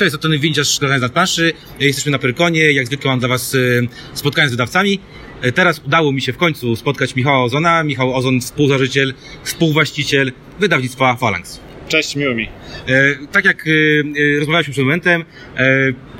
Cześć, 0.00 0.12
to 0.12 0.18
ten 0.18 0.38
Winciarz 0.38 0.78
Kochając 0.78 1.02
nad 1.02 1.12
planszy. 1.12 1.52
Jesteśmy 1.80 2.12
na 2.12 2.18
Pyrkonie. 2.18 2.72
Jak 2.72 2.86
zwykle 2.86 3.10
mam 3.10 3.18
dla 3.18 3.28
Was 3.28 3.54
y, 3.54 3.88
spotkanie 4.14 4.48
z 4.48 4.50
wydawcami. 4.50 5.00
Y, 5.44 5.52
Teraz 5.52 5.80
udało 5.86 6.12
mi 6.12 6.22
się 6.22 6.32
w 6.32 6.36
końcu 6.36 6.76
spotkać 6.76 7.16
Michała 7.16 7.44
Ozona. 7.44 7.82
Michał 7.82 8.14
Ozon, 8.14 8.40
współzałożyciel, 8.40 9.14
współwłaściciel 9.44 10.32
wydawnictwa 10.60 11.16
Phalanx. 11.16 11.60
Cześć, 11.88 12.16
miło 12.16 12.34
mi. 12.34 12.44
E, 12.44 12.50
tak 13.32 13.44
jak 13.44 13.64
rozmawialiśmy 14.38 14.72
przed 14.72 14.84
momentem, 14.84 15.24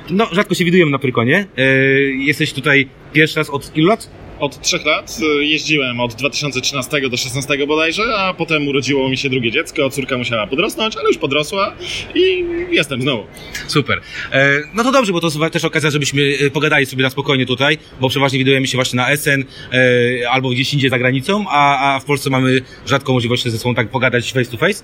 no 0.09 0.27
rzadko 0.31 0.55
się 0.55 0.65
widujemy 0.65 0.91
na 0.91 0.99
Prykonie. 0.99 1.45
E, 1.57 1.63
jesteś 2.01 2.53
tutaj 2.53 2.87
pierwszy 3.13 3.37
raz 3.37 3.49
od 3.49 3.77
ilu 3.77 3.87
lat? 3.87 4.09
Od 4.41 4.61
trzech 4.61 4.85
lat 4.85 5.17
y, 5.39 5.45
jeździłem 5.45 5.99
od 5.99 6.13
2013 6.13 7.01
do 7.01 7.09
2016 7.09 7.67
bodajże, 7.67 8.03
a 8.17 8.33
potem 8.33 8.67
urodziło 8.67 9.09
mi 9.09 9.17
się 9.17 9.29
drugie 9.29 9.51
dziecko, 9.51 9.89
córka 9.89 10.17
musiała 10.17 10.47
podrosnąć, 10.47 10.97
ale 10.97 11.07
już 11.07 11.17
podrosła 11.17 11.75
i 12.15 12.45
jestem 12.71 13.01
znowu. 13.01 13.23
Super. 13.67 14.01
E, 14.31 14.61
no 14.73 14.83
to 14.83 14.91
dobrze, 14.91 15.13
bo 15.13 15.21
to 15.21 15.49
też 15.49 15.65
okazja, 15.65 15.91
żebyśmy 15.91 16.21
e, 16.41 16.49
pogadali 16.49 16.85
sobie 16.85 17.03
na 17.03 17.09
spokojnie 17.09 17.45
tutaj, 17.45 17.77
bo 17.99 18.09
przeważnie 18.09 18.39
widujemy 18.39 18.67
się 18.67 18.77
właśnie 18.77 18.97
na 18.97 19.17
SN 19.17 19.43
e, 19.71 20.29
albo 20.29 20.49
gdzieś 20.49 20.73
indziej 20.73 20.89
za 20.89 20.99
granicą, 20.99 21.45
a, 21.49 21.99
w 22.03 22.05
Polsce 22.05 22.29
mamy 22.29 22.61
rzadko 22.85 23.13
możliwość 23.13 23.43
ze 23.43 23.57
sobą 23.57 23.75
tak 23.75 23.89
pogadać 23.89 24.33
face 24.33 24.51
to 24.51 24.57
face. 24.57 24.83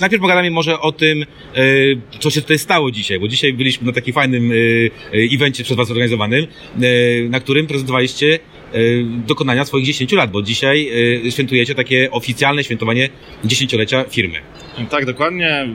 Najpierw 0.00 0.22
pogadamy 0.22 0.50
może 0.50 0.80
o 0.80 0.92
tym, 0.92 1.24
co 2.20 2.30
się 2.30 2.40
tutaj 2.40 2.58
stało 2.58 2.90
dzisiaj, 2.90 3.20
bo 3.20 3.28
dzisiaj 3.28 3.52
byliśmy 3.52 3.86
na 3.86 3.92
takim 3.92 4.14
fajnym 4.14 4.52
evencie 5.34 5.64
przez 5.64 5.76
Was 5.76 5.90
organizowanym, 5.90 6.46
na 7.30 7.40
którym 7.40 7.66
prezentowaliście 7.66 8.23
e, 8.32 8.38
dokonania 9.26 9.64
swoich 9.64 9.84
10 9.86 10.12
lat, 10.12 10.30
bo 10.30 10.42
dzisiaj 10.42 10.90
e, 11.26 11.30
świętujecie 11.30 11.74
takie 11.74 12.10
oficjalne 12.10 12.64
świętowanie 12.64 13.08
dziesięciolecia 13.44 14.04
firmy. 14.04 14.40
Tak, 14.90 15.06
dokładnie. 15.06 15.68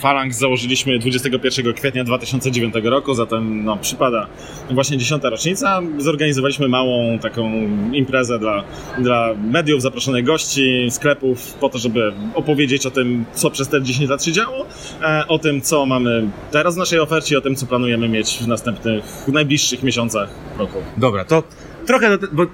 Phalanx 0.00 0.38
założyliśmy 0.38 0.98
21 0.98 1.72
kwietnia 1.72 2.04
2009 2.04 2.74
roku, 2.82 3.14
zatem 3.14 3.64
no, 3.64 3.76
przypada 3.76 4.26
właśnie 4.70 4.98
10. 4.98 5.22
rocznica. 5.22 5.82
Zorganizowaliśmy 5.98 6.68
małą 6.68 7.18
taką 7.18 7.68
imprezę 7.92 8.38
dla, 8.38 8.64
dla 8.98 9.34
mediów, 9.34 9.82
zaproszonych 9.82 10.24
gości, 10.24 10.86
sklepów, 10.90 11.54
po 11.54 11.68
to, 11.68 11.78
żeby 11.78 12.12
opowiedzieć 12.34 12.86
o 12.86 12.90
tym, 12.90 13.24
co 13.34 13.50
przez 13.50 13.68
te 13.68 13.82
10 13.82 14.10
lat 14.10 14.24
się 14.24 14.32
działo, 14.32 14.66
e, 15.02 15.28
o 15.28 15.38
tym, 15.38 15.60
co 15.60 15.86
mamy 15.86 16.28
teraz 16.50 16.74
w 16.74 16.78
naszej 16.78 16.98
ofercie, 16.98 17.38
o 17.38 17.40
tym, 17.40 17.56
co 17.56 17.66
planujemy 17.66 18.08
mieć 18.08 18.38
w 18.38 18.46
następnych, 18.46 19.04
w 19.04 19.32
najbliższych 19.32 19.82
miesiącach 19.82 20.28
roku. 20.58 20.78
Dobra, 20.96 21.24
to 21.24 21.42
trochę, 21.86 22.18
bo 22.32 22.46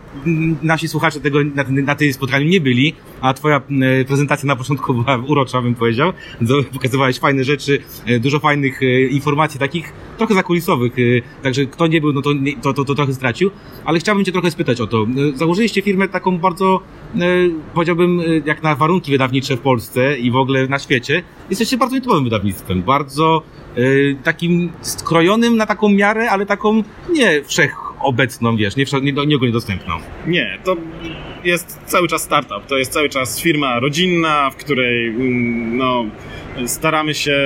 nasi 0.62 0.89
słuchacze 0.89 1.20
tego 1.20 1.39
na, 1.45 1.64
na 1.69 1.95
tej 1.95 2.12
spotkaniu 2.12 2.48
nie 2.48 2.61
byli, 2.61 2.95
a 3.20 3.34
twoja 3.34 3.62
prezentacja 4.06 4.47
na 4.47 4.56
początku 4.56 4.95
była 4.95 5.17
urocza, 5.27 5.62
bym 5.62 5.75
powiedział. 5.75 6.12
Pokazywałeś 6.73 7.19
fajne 7.19 7.45
rzeczy, 7.45 7.78
e, 8.06 8.20
dużo 8.20 8.39
fajnych 8.39 8.83
e, 8.83 9.01
informacji 9.01 9.61
takich 9.61 9.92
trochę 10.19 10.34
zakulisowych, 10.34 10.92
e, 10.92 11.42
także 11.42 11.67
kto 11.67 11.86
nie 11.86 12.01
był, 12.01 12.12
no 12.12 12.23
to, 12.23 12.31
to, 12.62 12.73
to, 12.73 12.84
to 12.84 12.95
trochę 12.95 13.14
stracił, 13.14 13.51
ale 13.84 13.98
chciałbym 13.98 14.25
cię 14.25 14.33
trochę 14.33 14.51
spytać 14.51 14.81
o 14.81 14.86
to. 14.86 15.06
Założyliście 15.34 15.83
firmę 15.83 16.08
taką 16.08 16.39
bardzo, 16.39 16.81
powiedziałbym, 17.75 18.23
jak 18.45 18.62
na 18.62 18.75
warunki 18.75 19.12
wydawnicze 19.12 19.56
w 19.56 19.61
Polsce 19.61 20.19
i 20.19 20.31
w 20.31 20.36
ogóle 20.36 20.67
na 20.67 20.78
świecie, 20.78 21.23
jesteście 21.51 21.77
bardzo 21.77 21.95
nietypowym 21.95 22.25
wydawnictwem, 22.25 22.83
bardzo 22.83 23.42
takim 24.25 24.73
skrojonym 24.81 25.56
na 25.56 25.67
taką 25.67 25.89
miarę, 25.89 26.31
ale 26.31 26.47
taką 26.47 26.83
nie 27.12 27.42
wszechobecną, 28.00 28.56
wiesz, 28.56 28.76
nie, 28.76 28.84
nie, 29.02 29.26
nie 29.26 29.36
ogólnie 29.36 29.52
dostępną. 29.52 29.94
Nie, 30.26 30.58
to 30.64 30.76
jest 31.44 31.80
cały 31.86 32.08
czas 32.08 32.22
startup. 32.22 32.66
To 32.66 32.78
jest 32.78 32.92
cały 32.92 33.08
czas 33.08 33.40
firma 33.40 33.80
rodzinna, 33.80 34.50
w 34.50 34.56
której 34.56 35.08
mm, 35.08 35.76
no, 35.76 36.04
staramy 36.66 37.14
się 37.14 37.36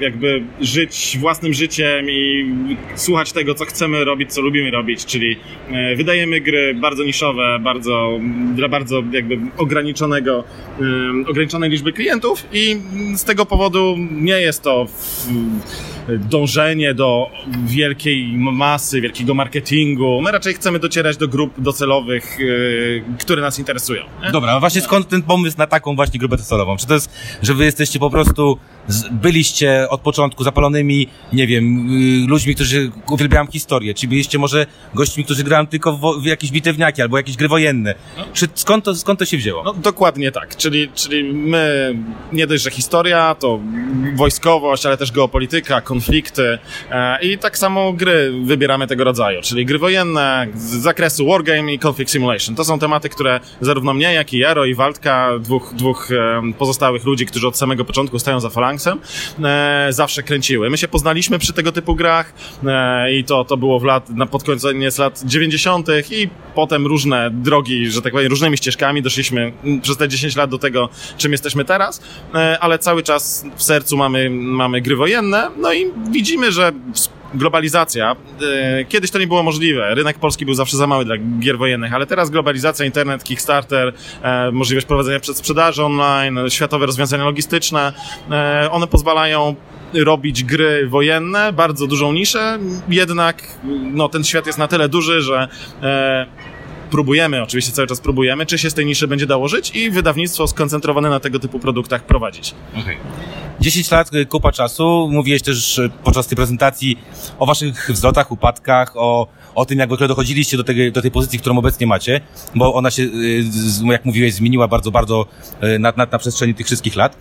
jakby 0.00 0.42
żyć 0.60 1.16
własnym 1.20 1.52
życiem 1.52 2.10
i 2.10 2.54
słuchać 2.94 3.32
tego, 3.32 3.54
co 3.54 3.64
chcemy 3.64 4.04
robić, 4.04 4.32
co 4.32 4.40
lubimy 4.40 4.70
robić, 4.70 5.06
czyli 5.06 5.36
e, 5.70 5.96
wydajemy 5.96 6.40
gry 6.40 6.74
bardzo 6.74 7.04
niszowe, 7.04 7.58
bardzo, 7.60 8.20
dla 8.54 8.68
bardzo 8.68 9.02
jakby 9.12 9.38
ograniczonego, 9.56 10.44
ograniczonej 11.28 11.70
liczby 11.70 11.92
klientów 11.92 12.46
i 12.52 12.76
z 13.16 13.24
tego 13.24 13.46
powodu 13.46 13.96
nie 14.10 14.40
jest 14.40 14.62
to 14.62 14.86
w, 14.86 15.26
dążenie 16.08 16.94
do 16.94 17.30
wielkiej 17.66 18.32
masy, 18.36 19.00
wielkiego 19.00 19.34
marketingu. 19.34 20.20
My 20.22 20.32
raczej 20.32 20.54
chcemy 20.54 20.78
docierać 20.78 21.16
do 21.16 21.28
grup 21.28 21.60
docelowych, 21.60 22.38
yy, 22.38 23.04
które 23.18 23.42
nas 23.42 23.58
interesują. 23.58 24.02
nie? 24.22 24.30
Dobra, 24.30 24.52
a 24.52 24.60
właśnie 24.60 24.80
skąd 24.80 25.08
ten 25.08 25.22
pomysł 25.22 25.58
na 25.58 25.66
taką 25.66 25.96
właśnie 25.96 26.20
grupę 26.20 26.36
docelową? 26.36 26.76
Czy 26.76 26.86
to 26.86 26.94
jest, 26.94 27.10
że 27.42 27.54
wy 27.54 27.64
jesteście 27.64 27.98
po 27.98 28.10
prostu, 28.10 28.58
byliście 29.10 29.86
od 29.90 30.00
początku 30.00 30.44
zapalonymi, 30.44 31.08
nie 31.32 31.46
wiem, 31.46 31.88
y, 32.24 32.28
ludźmi, 32.28 32.54
którzy 32.54 32.90
uwielbiają 33.10 33.46
historię? 33.46 33.94
Czy 33.94 34.08
byliście 34.08 34.38
może 34.38 34.66
gośćmi, 34.94 35.24
którzy 35.24 35.44
grają 35.44 35.66
tylko 35.66 35.92
w, 36.20 36.26
jakieś 36.26 36.50
bitewniaki 36.50 37.02
albo 37.02 37.16
jakieś 37.16 37.36
gry 37.36 37.48
wojenne? 37.48 37.94
Czy 38.32 38.48
skąd 38.54 38.84
to, 38.84 38.94
skąd 38.94 39.18
to 39.18 39.24
się 39.24 39.36
wzięło? 39.36 39.62
No 39.62 39.74
dokładnie 39.74 40.32
tak, 40.32 40.56
czyli, 40.56 40.88
czyli 40.94 41.24
my 41.24 41.94
nie 42.32 42.46
dość, 42.46 42.62
że 42.62 42.70
historia, 42.70 43.34
to 43.34 43.60
wojskowość, 44.14 44.86
ale 44.86 44.96
też 44.96 45.12
geopolityka, 45.12 45.80
konflikty 45.80 46.58
e, 46.90 47.18
i 47.22 47.38
tak 47.38 47.58
samo 47.58 47.92
gry 47.92 48.32
wybieramy 48.44 48.86
tego 48.86 49.04
rodzaju, 49.04 49.42
czyli 49.42 49.66
gry 49.66 49.78
wojenne 49.78 50.46
z 50.54 50.60
zakresu 50.60 51.26
wargame 51.26 51.72
i 51.72 51.78
conflict 51.86 52.12
simulation. 52.12 52.56
To 52.56 52.64
są 52.64 52.78
tematy, 52.78 53.08
które 53.08 53.40
zarówno 53.60 53.94
mnie, 53.94 54.14
jak 54.14 54.32
i 54.32 54.38
Jaro 54.38 54.64
i 54.64 54.74
Waldka, 54.74 55.30
dwóch, 55.40 55.74
dwóch 55.74 56.10
e, 56.10 56.42
pozostałych 56.58 57.04
ludzi, 57.04 57.26
którzy 57.26 57.48
od 57.48 57.56
samego 57.56 57.84
początku 57.84 58.18
stoją 58.18 58.40
za 58.40 58.50
E, 59.44 59.86
zawsze 59.90 60.22
kręciły. 60.22 60.70
My 60.70 60.78
się 60.78 60.88
poznaliśmy 60.88 61.38
przy 61.38 61.52
tego 61.52 61.72
typu 61.72 61.94
grach 61.94 62.32
e, 62.66 63.12
i 63.12 63.24
to, 63.24 63.44
to 63.44 63.56
było 63.56 63.80
w 63.80 63.84
lat, 63.84 64.10
na 64.10 64.26
pod 64.26 64.42
koniec 64.44 64.98
lat 64.98 65.22
90. 65.24 65.88
i 66.10 66.28
potem 66.54 66.86
różne 66.86 67.30
drogi, 67.30 67.90
że 67.90 68.02
tak 68.02 68.12
powiem, 68.12 68.30
różnymi 68.30 68.56
ścieżkami 68.56 69.02
doszliśmy 69.02 69.52
mm, 69.64 69.80
przez 69.80 69.96
te 69.96 70.08
10 70.08 70.36
lat 70.36 70.50
do 70.50 70.58
tego, 70.58 70.88
czym 71.16 71.32
jesteśmy 71.32 71.64
teraz, 71.64 72.02
e, 72.34 72.58
ale 72.60 72.78
cały 72.78 73.02
czas 73.02 73.44
w 73.56 73.62
sercu 73.62 73.96
mamy, 73.96 74.30
mamy 74.30 74.80
gry 74.80 74.96
wojenne, 74.96 75.50
no 75.58 75.72
i 75.72 75.92
widzimy, 76.10 76.52
że 76.52 76.72
globalizacja, 77.36 78.16
e, 78.42 78.84
kiedyś 78.84 79.10
to 79.10 79.18
nie 79.18 79.26
było 79.26 79.42
możliwe, 79.42 79.94
rynek 79.94 80.18
polski 80.18 80.44
był 80.44 80.54
zawsze 80.54 80.76
za 80.76 80.86
mały 80.86 81.04
dla 81.04 81.16
gier 81.40 81.58
wojennych, 81.58 81.94
ale 81.94 82.06
teraz 82.06 82.30
globalizacja, 82.30 82.86
internet, 82.86 83.24
Kickstarter, 83.24 83.92
e, 84.22 84.50
możliwość 84.52 84.86
prowadzenia 84.86 85.20
przedsprzedaży 85.20 85.84
online, 85.84 86.38
światowe 86.48 86.86
rozwiązania 86.86 87.24
logistyczne, 87.24 87.92
e, 88.30 88.68
one 88.70 88.86
pozwalają 88.86 89.54
robić 89.94 90.44
gry 90.44 90.88
wojenne, 90.88 91.52
bardzo 91.52 91.86
dużą 91.86 92.12
niszę, 92.12 92.58
jednak 92.88 93.42
no, 93.92 94.08
ten 94.08 94.24
świat 94.24 94.46
jest 94.46 94.58
na 94.58 94.68
tyle 94.68 94.88
duży, 94.88 95.20
że 95.20 95.48
próbujemy, 96.90 97.42
oczywiście 97.42 97.72
cały 97.72 97.88
czas 97.88 98.00
próbujemy, 98.00 98.46
czy 98.46 98.58
się 98.58 98.70
z 98.70 98.74
tej 98.74 98.86
niszy 98.86 99.08
będzie 99.08 99.26
dało 99.26 99.48
żyć 99.48 99.76
i 99.76 99.90
wydawnictwo 99.90 100.46
skoncentrowane 100.46 101.10
na 101.10 101.20
tego 101.20 101.38
typu 101.38 101.58
produktach 101.58 102.04
prowadzić. 102.04 102.54
Okej. 102.80 102.96
10 103.66 103.90
lat, 103.90 104.14
y, 104.14 104.26
kupa 104.26 104.52
czasu. 104.52 105.08
Mówiłeś 105.12 105.42
też 105.42 105.80
podczas 106.04 106.26
tej 106.26 106.36
prezentacji 106.36 106.98
o 107.38 107.46
waszych 107.46 107.90
wzlotach, 107.90 108.32
upadkach, 108.32 108.92
o, 108.96 109.26
o 109.54 109.64
tym, 109.64 109.78
jak 109.78 109.88
w 109.88 109.92
ogóle 109.92 110.08
dochodziliście 110.08 110.56
do 110.56 110.64
tej, 110.64 110.92
do 110.92 111.02
tej 111.02 111.10
pozycji, 111.10 111.38
którą 111.38 111.58
obecnie 111.58 111.86
macie, 111.86 112.20
bo 112.54 112.74
ona 112.74 112.90
się, 112.90 113.02
y, 113.02 113.44
jak 113.92 114.04
mówiłeś, 114.04 114.34
zmieniła 114.34 114.68
bardzo, 114.68 114.90
bardzo 114.90 115.26
y, 115.62 115.78
na, 115.78 115.92
na, 115.96 116.06
na 116.12 116.18
przestrzeni 116.18 116.54
tych 116.54 116.66
wszystkich 116.66 116.96
lat. 116.96 117.16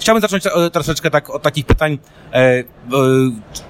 Chciałbym 0.00 0.20
zacząć 0.20 0.46
e, 0.46 0.70
troszeczkę 0.70 1.10
tak 1.10 1.30
od 1.30 1.42
takich 1.42 1.66
pytań, 1.66 1.98
e, 2.32 2.36
e, 2.38 2.64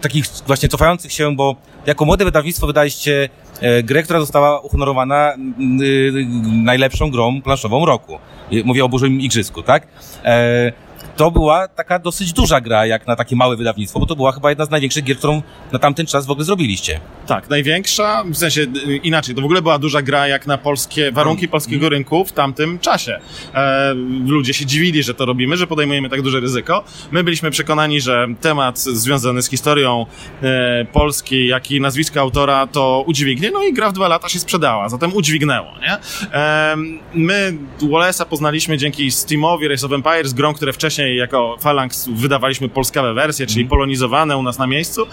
takich 0.00 0.26
właśnie 0.46 0.68
cofających 0.68 1.12
się, 1.12 1.36
bo 1.36 1.56
jako 1.86 2.04
młode 2.04 2.24
wydawnictwo 2.24 2.66
wydaliście 2.66 3.28
e, 3.60 3.82
grę, 3.82 4.02
która 4.02 4.20
została 4.20 4.60
uhonorowana 4.60 5.34
y, 5.80 6.26
najlepszą 6.64 7.10
grą 7.10 7.42
planszową 7.42 7.86
roku. 7.86 8.18
Mówię 8.64 8.84
o 8.84 8.88
Bożym 8.88 9.20
Igrzysko, 9.20 9.62
tak? 9.62 9.86
E, 10.24 10.72
to 11.16 11.30
była 11.30 11.68
taka 11.68 11.98
dosyć 11.98 12.32
duża 12.32 12.60
gra, 12.60 12.86
jak 12.86 13.06
na 13.06 13.16
takie 13.16 13.36
małe 13.36 13.56
wydawnictwo, 13.56 14.00
bo 14.00 14.06
to 14.06 14.16
była 14.16 14.32
chyba 14.32 14.50
jedna 14.50 14.64
z 14.64 14.70
największych 14.70 15.04
gier, 15.04 15.16
którą 15.16 15.42
na 15.72 15.78
tamten 15.78 16.06
czas 16.06 16.26
w 16.26 16.30
ogóle 16.30 16.44
zrobiliście. 16.44 17.00
Tak, 17.26 17.50
największa, 17.50 18.24
w 18.24 18.36
sensie 18.36 18.60
y, 18.60 18.96
inaczej, 18.96 19.34
to 19.34 19.40
w 19.40 19.44
ogóle 19.44 19.62
była 19.62 19.78
duża 19.78 20.02
gra 20.02 20.28
jak 20.28 20.46
na 20.46 20.58
polskie, 20.58 21.12
warunki 21.12 21.48
polskiego 21.48 21.88
rynku 21.88 22.24
w 22.24 22.32
tamtym 22.32 22.78
czasie. 22.78 23.20
E, 23.54 23.94
ludzie 24.26 24.54
się 24.54 24.66
dziwili, 24.66 25.02
że 25.02 25.14
to 25.14 25.24
robimy, 25.24 25.56
że 25.56 25.66
podejmujemy 25.66 26.08
tak 26.08 26.22
duże 26.22 26.40
ryzyko. 26.40 26.84
My 27.10 27.24
byliśmy 27.24 27.50
przekonani, 27.50 28.00
że 28.00 28.26
temat 28.40 28.78
związany 28.78 29.42
z 29.42 29.50
historią 29.50 30.06
e, 30.42 30.84
Polski, 30.92 31.46
jak 31.46 31.70
i 31.70 31.80
nazwisko 31.80 32.20
autora 32.20 32.66
to 32.66 33.04
udźwignie, 33.06 33.50
no 33.50 33.64
i 33.64 33.72
gra 33.72 33.90
w 33.90 33.92
dwa 33.92 34.08
lata 34.08 34.28
się 34.28 34.38
sprzedała, 34.38 34.88
zatem 34.88 35.14
udźwignęło, 35.14 35.68
nie? 35.80 35.96
E, 36.32 36.76
my 37.14 37.58
Wallace'a 37.80 38.26
poznaliśmy 38.26 38.78
dzięki 38.78 39.10
Steamowi 39.10 39.68
Race 39.68 39.86
of 39.86 39.92
Empires, 39.92 40.32
grą, 40.32 40.54
które 40.54 40.72
wcześniej 40.72 41.05
jako 41.14 41.56
Phalanx 41.60 42.08
wydawaliśmy 42.08 42.68
polskawe 42.68 43.14
wersje, 43.14 43.46
czyli 43.46 43.66
polonizowane 43.66 44.36
u 44.36 44.42
nas 44.42 44.58
na 44.58 44.66
miejscu. 44.66 45.06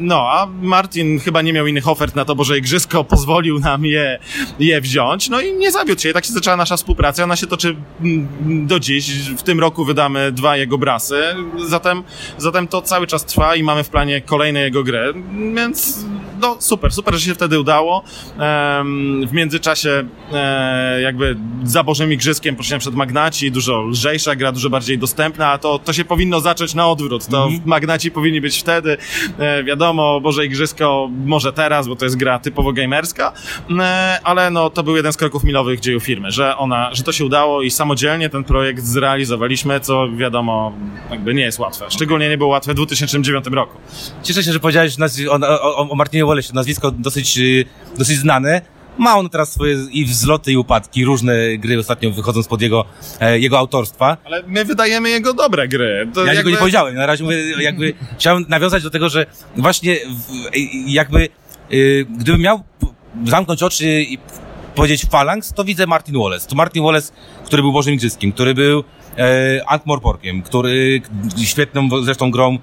No, 0.00 0.26
a 0.30 0.46
Martin 0.62 1.20
chyba 1.20 1.42
nie 1.42 1.52
miał 1.52 1.66
innych 1.66 1.88
ofert 1.88 2.14
na 2.14 2.24
to 2.24 2.34
Boże 2.34 2.58
Igrzysko, 2.58 3.04
pozwolił 3.14 3.58
nam 3.58 3.84
je, 3.84 4.18
je 4.58 4.80
wziąć, 4.80 5.28
no 5.28 5.40
i 5.40 5.52
nie 5.52 5.72
zawiódł 5.72 6.00
się. 6.00 6.10
I 6.10 6.12
tak 6.12 6.24
się 6.24 6.32
zaczęła 6.32 6.56
nasza 6.56 6.76
współpraca, 6.76 7.24
ona 7.24 7.36
się 7.36 7.46
toczy 7.46 7.76
mm, 8.00 8.66
do 8.66 8.80
dziś. 8.80 9.10
W 9.36 9.42
tym 9.42 9.60
roku 9.60 9.84
wydamy 9.84 10.32
dwa 10.32 10.56
jego 10.56 10.78
brasy, 10.78 11.22
zatem, 11.66 12.02
zatem 12.38 12.68
to 12.68 12.82
cały 12.82 13.06
czas 13.06 13.24
trwa 13.24 13.56
i 13.56 13.62
mamy 13.62 13.84
w 13.84 13.88
planie 13.88 14.20
kolejne 14.20 14.60
jego 14.60 14.84
gry, 14.84 15.14
więc 15.54 16.04
no 16.44 16.56
super, 16.58 16.92
super, 16.92 17.14
że 17.14 17.20
się 17.20 17.34
wtedy 17.34 17.60
udało. 17.60 18.04
W 19.26 19.32
międzyczasie 19.32 20.04
e, 20.32 21.00
jakby 21.00 21.36
za 21.64 21.84
Bożym 21.84 22.12
Igrzyskiem 22.12 22.56
poszliśmy 22.56 22.78
przed 22.78 22.94
Magnaci, 22.94 23.50
dużo 23.50 23.82
lżejsza 23.82 24.36
gra, 24.36 24.52
dużo 24.52 24.70
bardziej 24.70 24.98
dostępna, 24.98 25.48
a 25.50 25.58
to, 25.58 25.78
to 25.78 25.92
się 25.92 26.04
powinno 26.04 26.40
zacząć 26.40 26.74
na 26.74 26.88
odwrót. 26.88 27.26
To 27.26 27.46
mm 27.46 27.58
-hmm. 27.58 27.66
Magnaci 27.66 28.10
powinni 28.10 28.40
być 28.40 28.58
wtedy, 28.58 28.96
e, 29.38 29.64
wiadomo, 29.64 30.20
Boże 30.20 30.46
Igrzysko 30.46 31.08
może 31.26 31.52
teraz, 31.52 31.88
bo 31.88 31.96
to 31.96 32.04
jest 32.04 32.16
gra 32.16 32.38
typowo 32.38 32.72
gamerska, 32.72 33.32
e, 33.78 34.18
ale 34.24 34.50
no 34.50 34.70
to 34.70 34.82
był 34.82 34.96
jeden 34.96 35.12
z 35.12 35.16
kroków 35.16 35.44
milowych 35.44 35.80
dzieju 35.80 36.00
firmy, 36.00 36.30
że 36.30 36.56
ona, 36.56 36.94
że 36.94 37.02
to 37.02 37.12
się 37.12 37.24
udało 37.24 37.62
i 37.62 37.70
samodzielnie 37.70 38.28
ten 38.30 38.44
projekt 38.44 38.84
zrealizowaliśmy, 38.84 39.80
co 39.80 40.08
wiadomo, 40.16 40.72
jakby 41.10 41.34
nie 41.34 41.42
jest 41.42 41.58
łatwe. 41.58 41.84
Szczególnie 41.88 42.28
nie 42.28 42.38
było 42.38 42.50
łatwe 42.50 42.72
w 42.72 42.76
2009 42.76 43.46
roku. 43.46 43.78
Cieszę 44.22 44.42
się, 44.42 44.52
że 44.52 44.60
powiedziałeś 44.60 44.96
o, 45.30 45.38
o, 45.62 45.90
o 45.90 45.94
Martinie 45.94 46.26
Wallace, 46.34 46.54
nazwisko 46.54 46.90
dosyć, 46.90 47.38
y, 47.38 47.64
dosyć 47.98 48.18
znane. 48.18 48.62
Ma 48.98 49.16
on 49.16 49.28
teraz 49.28 49.52
swoje 49.52 49.76
i 49.90 50.04
wzloty, 50.04 50.52
i 50.52 50.56
upadki, 50.56 51.04
różne 51.04 51.34
gry 51.58 51.78
ostatnio 51.78 52.10
wychodzą 52.10 52.42
spod 52.42 52.62
jego, 52.62 52.84
e, 53.20 53.38
jego 53.38 53.58
autorstwa. 53.58 54.16
Ale 54.24 54.42
my 54.46 54.64
wydajemy 54.64 55.10
jego 55.10 55.34
dobre 55.34 55.68
gry. 55.68 56.08
To 56.14 56.20
ja 56.20 56.26
jakby... 56.26 56.38
tego 56.38 56.50
nie 56.50 56.56
powiedziałem. 56.56 56.94
Na 56.94 57.06
razie 57.06 57.24
mówię, 57.24 57.62
jakby 57.62 57.94
chciałem 58.18 58.44
nawiązać 58.48 58.82
do 58.82 58.90
tego, 58.90 59.08
że 59.08 59.26
właśnie 59.56 59.96
jakby 60.86 61.28
y, 61.72 62.06
gdybym 62.18 62.40
miał 62.40 62.62
zamknąć 63.24 63.62
oczy 63.62 64.02
i 64.02 64.18
powiedzieć 64.74 65.06
Phalanx, 65.06 65.52
to 65.52 65.64
widzę 65.64 65.86
Martin 65.86 66.18
Wallace. 66.18 66.48
To 66.48 66.56
Martin 66.56 66.82
Wallace, 66.82 67.12
który 67.46 67.62
był 67.62 67.72
Bożym 67.72 67.94
Igrzyzkiem, 67.94 68.32
który 68.32 68.54
był 68.54 68.84
e, 69.18 69.60
Ankh-Morporkiem, 69.66 70.42
który 70.42 71.02
świetną 71.44 71.88
zresztą 72.02 72.30
grą, 72.30 72.58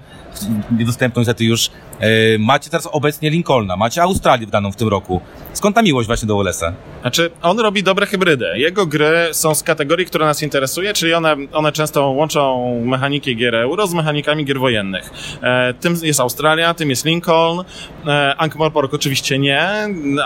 niedostępną 0.78 1.20
niestety 1.20 1.44
już, 1.44 1.70
e, 2.00 2.38
macie 2.38 2.70
teraz 2.70 2.88
obecnie 2.92 3.30
Lincolna, 3.30 3.76
macie 3.76 4.02
Australię 4.02 4.46
wdaną 4.46 4.72
w 4.72 4.76
tym 4.76 4.88
roku. 4.88 5.20
Skąd 5.52 5.76
ta 5.76 5.82
miłość 5.82 6.06
właśnie 6.06 6.28
do 6.28 6.34
Wallace'a? 6.36 6.72
Znaczy, 7.00 7.30
on 7.42 7.60
robi 7.60 7.82
dobre 7.82 8.06
hybrydy. 8.06 8.46
Jego 8.54 8.86
gry 8.86 9.28
są 9.32 9.54
z 9.54 9.62
kategorii, 9.62 10.06
która 10.06 10.26
nas 10.26 10.42
interesuje, 10.42 10.94
czyli 10.94 11.14
one, 11.14 11.36
one 11.52 11.72
często 11.72 12.10
łączą 12.10 12.74
mechaniki 12.84 13.36
gier 13.36 13.54
euro 13.54 13.86
z 13.86 13.94
mechanikami 13.94 14.44
gier 14.44 14.58
wojennych. 14.58 15.10
E, 15.42 15.74
tym 15.74 15.96
jest 16.02 16.20
Australia, 16.20 16.74
tym 16.74 16.90
jest 16.90 17.04
Lincoln, 17.04 17.64
e, 18.06 18.34
Ankh-Morpork 18.38 18.88
oczywiście 18.94 19.38
nie, 19.38 19.68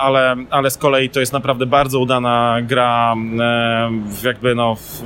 ale, 0.00 0.36
ale 0.50 0.70
z 0.70 0.78
kolei 0.78 1.10
to 1.10 1.20
jest 1.20 1.32
naprawdę 1.32 1.66
bardzo 1.66 2.00
udana 2.00 2.58
gra 2.62 3.14
e, 3.14 3.90
w 4.20 4.24
jakby 4.24 4.54
no 4.54 4.74
w, 4.74 5.02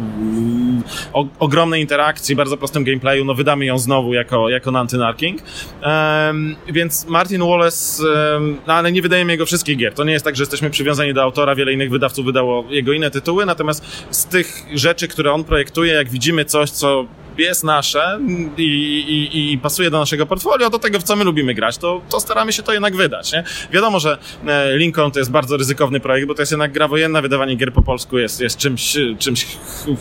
o, 1.13 1.27
ogromnej 1.39 1.81
interakcji, 1.81 2.37
bardzo 2.37 2.57
prostym 2.57 2.85
gameplayu, 2.85 3.25
no 3.25 3.35
wydamy 3.35 3.65
ją 3.65 3.79
znowu 3.79 4.15
jako, 4.15 4.49
jako 4.49 4.71
Nanty-Narking. 4.99 5.39
E, 5.83 6.33
więc 6.73 7.07
Martin 7.07 7.41
Wallace, 7.41 8.05
e, 8.05 8.41
no 8.67 8.75
ale 8.75 8.93
nie 8.93 9.03
wydajemy 9.03 9.33
jego 9.33 9.47
wszystkich 9.47 9.77
gier. 9.77 9.95
To 9.95 10.05
nie 10.05 10.13
jest 10.13 10.25
tak, 10.25 10.37
że 10.37 10.43
jesteśmy 10.43 10.71
przywiązani 10.71 11.15
do 11.15 11.23
autora, 11.23 11.55
wiele 11.55 11.73
innych 11.73 11.91
wydawców 11.91 12.25
wydało 12.27 12.65
jego 12.71 12.93
inne 12.93 13.11
tytuły, 13.11 13.47
natomiast 13.47 13.85
z 14.11 14.27
tych 14.27 14.63
rzeczy, 14.75 15.09
które 15.09 15.33
on 15.33 15.45
projektuje, 15.45 15.93
jak 15.93 16.09
widzimy 16.09 16.45
coś, 16.45 16.71
co 16.71 17.07
jest 17.41 17.65
nasze 17.65 18.21
i, 18.57 18.63
i, 18.63 19.53
i, 19.53 19.59
pasuje 19.59 19.91
do 19.91 19.99
naszego 19.99 20.27
portfolio, 20.27 20.71
do 20.71 20.79
tego, 20.79 20.99
w 20.99 21.03
co 21.03 21.17
my 21.17 21.25
lubimy 21.25 21.55
grać, 21.55 21.79
to, 21.79 22.01
to 22.09 22.21
staramy 22.21 22.53
się 22.53 22.63
to 22.63 22.73
jednak 22.73 22.97
wydać. 22.97 23.33
Nie? 23.33 23.45
Wiadomo, 23.73 24.01
że 24.01 24.19
e, 24.47 24.77
Lincoln 24.77 25.11
to 25.11 25.19
jest 25.19 25.31
bardzo 25.31 25.57
ryzykowny 25.57 26.01
projekt, 26.01 26.29
bo 26.29 26.35
to 26.35 26.43
jest 26.43 26.53
jednak 26.53 26.73
gra 26.73 26.89
wojenna, 26.89 27.23
wydawanie 27.23 27.57
gier 27.57 27.73
po 27.73 27.83
polsku 27.83 28.19
jest, 28.19 28.41
jest 28.41 28.57
czymś, 28.59 28.97
czymś 29.19 29.47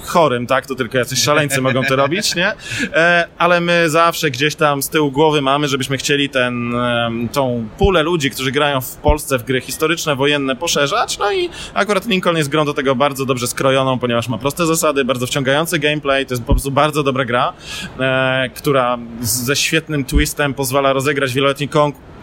chorym, 0.06 0.48
tak? 0.48 0.66
To 0.66 0.76
tylko 0.76 0.98
jacyś 0.98 1.20
szaleńcy 1.22 1.62
mogą 1.62 1.84
to 1.84 1.96
robić, 1.96 2.36
nie? 2.36 2.54
E, 2.94 3.28
ale 3.38 3.62
my 3.62 3.90
zawsze 3.90 4.32
gdzieś 4.32 4.56
tam 4.56 4.84
z 4.84 4.90
tyłu 4.90 5.12
głowy 5.12 5.42
mamy, 5.42 5.68
żebyśmy 5.68 5.98
chcieli 5.98 6.30
ten, 6.30 6.74
tą 7.32 7.68
pulę 7.78 8.04
ludzi, 8.04 8.30
którzy 8.30 8.52
grają 8.52 8.82
w 8.82 8.96
Polsce 8.96 9.40
w 9.40 9.44
gry 9.44 9.62
historyczne, 9.62 10.16
wojenne 10.16 10.56
poszerzać, 10.56 11.18
no 11.18 11.32
i 11.32 11.50
akurat 11.74 12.08
Lincoln 12.08 12.38
jest 12.38 12.50
grą 12.50 12.66
do 12.66 12.74
tego 12.74 12.96
bardzo 12.96 13.26
dobrze 13.26 13.48
skrojoną, 13.48 14.00
ponieważ 14.00 14.28
ma 14.28 14.38
proste 14.38 14.66
zasady, 14.66 15.06
bardzo 15.06 15.28
wciągający 15.28 15.80
gameplay, 15.80 16.26
to 16.26 16.34
jest 16.34 16.44
po 16.44 16.54
prostu 16.54 16.72
bardzo 16.72 17.04
dobra 17.04 17.26
gra, 17.30 17.54
e, 18.00 18.50
która 18.56 18.98
ze 19.22 19.56
świetnym 19.56 20.06
twistem 20.06 20.54
pozwala 20.54 20.94
rozegrać 20.94 21.34
wieloletni 21.34 21.70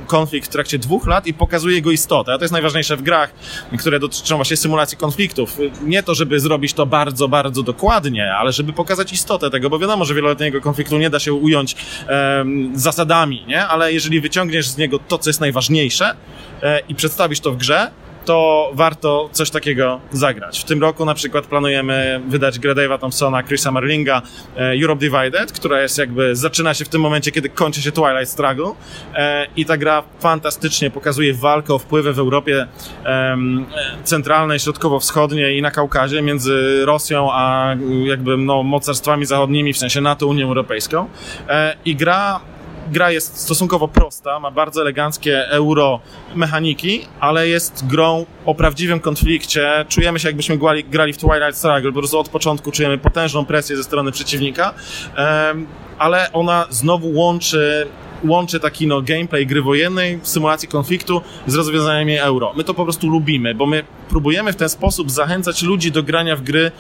konflikt 0.07 0.49
w 0.49 0.53
trakcie 0.53 0.79
dwóch 0.79 1.07
lat 1.07 1.27
i 1.27 1.35
pokazuje 1.35 1.75
jego 1.77 1.91
istotę. 1.91 2.33
A 2.33 2.39
to 2.39 2.45
jest 2.45 2.53
najważniejsze 2.53 2.97
w 2.97 3.03
grach, 3.03 3.31
które 3.79 4.01
dotyczą 4.01 4.37
właśnie 4.37 4.57
symulacji 4.57 4.99
konfliktów. 4.99 5.59
Nie 5.83 6.03
to, 6.03 6.15
żeby 6.15 6.41
zrobić 6.41 6.73
to 6.73 6.87
bardzo, 6.87 7.29
bardzo 7.29 7.63
dokładnie, 7.63 8.35
ale 8.35 8.53
żeby 8.53 8.73
pokazać 8.73 9.13
istotę 9.13 9.51
tego, 9.51 9.71
bo 9.71 9.79
wiadomo, 9.79 10.05
że 10.05 10.15
wieloletniego 10.15 10.61
konfliktu 10.61 10.99
nie 10.99 11.11
da 11.11 11.19
się 11.19 11.33
ująć 11.33 11.77
zasadami, 12.75 13.45
nie? 13.49 13.67
Ale 13.67 13.93
jeżeli 13.93 14.21
wyciągniesz 14.21 14.69
z 14.69 14.77
niego 14.77 14.99
to, 14.99 15.19
co 15.19 15.31
jest 15.31 15.41
najważniejsze 15.41 16.15
e, 16.63 16.81
i 16.89 16.95
przedstawisz 16.95 17.41
to 17.41 17.53
w 17.53 17.57
grze, 17.57 17.91
to 18.27 18.71
warto 18.75 19.29
coś 19.33 19.51
takiego 19.51 20.01
zagrać. 20.13 20.61
W 20.61 20.65
tym 20.65 20.81
roku 20.81 21.05
na 21.05 21.15
przykład 21.15 21.47
planujemy 21.47 22.21
wydać 22.29 22.59
grę 22.59 22.75
Dave'a 22.75 22.99
Thompsona, 22.99 23.43
Chrisa 23.43 23.71
Marlinga, 23.71 24.23
e, 24.57 24.73
Europe 24.83 25.01
Divided, 25.01 25.53
która 25.53 25.83
jest 25.83 25.99
jakby, 25.99 26.37
zaczyna 26.37 26.75
się 26.75 26.85
w 26.85 26.89
tym 26.89 27.01
momencie, 27.01 27.33
kiedy 27.33 27.49
kończy 27.49 27.83
się 27.83 27.93
Twilight 27.93 28.29
Struggle 28.29 28.73
e, 29.15 29.47
i 29.57 29.65
ta 29.65 29.77
gra 29.77 30.03
fantastycznie 30.21 30.91
pokazuje 30.91 31.35
walkę 31.35 31.75
o 31.75 31.79
wpływy 31.79 32.13
w 32.13 32.19
Europie 32.19 32.67
centralnej, 34.05 34.59
środkowo-wschodniej 34.59 35.59
i 35.59 35.63
na 35.63 35.71
Kaukazie 35.71 36.23
między 36.23 36.87
Rosją 36.87 37.29
a 37.33 37.75
jakby 38.05 38.37
no, 38.37 38.63
mocarstwami 38.63 39.27
zachodnimi, 39.27 39.73
w 39.73 39.79
sensie 39.79 40.01
NATO, 40.01 40.27
Unią 40.27 40.47
Europejską. 40.47 41.09
E, 41.49 41.77
I 41.85 41.97
gra 41.97 42.41
gra 42.91 43.11
jest 43.11 43.41
stosunkowo 43.41 43.89
prosta, 43.89 44.41
ma 44.41 44.51
bardzo 44.51 44.81
eleganckie 44.81 45.49
euro 45.49 46.01
mechaniki, 46.35 47.07
ale 47.21 47.49
jest 47.49 47.87
grą 47.87 48.27
o 48.45 48.55
prawdziwym 48.55 49.01
konflikcie. 49.01 49.85
Czujemy 49.89 50.19
się 50.19 50.29
jakbyśmy 50.29 50.59
grali, 50.59 50.85
grali 50.85 51.13
w 51.13 51.17
Twilight 51.17 51.57
Struggle, 51.57 51.93
po 51.93 51.99
prostu 51.99 52.19
od 52.19 52.29
początku 52.29 52.73
czujemy 52.73 52.99
potężną 52.99 53.45
presję 53.45 53.77
ze 53.77 53.85
strony 53.85 54.13
przeciwnika, 54.13 54.75
ale 55.99 56.33
ona 56.33 56.67
znowu 56.71 57.13
łączy 57.13 57.87
łączy 58.25 58.61
taki 58.61 58.87
no, 58.87 59.03
gameplay 59.03 59.47
gry 59.47 59.63
wojennej 59.63 60.21
symulacji 60.23 60.69
konfliktu 60.69 61.23
z 61.47 61.55
rozwiązaniami 61.55 62.19
euro. 62.19 62.53
My 62.57 62.65
to 62.65 62.75
po 62.75 62.85
prostu 62.85 63.09
lubimy, 63.09 63.55
bo 63.55 63.67
my 63.67 63.85
próbujemy 64.09 64.53
w 64.53 64.57
ten 64.57 64.69
sposób 64.69 65.11
zachęcać 65.11 65.63
ludzi 65.63 65.93
do 65.93 66.03
grania 66.03 66.37
w 66.37 66.43
gry 66.43 66.73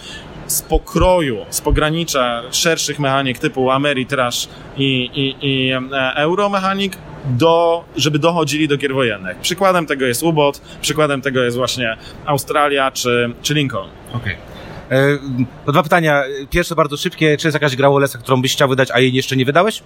z 0.46 0.62
pokroju, 0.62 1.46
z 1.50 1.60
pogranicza 1.60 2.42
szerszych 2.50 2.98
mechanik 2.98 3.38
typu 3.38 3.70
Ameritrash 3.70 4.48
i, 4.76 5.10
i, 5.14 5.46
i 5.46 5.72
e, 5.72 6.14
Euromechanik 6.16 6.96
do, 7.24 7.84
żeby 7.96 8.18
dochodzili 8.18 8.68
do 8.68 8.76
gier 8.76 8.94
wojennych. 8.94 9.36
Przykładem 9.36 9.86
tego 9.86 10.06
jest 10.06 10.22
UBOT, 10.22 10.60
przykładem 10.80 11.22
tego 11.22 11.42
jest 11.42 11.56
właśnie 11.56 11.96
Australia 12.24 12.90
czy, 12.90 13.30
czy 13.42 13.54
Lincoln. 13.54 13.88
Okej. 14.12 14.34
Okay. 14.34 14.56
E, 15.66 15.72
dwa 15.72 15.82
pytania. 15.82 16.22
Pierwsze 16.50 16.74
bardzo 16.74 16.96
szybkie. 16.96 17.36
Czy 17.36 17.46
jest 17.46 17.54
jakaś 17.54 17.76
gra 17.76 17.88
Wallace'a, 17.88 18.18
którą 18.18 18.42
byś 18.42 18.52
chciał 18.52 18.68
wydać, 18.68 18.88
a 18.90 19.00
jej 19.00 19.14
jeszcze 19.14 19.36
nie 19.36 19.44
wydałeś? 19.44 19.82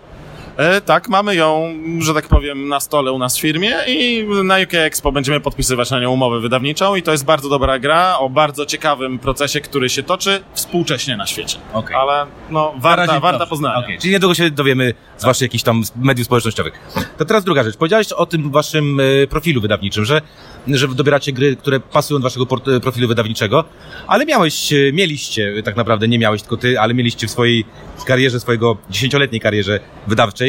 E, 0.56 0.80
tak, 0.80 1.08
mamy 1.08 1.34
ją, 1.34 1.74
że 1.98 2.14
tak 2.14 2.28
powiem, 2.28 2.68
na 2.68 2.80
stole 2.80 3.12
u 3.12 3.18
nas 3.18 3.36
w 3.36 3.40
firmie 3.40 3.74
i 3.86 4.26
na 4.44 4.58
UK 4.58 4.74
Expo 4.74 5.12
będziemy 5.12 5.40
podpisywać 5.40 5.90
na 5.90 6.00
nią 6.00 6.10
umowę 6.10 6.40
wydawniczą 6.40 6.94
i 6.96 7.02
to 7.02 7.12
jest 7.12 7.24
bardzo 7.24 7.48
dobra 7.48 7.78
gra 7.78 8.18
o 8.18 8.30
bardzo 8.30 8.66
ciekawym 8.66 9.18
procesie, 9.18 9.60
który 9.60 9.88
się 9.88 10.02
toczy 10.02 10.42
współcześnie 10.54 11.16
na 11.16 11.26
świecie. 11.26 11.58
Okay. 11.72 11.96
Ale 11.96 12.26
no, 12.50 12.74
warta, 12.78 13.20
warta 13.20 13.46
poznania. 13.46 13.78
Okay. 13.78 13.98
Czyli 13.98 14.12
niedługo 14.12 14.34
się 14.34 14.50
dowiemy, 14.50 14.92
tak. 14.92 15.20
zwłaszcza 15.20 15.44
jakichś 15.44 15.64
tam 15.64 15.82
mediów 15.96 16.26
społecznościowych. 16.26 16.72
To 17.18 17.24
teraz 17.24 17.44
druga 17.44 17.64
rzecz. 17.64 17.76
Powiedziałeś 17.76 18.12
o 18.12 18.26
tym 18.26 18.50
waszym 18.50 19.00
e, 19.00 19.26
profilu 19.26 19.60
wydawniczym, 19.60 20.04
że, 20.04 20.20
że 20.68 20.88
dobieracie 20.88 21.32
gry, 21.32 21.56
które 21.56 21.80
pasują 21.80 22.20
do 22.20 22.24
waszego 22.24 22.46
e, 22.76 22.80
profilu 22.80 23.08
wydawniczego, 23.08 23.64
ale 24.06 24.26
miałeś, 24.26 24.72
mieliście, 24.92 25.62
tak 25.64 25.76
naprawdę 25.76 26.08
nie 26.08 26.18
miałeś 26.18 26.42
tylko 26.42 26.56
ty, 26.56 26.80
ale 26.80 26.94
mieliście 26.94 27.26
w 27.26 27.30
swojej 27.30 27.64
karierze, 28.06 28.40
swojego 28.40 28.76
dziesięcioletniej 28.90 29.40
karierze 29.40 29.80
wydawczej 30.06 30.39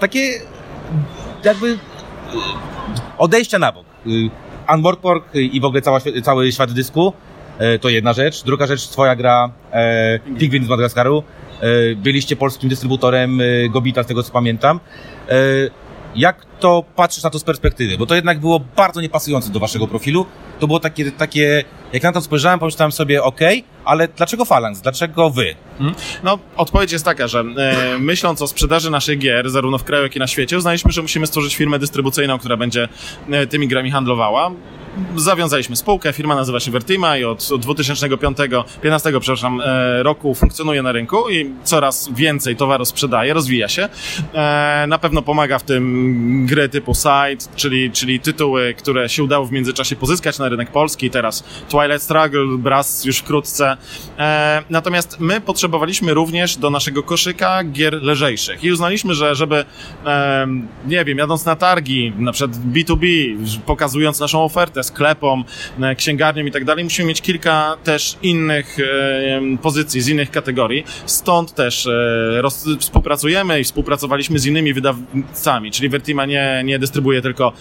takie 0.00 0.40
jakby 1.44 1.78
odejścia 3.18 3.58
na 3.58 3.72
bok. 3.72 3.86
Y, 4.06 4.30
Unworkwork 4.74 5.34
i 5.34 5.60
w 5.60 5.64
ogóle 5.64 5.82
cała, 5.82 6.00
cały 6.22 6.52
świat 6.52 6.72
dysku 6.72 7.12
e, 7.58 7.78
to 7.78 7.88
jedna 7.88 8.12
rzecz. 8.12 8.42
Druga 8.42 8.66
rzecz, 8.66 8.88
twoja 8.88 9.16
gra 9.16 9.50
e, 9.72 10.18
Pingwin 10.38 10.64
z 10.64 10.68
Madagaskaru. 10.68 11.22
E, 11.60 11.94
byliście 11.94 12.36
polskim 12.36 12.68
dystrybutorem 12.68 13.40
Gobita, 13.70 14.02
z 14.02 14.06
tego 14.06 14.22
co 14.22 14.32
pamiętam. 14.32 14.80
Jak 16.16 16.46
to 16.60 16.84
patrzysz 16.96 17.24
na 17.24 17.30
to 17.30 17.38
z 17.38 17.44
perspektywy? 17.44 17.98
Bo 17.98 18.06
to 18.06 18.14
jednak 18.14 18.40
było 18.40 18.60
bardzo 18.76 19.00
niepasujące 19.00 19.52
do 19.52 19.60
waszego 19.60 19.86
profilu. 19.86 20.26
To 20.60 20.66
było 20.66 20.80
takie, 20.80 21.12
takie 21.12 21.64
jak 21.92 22.02
na 22.02 22.12
to 22.12 22.20
spojrzałem, 22.20 22.58
pomyślałem 22.58 22.92
sobie, 22.92 23.22
ok, 23.22 23.40
ale 23.84 24.08
dlaczego 24.08 24.44
Phalanx? 24.44 24.80
Dlaczego 24.80 25.30
wy? 25.30 25.54
No, 26.22 26.38
odpowiedź 26.56 26.92
jest 26.92 27.04
taka, 27.04 27.28
że 27.28 27.40
e, 27.40 27.98
myśląc 27.98 28.42
o 28.42 28.48
sprzedaży 28.48 28.90
naszych 28.90 29.18
gier, 29.18 29.50
zarówno 29.50 29.78
w 29.78 29.84
kraju, 29.84 30.02
jak 30.02 30.16
i 30.16 30.18
na 30.18 30.26
świecie, 30.26 30.56
uznaliśmy, 30.56 30.92
że 30.92 31.02
musimy 31.02 31.26
stworzyć 31.26 31.56
firmę 31.56 31.78
dystrybucyjną, 31.78 32.38
która 32.38 32.56
będzie 32.56 32.88
e, 33.30 33.46
tymi 33.46 33.68
grami 33.68 33.90
handlowała. 33.90 34.50
Zawiązaliśmy 35.16 35.76
spółkę, 35.76 36.12
firma 36.12 36.34
nazywa 36.34 36.60
się 36.60 36.70
Vertima 36.70 37.18
i 37.18 37.24
od, 37.24 37.52
od 37.52 37.60
2005, 37.60 38.38
15, 38.82 39.20
przepraszam, 39.20 39.60
e, 39.60 40.02
roku 40.02 40.34
funkcjonuje 40.34 40.82
na 40.82 40.92
rynku 40.92 41.30
i 41.30 41.50
coraz 41.64 42.08
więcej 42.14 42.56
towaru 42.56 42.84
sprzedaje, 42.84 43.34
rozwija 43.34 43.68
się. 43.68 43.88
E, 44.34 44.84
na 44.88 44.98
pewno 44.98 45.22
pomaga 45.22 45.58
w 45.58 45.62
tym 45.62 46.46
gry 46.46 46.68
typu 46.68 46.94
Side, 46.94 47.52
czyli, 47.56 47.90
czyli 47.90 48.20
tytuły, 48.20 48.74
które 48.74 49.08
się 49.08 49.24
udało 49.24 49.46
w 49.46 49.52
międzyczasie 49.52 49.96
pozyskać 49.96 50.38
na 50.38 50.48
rynek 50.48 50.70
polski. 50.70 51.10
Teraz 51.10 51.44
Twilight 51.68 52.02
Struggle, 52.02 52.58
Brass 52.58 53.04
już 53.04 53.18
wkrótce. 53.18 53.76
E, 54.18 54.62
natomiast 54.70 55.20
my 55.20 55.40
potrzebowaliśmy 55.40 56.14
również 56.14 56.56
do 56.56 56.70
naszego 56.70 57.02
koszyka 57.02 57.64
gier 57.64 57.94
lżejszych 58.02 58.64
i 58.64 58.72
uznaliśmy, 58.72 59.14
że 59.14 59.34
żeby, 59.34 59.64
nie 60.86 61.04
wiem, 61.04 61.18
jadąc 61.18 61.44
na 61.44 61.56
targi, 61.56 62.12
na 62.18 62.32
przykład 62.32 62.56
B2B, 62.56 63.06
pokazując 63.66 64.20
naszą 64.20 64.44
ofertę 64.44 64.82
sklepom, 64.86 65.44
e, 65.80 65.94
księgarniom 65.94 66.48
i 66.48 66.50
tak 66.50 66.64
dalej, 66.64 66.84
musimy 66.84 67.08
mieć 67.08 67.22
kilka 67.22 67.76
też 67.84 68.16
innych 68.22 68.76
e, 68.80 69.56
pozycji, 69.62 70.00
z 70.00 70.08
innych 70.08 70.30
kategorii. 70.30 70.84
Stąd 71.06 71.54
też 71.54 71.86
e, 71.86 72.76
współpracujemy 72.80 73.60
i 73.60 73.64
współpracowaliśmy 73.64 74.38
z 74.38 74.46
innymi 74.46 74.74
wydawcami, 74.74 75.70
czyli 75.70 75.88
Vertima 75.88 76.26
nie, 76.26 76.62
nie 76.64 76.78
dystrybuuje 76.78 77.22
tylko 77.22 77.52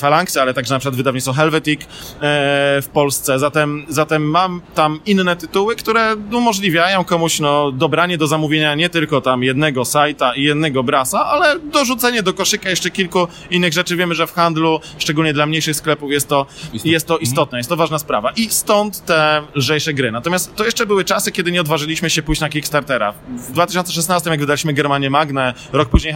Phalanxy, 0.00 0.40
ale 0.40 0.54
także 0.54 0.74
na 0.74 0.78
przykład 0.78 0.96
wydawnictwo 0.96 1.32
Helvetic 1.32 1.80
w 2.82 2.88
Polsce. 2.92 3.38
Zatem, 3.38 3.86
zatem 3.88 4.30
mam 4.30 4.60
tam 4.74 5.00
inne 5.06 5.36
tytuły, 5.36 5.76
które 5.76 6.16
umożliwiają 6.32 7.04
komuś 7.04 7.40
no, 7.40 7.72
dobranie 7.72 8.18
do 8.18 8.26
zamówienia 8.26 8.74
nie 8.74 8.88
tylko 8.88 9.20
tam 9.20 9.42
jednego 9.42 9.84
sajta 9.84 10.34
i 10.34 10.42
jednego 10.42 10.82
brasa, 10.82 11.26
ale 11.26 11.58
dorzucenie 11.58 12.22
do 12.22 12.34
koszyka 12.34 12.70
jeszcze 12.70 12.90
kilku 12.90 13.28
innych 13.50 13.72
rzeczy. 13.72 13.96
Wiemy, 13.96 14.14
że 14.14 14.26
w 14.26 14.32
handlu, 14.32 14.80
szczególnie 14.98 15.32
dla 15.32 15.46
mniejszych 15.46 15.76
sklepów, 15.76 16.12
jest 16.12 16.28
to, 16.28 16.46
jest 16.84 17.06
to 17.06 17.18
istotne, 17.18 17.58
jest 17.58 17.70
to 17.70 17.76
ważna 17.76 17.98
sprawa. 17.98 18.30
I 18.30 18.48
stąd 18.48 19.04
te 19.04 19.42
lżejsze 19.54 19.94
gry. 19.94 20.12
Natomiast 20.12 20.56
to 20.56 20.64
jeszcze 20.64 20.86
były 20.86 21.04
czasy, 21.04 21.32
kiedy 21.32 21.52
nie 21.52 21.60
odważyliśmy 21.60 22.10
się 22.10 22.22
pójść 22.22 22.40
na 22.40 22.48
Kickstartera. 22.48 23.12
W 23.28 23.52
2016, 23.52 24.30
jak 24.30 24.40
wydaliśmy 24.40 24.72
Germanię 24.72 25.10
Magnę, 25.10 25.54
rok 25.72 25.88
później 25.88 26.14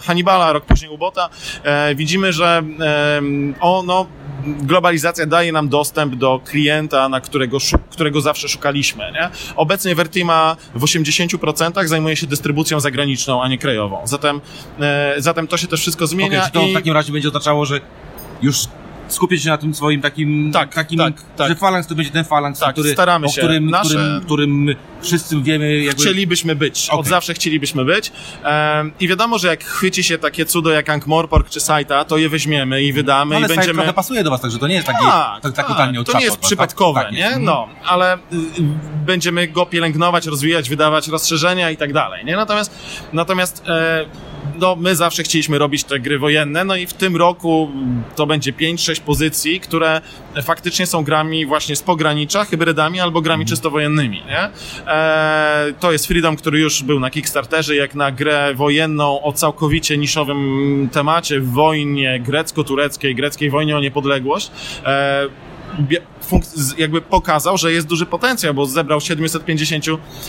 Hannibala, 0.00 0.52
rok 0.52 0.64
później 0.64 0.90
Ubota, 0.90 1.28
e, 1.62 1.94
widzimy, 1.94 2.32
że 2.32 2.62
e, 2.80 3.22
ono 3.60 4.06
globalizacja 4.44 5.26
daje 5.26 5.52
nam 5.52 5.68
dostęp 5.68 6.14
do 6.14 6.40
klienta, 6.44 7.08
na 7.08 7.20
którego, 7.20 7.58
którego 7.90 8.20
zawsze 8.20 8.48
szukaliśmy. 8.48 9.12
Nie? 9.12 9.30
Obecnie 9.56 9.94
Vertima 9.94 10.56
w 10.74 10.82
80% 10.82 11.86
zajmuje 11.86 12.16
się 12.16 12.26
dystrybucją 12.26 12.80
zagraniczną, 12.80 13.42
a 13.42 13.48
nie 13.48 13.58
krajową. 13.58 14.00
Zatem, 14.04 14.40
e, 14.80 15.14
zatem 15.18 15.46
to 15.46 15.56
się 15.56 15.66
też 15.66 15.80
wszystko 15.80 16.06
zmienia. 16.06 16.38
Okay, 16.38 16.46
czy 16.46 16.52
to 16.52 16.62
i... 16.62 16.70
w 16.70 16.74
takim 16.74 16.94
razie 16.94 17.12
będzie 17.12 17.28
oznaczało, 17.28 17.64
że 17.64 17.80
już 18.42 18.56
skupić 19.14 19.42
się 19.42 19.48
na 19.48 19.58
tym 19.58 19.74
swoim 19.74 20.00
takim, 20.00 20.50
tak, 20.52 20.74
takim 20.74 20.98
tak, 20.98 21.14
tak. 21.36 21.48
że 21.48 21.54
Phalanx 21.54 21.88
to 21.88 21.94
będzie 21.94 22.10
ten 22.10 22.24
Phalanx, 22.24 22.60
tak, 22.60 22.72
który, 22.72 22.92
staramy 22.92 23.26
o 23.26 23.28
się. 23.28 23.40
którym, 23.40 23.70
Nasze... 23.70 23.88
którym, 23.88 24.20
którym 24.24 24.74
wszyscy 25.02 25.42
wiemy. 25.42 25.78
Jakby... 25.78 26.02
Chcielibyśmy 26.02 26.56
być, 26.56 26.88
okay. 26.88 27.00
od 27.00 27.06
zawsze 27.06 27.34
chcielibyśmy 27.34 27.84
być 27.84 28.12
um, 28.44 28.92
i 29.00 29.08
wiadomo, 29.08 29.38
że 29.38 29.48
jak 29.48 29.64
chwyci 29.64 30.02
się 30.02 30.18
takie 30.18 30.46
cudo 30.46 30.70
jak 30.70 30.88
Ankh-Morpork 30.88 31.48
czy 31.48 31.60
Saita, 31.60 32.04
to 32.04 32.18
je 32.18 32.28
weźmiemy 32.28 32.82
i 32.82 32.92
wydamy 32.92 33.30
no, 33.30 33.36
ale 33.36 33.46
i 33.46 33.56
będziemy... 33.56 33.74
trochę 33.74 33.92
pasuje 33.92 34.24
do 34.24 34.30
was, 34.30 34.40
także 34.40 34.58
to 34.58 34.68
nie 34.68 34.74
jest 34.74 34.86
taki, 34.86 35.04
tak, 35.04 35.12
tak, 35.12 35.42
tak, 35.42 35.54
tak, 35.54 35.66
totalnie 35.66 36.04
To 36.04 36.18
nie 36.18 36.24
jest 36.24 36.36
tak, 36.36 36.46
przypadkowe, 36.46 37.00
tak, 37.00 37.12
nie? 37.12 37.18
Jest. 37.18 37.40
No, 37.40 37.68
ale 37.86 38.16
y, 38.16 38.18
będziemy 39.06 39.48
go 39.48 39.66
pielęgnować, 39.66 40.26
rozwijać, 40.26 40.68
wydawać 40.68 41.08
rozszerzenia 41.08 41.70
i 41.70 41.76
tak 41.76 41.92
dalej, 41.92 42.24
nie? 42.24 42.36
Natomiast, 42.36 42.74
natomiast 43.12 43.62
e, 43.68 44.29
no, 44.58 44.76
my 44.76 44.96
zawsze 44.96 45.22
chcieliśmy 45.22 45.58
robić 45.58 45.84
te 45.84 46.00
gry 46.00 46.18
wojenne, 46.18 46.64
no 46.64 46.76
i 46.76 46.86
w 46.86 46.92
tym 46.92 47.16
roku 47.16 47.70
to 48.16 48.26
będzie 48.26 48.52
5-6 48.52 49.00
pozycji, 49.00 49.60
które 49.60 50.00
faktycznie 50.42 50.86
są 50.86 51.04
grami 51.04 51.46
właśnie 51.46 51.76
z 51.76 51.82
pogranicza, 51.82 52.44
hybrydami 52.44 53.00
albo 53.00 53.20
grami 53.20 53.46
czysto 53.46 53.70
wojennymi, 53.70 54.22
nie? 54.26 54.50
E, 54.92 55.72
to 55.80 55.92
jest 55.92 56.06
Freedom, 56.06 56.36
który 56.36 56.60
już 56.60 56.82
był 56.82 57.00
na 57.00 57.10
Kickstarterze, 57.10 57.76
jak 57.76 57.94
na 57.94 58.12
grę 58.12 58.54
wojenną 58.54 59.22
o 59.22 59.32
całkowicie 59.32 59.98
niszowym 59.98 60.88
temacie, 60.92 61.40
w 61.40 61.50
wojnie 61.50 62.20
grecko-tureckiej, 62.20 63.14
greckiej 63.14 63.50
wojnie 63.50 63.76
o 63.76 63.80
niepodległość. 63.80 64.50
E, 64.84 65.28
jakby 66.78 67.00
pokazał, 67.00 67.58
że 67.58 67.72
jest 67.72 67.86
duży 67.86 68.06
potencjał, 68.06 68.54
bo 68.54 68.66
zebrał 68.66 69.00
750 69.00 69.84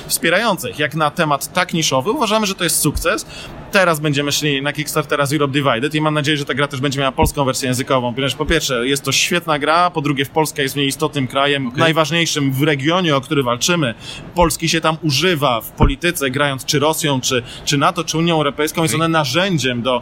wspierających. 0.07 0.79
Jak 0.79 0.95
na 0.95 1.11
temat 1.11 1.53
tak 1.53 1.73
niszowy, 1.73 2.11
uważamy, 2.11 2.45
że 2.45 2.55
to 2.55 2.63
jest 2.63 2.79
sukces. 2.79 3.25
Teraz 3.71 3.99
będziemy 3.99 4.31
szli 4.31 4.61
na 4.61 4.73
Kickstartera 4.73 5.25
Europe 5.33 5.53
Divided 5.53 5.95
i 5.95 6.01
mam 6.01 6.13
nadzieję, 6.13 6.37
że 6.37 6.45
ta 6.45 6.53
gra 6.53 6.67
też 6.67 6.81
będzie 6.81 6.99
miała 6.99 7.11
polską 7.11 7.45
wersję 7.45 7.67
językową, 7.67 8.13
ponieważ 8.13 8.35
po 8.35 8.45
pierwsze 8.45 8.87
jest 8.87 9.03
to 9.03 9.11
świetna 9.11 9.59
gra, 9.59 9.89
po 9.89 10.01
drugie 10.01 10.25
w 10.25 10.29
Polska 10.29 10.61
jest 10.61 10.75
w 10.75 10.77
niej 10.77 10.87
istotnym 10.87 11.27
krajem, 11.27 11.67
okay. 11.67 11.79
najważniejszym 11.79 12.51
w 12.51 12.63
regionie, 12.63 13.15
o 13.15 13.21
który 13.21 13.43
walczymy. 13.43 13.93
Polski 14.35 14.69
się 14.69 14.81
tam 14.81 14.97
używa 15.01 15.61
w 15.61 15.71
polityce, 15.71 16.29
grając 16.29 16.65
czy 16.65 16.79
Rosją, 16.79 17.21
czy, 17.21 17.43
czy 17.65 17.77
NATO, 17.77 18.03
czy 18.03 18.17
Unią 18.17 18.35
Europejską. 18.35 18.75
Okay. 18.75 18.85
Jest 18.85 18.95
one 18.95 19.07
narzędziem 19.07 19.81
do, 19.81 20.01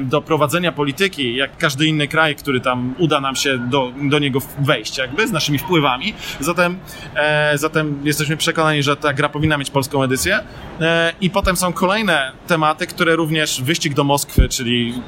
do 0.00 0.22
prowadzenia 0.22 0.72
polityki, 0.72 1.36
jak 1.36 1.56
każdy 1.56 1.86
inny 1.86 2.08
kraj, 2.08 2.36
który 2.36 2.60
tam 2.60 2.94
uda 2.98 3.20
nam 3.20 3.36
się 3.36 3.58
do, 3.58 3.92
do 4.02 4.18
niego 4.18 4.38
wejść, 4.58 4.98
jakby 4.98 5.28
z 5.28 5.32
naszymi 5.38 5.58
wpływami. 5.58 6.14
Zatem, 6.40 6.78
e, 7.14 7.58
zatem 7.58 8.00
jesteśmy 8.04 8.36
przekonani, 8.36 8.82
że 8.82 8.96
ta 8.96 9.12
gra 9.12 9.28
powinna 9.28 9.58
mieć 9.58 9.70
polską 9.70 10.02
edycję. 10.02 10.40
E, 10.80 11.12
I 11.20 11.30
potem 11.30 11.56
są 11.56 11.72
kolejne 11.72 12.32
tematy, 12.46 12.86
które 12.86 13.16
również 13.16 13.62
Wyścig 13.62 13.94
do 13.94 14.04
Moskwy, 14.04 14.48
czyli 14.48 15.02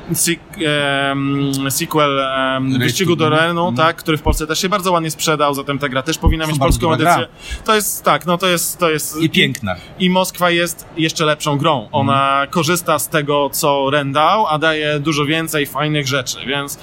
sequel 1.70 2.20
Wyścigu 2.78 3.16
do 3.16 3.28
Renu, 3.28 3.62
mm. 3.62 3.76
tak, 3.76 3.96
który 3.96 4.18
w 4.18 4.22
Polsce 4.22 4.46
też 4.46 4.60
się 4.60 4.68
bardzo 4.68 4.92
ładnie 4.92 5.10
sprzedał, 5.10 5.54
zatem 5.54 5.78
ta 5.78 5.88
gra 5.88 6.02
też 6.02 6.18
powinna 6.18 6.46
mieć 6.46 6.58
polską 6.58 6.94
edycję. 6.94 7.14
Gra. 7.16 7.64
To 7.64 7.74
jest, 7.74 8.04
tak, 8.04 8.26
no 8.26 8.38
to 8.38 8.46
jest, 8.46 8.78
to 8.78 8.90
jest... 8.90 9.16
I 9.16 9.30
piękna. 9.30 9.76
I 9.98 10.10
Moskwa 10.10 10.50
jest 10.50 10.86
jeszcze 10.96 11.24
lepszą 11.24 11.56
grą. 11.56 11.88
Ona 11.92 12.36
mm. 12.36 12.50
korzysta 12.50 12.98
z 12.98 13.08
tego, 13.08 13.50
co 13.52 13.90
Ren 13.90 14.12
dał, 14.12 14.46
a 14.46 14.58
daje 14.58 15.00
dużo 15.00 15.24
więcej 15.24 15.66
fajnych 15.66 16.08
rzeczy, 16.08 16.38
więc 16.46 16.78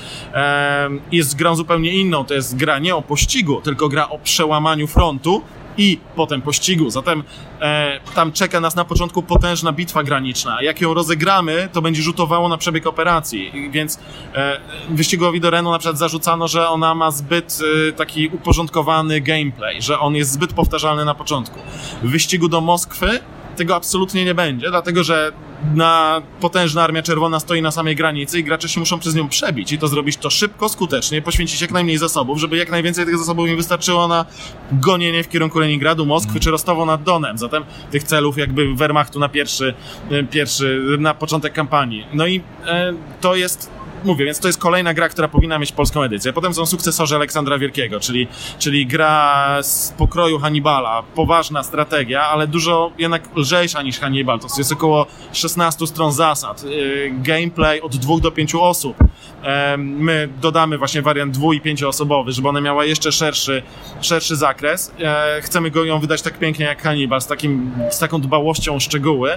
jest 1.11 1.35
grą 1.35 1.55
zupełnie 1.55 1.91
inną. 1.91 2.25
To 2.25 2.33
jest 2.33 2.55
gra 2.55 2.79
nie 2.79 2.95
o 2.95 3.01
pościgu, 3.01 3.37
tylko 3.44 3.89
gra 3.89 4.10
o 4.10 4.20
przełamaniu 4.20 4.88
frontu 4.88 5.41
i 5.77 6.00
potem 6.15 6.41
pościgu. 6.41 6.89
Zatem 6.89 7.24
e, 7.62 8.00
tam 8.15 8.32
czeka 8.32 8.60
nas 8.60 8.75
na 8.75 8.86
początku 8.86 9.24
potężna 9.24 9.72
bitwa 9.72 10.03
graniczna. 10.03 10.62
Jak 10.62 10.82
ją 10.82 10.94
rozegramy, 10.94 11.70
to 11.74 11.82
będzie 11.82 12.01
rzutowało 12.01 12.50
na 12.50 12.58
przebieg 12.58 12.88
operacji. 12.88 13.70
Więc 13.72 14.00
e, 14.36 14.60
wyścigowi 14.89 15.41
do 15.41 15.51
na 15.51 15.79
przykład 15.79 15.98
zarzucano, 15.98 16.48
że 16.48 16.70
ona 16.70 16.96
ma 16.96 17.12
zbyt 17.12 17.60
e, 17.89 17.91
taki 17.91 18.27
uporządkowany 18.27 19.22
gameplay, 19.22 19.82
że 19.82 20.00
on 20.00 20.15
jest 20.15 20.32
zbyt 20.32 20.53
powtarzalny 20.53 21.06
na 21.06 21.15
początku. 21.15 21.60
W 22.03 22.10
wyścigu 22.10 22.50
do 22.50 22.62
Moskwy 22.62 23.20
tego 23.57 23.75
absolutnie 23.75 24.25
nie 24.25 24.35
będzie, 24.35 24.69
dlatego 24.69 25.03
że 25.03 25.31
na 25.75 26.21
potężna 26.39 26.83
Armia 26.83 27.01
Czerwona 27.01 27.39
stoi 27.39 27.61
na 27.61 27.71
samej 27.71 27.95
granicy 27.95 28.39
i 28.39 28.43
gracze 28.43 28.69
się 28.69 28.79
muszą 28.79 28.99
przez 28.99 29.15
nią 29.15 29.29
przebić 29.29 29.71
i 29.71 29.77
to 29.77 29.87
zrobić 29.87 30.17
to 30.17 30.29
szybko, 30.29 30.69
skutecznie, 30.69 31.21
poświęcić 31.21 31.61
jak 31.61 31.71
najmniej 31.71 31.97
zasobów, 31.97 32.39
żeby 32.39 32.57
jak 32.57 32.71
najwięcej 32.71 33.05
tych 33.05 33.17
zasobów 33.17 33.47
im 33.49 33.57
wystarczyło 33.57 34.07
na 34.07 34.25
gonienie 34.71 35.23
w 35.23 35.29
kierunku 35.29 35.59
Leningradu, 35.59 36.05
Moskwy 36.05 36.31
mm. 36.31 36.41
czy 36.41 36.51
Rostowo 36.51 36.85
nad 36.85 37.03
Donem. 37.03 37.37
Zatem 37.37 37.63
tych 37.91 38.03
celów 38.03 38.37
jakby 38.37 38.75
Wehrmachtu 38.75 39.19
na 39.19 39.29
pierwszy, 39.29 39.73
pierwszy 40.31 40.97
na 40.99 41.13
początek 41.13 41.53
kampanii. 41.53 42.05
No 42.13 42.27
i 42.27 42.41
e, 42.65 42.93
to 43.21 43.35
jest 43.35 43.69
mówię, 44.07 44.25
więc 44.25 44.39
to 44.39 44.47
jest 44.47 44.59
kolejna 44.59 44.93
gra, 44.93 45.09
która 45.09 45.27
powinna 45.27 45.59
mieć 45.59 45.71
polską 45.71 46.03
edycję. 46.03 46.33
Potem 46.33 46.53
są 46.53 46.65
sukcesorzy 46.65 47.15
Aleksandra 47.15 47.57
Wielkiego, 47.57 47.99
czyli, 47.99 48.27
czyli 48.59 48.87
gra 48.87 49.57
z 49.61 49.93
pokroju 49.97 50.39
Hannibala, 50.39 51.03
poważna 51.15 51.63
strategia, 51.63 52.21
ale 52.23 52.47
dużo 52.47 52.91
jednak 52.97 53.23
lżejsza 53.35 53.81
niż 53.81 53.99
Hannibal. 53.99 54.39
To 54.39 54.47
jest 54.57 54.71
około 54.71 55.05
16 55.33 55.87
stron 55.87 56.11
zasad. 56.11 56.63
Y, 56.63 57.11
gameplay 57.13 57.81
od 57.81 57.95
dwóch 57.95 58.21
do 58.21 58.31
pięciu 58.31 58.61
osób. 58.63 58.97
My 59.77 60.29
dodamy 60.41 60.77
właśnie 60.77 61.01
wariant 61.01 61.33
dwu- 61.37 61.53
i 61.53 61.61
pięcioosobowy, 61.61 62.31
żeby 62.31 62.49
ona 62.49 62.61
miała 62.61 62.85
jeszcze 62.85 63.11
szerszy, 63.11 63.63
szerszy 64.01 64.35
zakres. 64.35 64.91
E, 64.99 65.41
chcemy 65.41 65.71
go 65.71 65.85
ją 65.85 65.99
wydać 65.99 66.21
tak 66.21 66.39
pięknie 66.39 66.65
jak 66.65 66.81
Hannibal, 66.81 67.21
z, 67.21 67.27
takim, 67.27 67.71
z 67.89 67.99
taką 67.99 68.21
dbałością 68.21 68.75
o 68.75 68.79
szczegóły. 68.79 69.31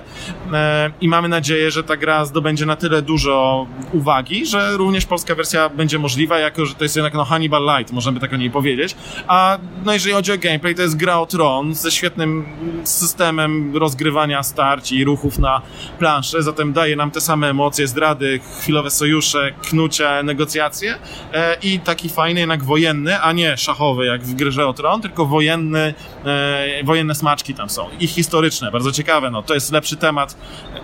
E, 0.52 0.90
I 1.00 1.08
mamy 1.08 1.28
nadzieję, 1.28 1.70
że 1.70 1.84
ta 1.84 1.96
gra 1.96 2.24
zdobędzie 2.24 2.66
na 2.66 2.76
tyle 2.76 3.02
dużo 3.02 3.66
uwagi, 3.92 4.46
że 4.46 4.59
że 4.60 4.76
również 4.76 5.06
polska 5.06 5.34
wersja 5.34 5.68
będzie 5.68 5.98
możliwa, 5.98 6.38
jako 6.38 6.66
że 6.66 6.74
to 6.74 6.84
jest 6.84 6.96
jednak 6.96 7.14
no 7.14 7.24
Hannibal 7.24 7.62
Light, 7.62 7.92
można 7.92 8.12
by 8.12 8.20
tak 8.20 8.32
o 8.32 8.36
niej 8.36 8.50
powiedzieć. 8.50 8.96
A 9.26 9.58
no 9.84 9.92
jeżeli 9.92 10.14
chodzi 10.14 10.32
o 10.32 10.38
gameplay, 10.38 10.74
to 10.74 10.82
jest 10.82 10.96
gra 10.96 11.18
o 11.18 11.26
tron 11.26 11.74
ze 11.74 11.90
świetnym 11.90 12.46
systemem 12.84 13.76
rozgrywania 13.76 14.42
starć 14.42 14.92
i 14.92 15.04
ruchów 15.04 15.38
na 15.38 15.62
planszy, 15.98 16.42
zatem 16.42 16.72
daje 16.72 16.96
nam 16.96 17.10
te 17.10 17.20
same 17.20 17.50
emocje, 17.50 17.88
zdrady, 17.88 18.40
chwilowe 18.60 18.90
sojusze, 18.90 19.52
knucie, 19.62 20.08
negocjacje 20.24 20.94
e, 21.32 21.56
i 21.62 21.80
taki 21.80 22.08
fajny 22.08 22.40
jednak 22.40 22.64
wojenny, 22.64 23.20
a 23.20 23.32
nie 23.32 23.56
szachowy 23.56 24.06
jak 24.06 24.22
w 24.22 24.34
grze 24.34 24.66
o 24.66 24.72
tron, 24.72 25.02
tylko 25.02 25.26
wojenny, 25.26 25.94
e, 26.24 26.84
wojenne 26.84 27.14
smaczki 27.14 27.54
tam 27.54 27.70
są 27.70 27.86
i 28.00 28.06
historyczne, 28.06 28.70
bardzo 28.70 28.92
ciekawe, 28.92 29.30
no 29.30 29.42
to 29.42 29.54
jest 29.54 29.72
lepszy 29.72 29.96
temat. 29.96 30.36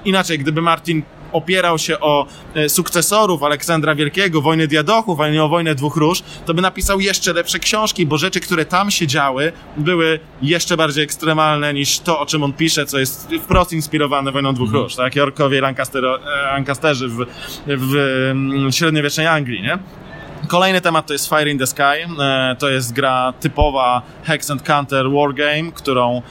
Inaczej, 0.04 0.38
gdyby 0.38 0.62
Martin 0.62 1.02
opierał 1.36 1.78
się 1.78 2.00
o 2.00 2.26
e, 2.54 2.68
sukcesorów 2.68 3.42
Aleksandra 3.42 3.94
Wielkiego, 3.94 4.40
wojny 4.42 4.66
Diadochów, 4.68 5.20
a 5.20 5.28
nie 5.28 5.44
o 5.44 5.48
wojnę 5.48 5.74
dwóch 5.74 5.96
róż, 5.96 6.22
to 6.46 6.54
by 6.54 6.62
napisał 6.62 7.00
jeszcze 7.00 7.32
lepsze 7.32 7.58
książki, 7.58 8.06
bo 8.06 8.18
rzeczy, 8.18 8.40
które 8.40 8.64
tam 8.64 8.90
się 8.90 9.06
działy, 9.06 9.52
były 9.76 10.20
jeszcze 10.42 10.76
bardziej 10.76 11.04
ekstremalne 11.04 11.74
niż 11.74 11.98
to, 11.98 12.20
o 12.20 12.26
czym 12.26 12.42
on 12.42 12.52
pisze, 12.52 12.86
co 12.86 12.98
jest 12.98 13.28
wprost 13.42 13.72
inspirowane 13.72 14.32
wojną 14.32 14.54
dwóch 14.54 14.66
Mhm. 14.68 14.84
róż, 14.84 14.94
tak? 14.96 15.16
Yorkowie 15.16 15.58
i 15.58 15.60
Lancaster, 15.60 16.04
e, 16.04 16.18
Lancasterzy 16.52 17.08
w, 17.08 17.16
w 17.66 17.94
mm, 18.30 18.72
średniowiecznej 18.72 19.26
Anglii, 19.26 19.62
nie? 19.62 19.78
Kolejny 20.48 20.80
temat 20.80 21.06
to 21.06 21.12
jest 21.12 21.28
Fire 21.28 21.50
in 21.50 21.58
the 21.58 21.66
Sky. 21.66 21.82
E, 22.20 22.56
To 22.58 22.68
jest 22.68 22.92
gra 22.92 23.32
typowa 23.40 24.02
Hex 24.24 24.50
and 24.50 24.62
Counter 24.62 25.06
Wargame, 25.10 25.72
którą 25.74 26.22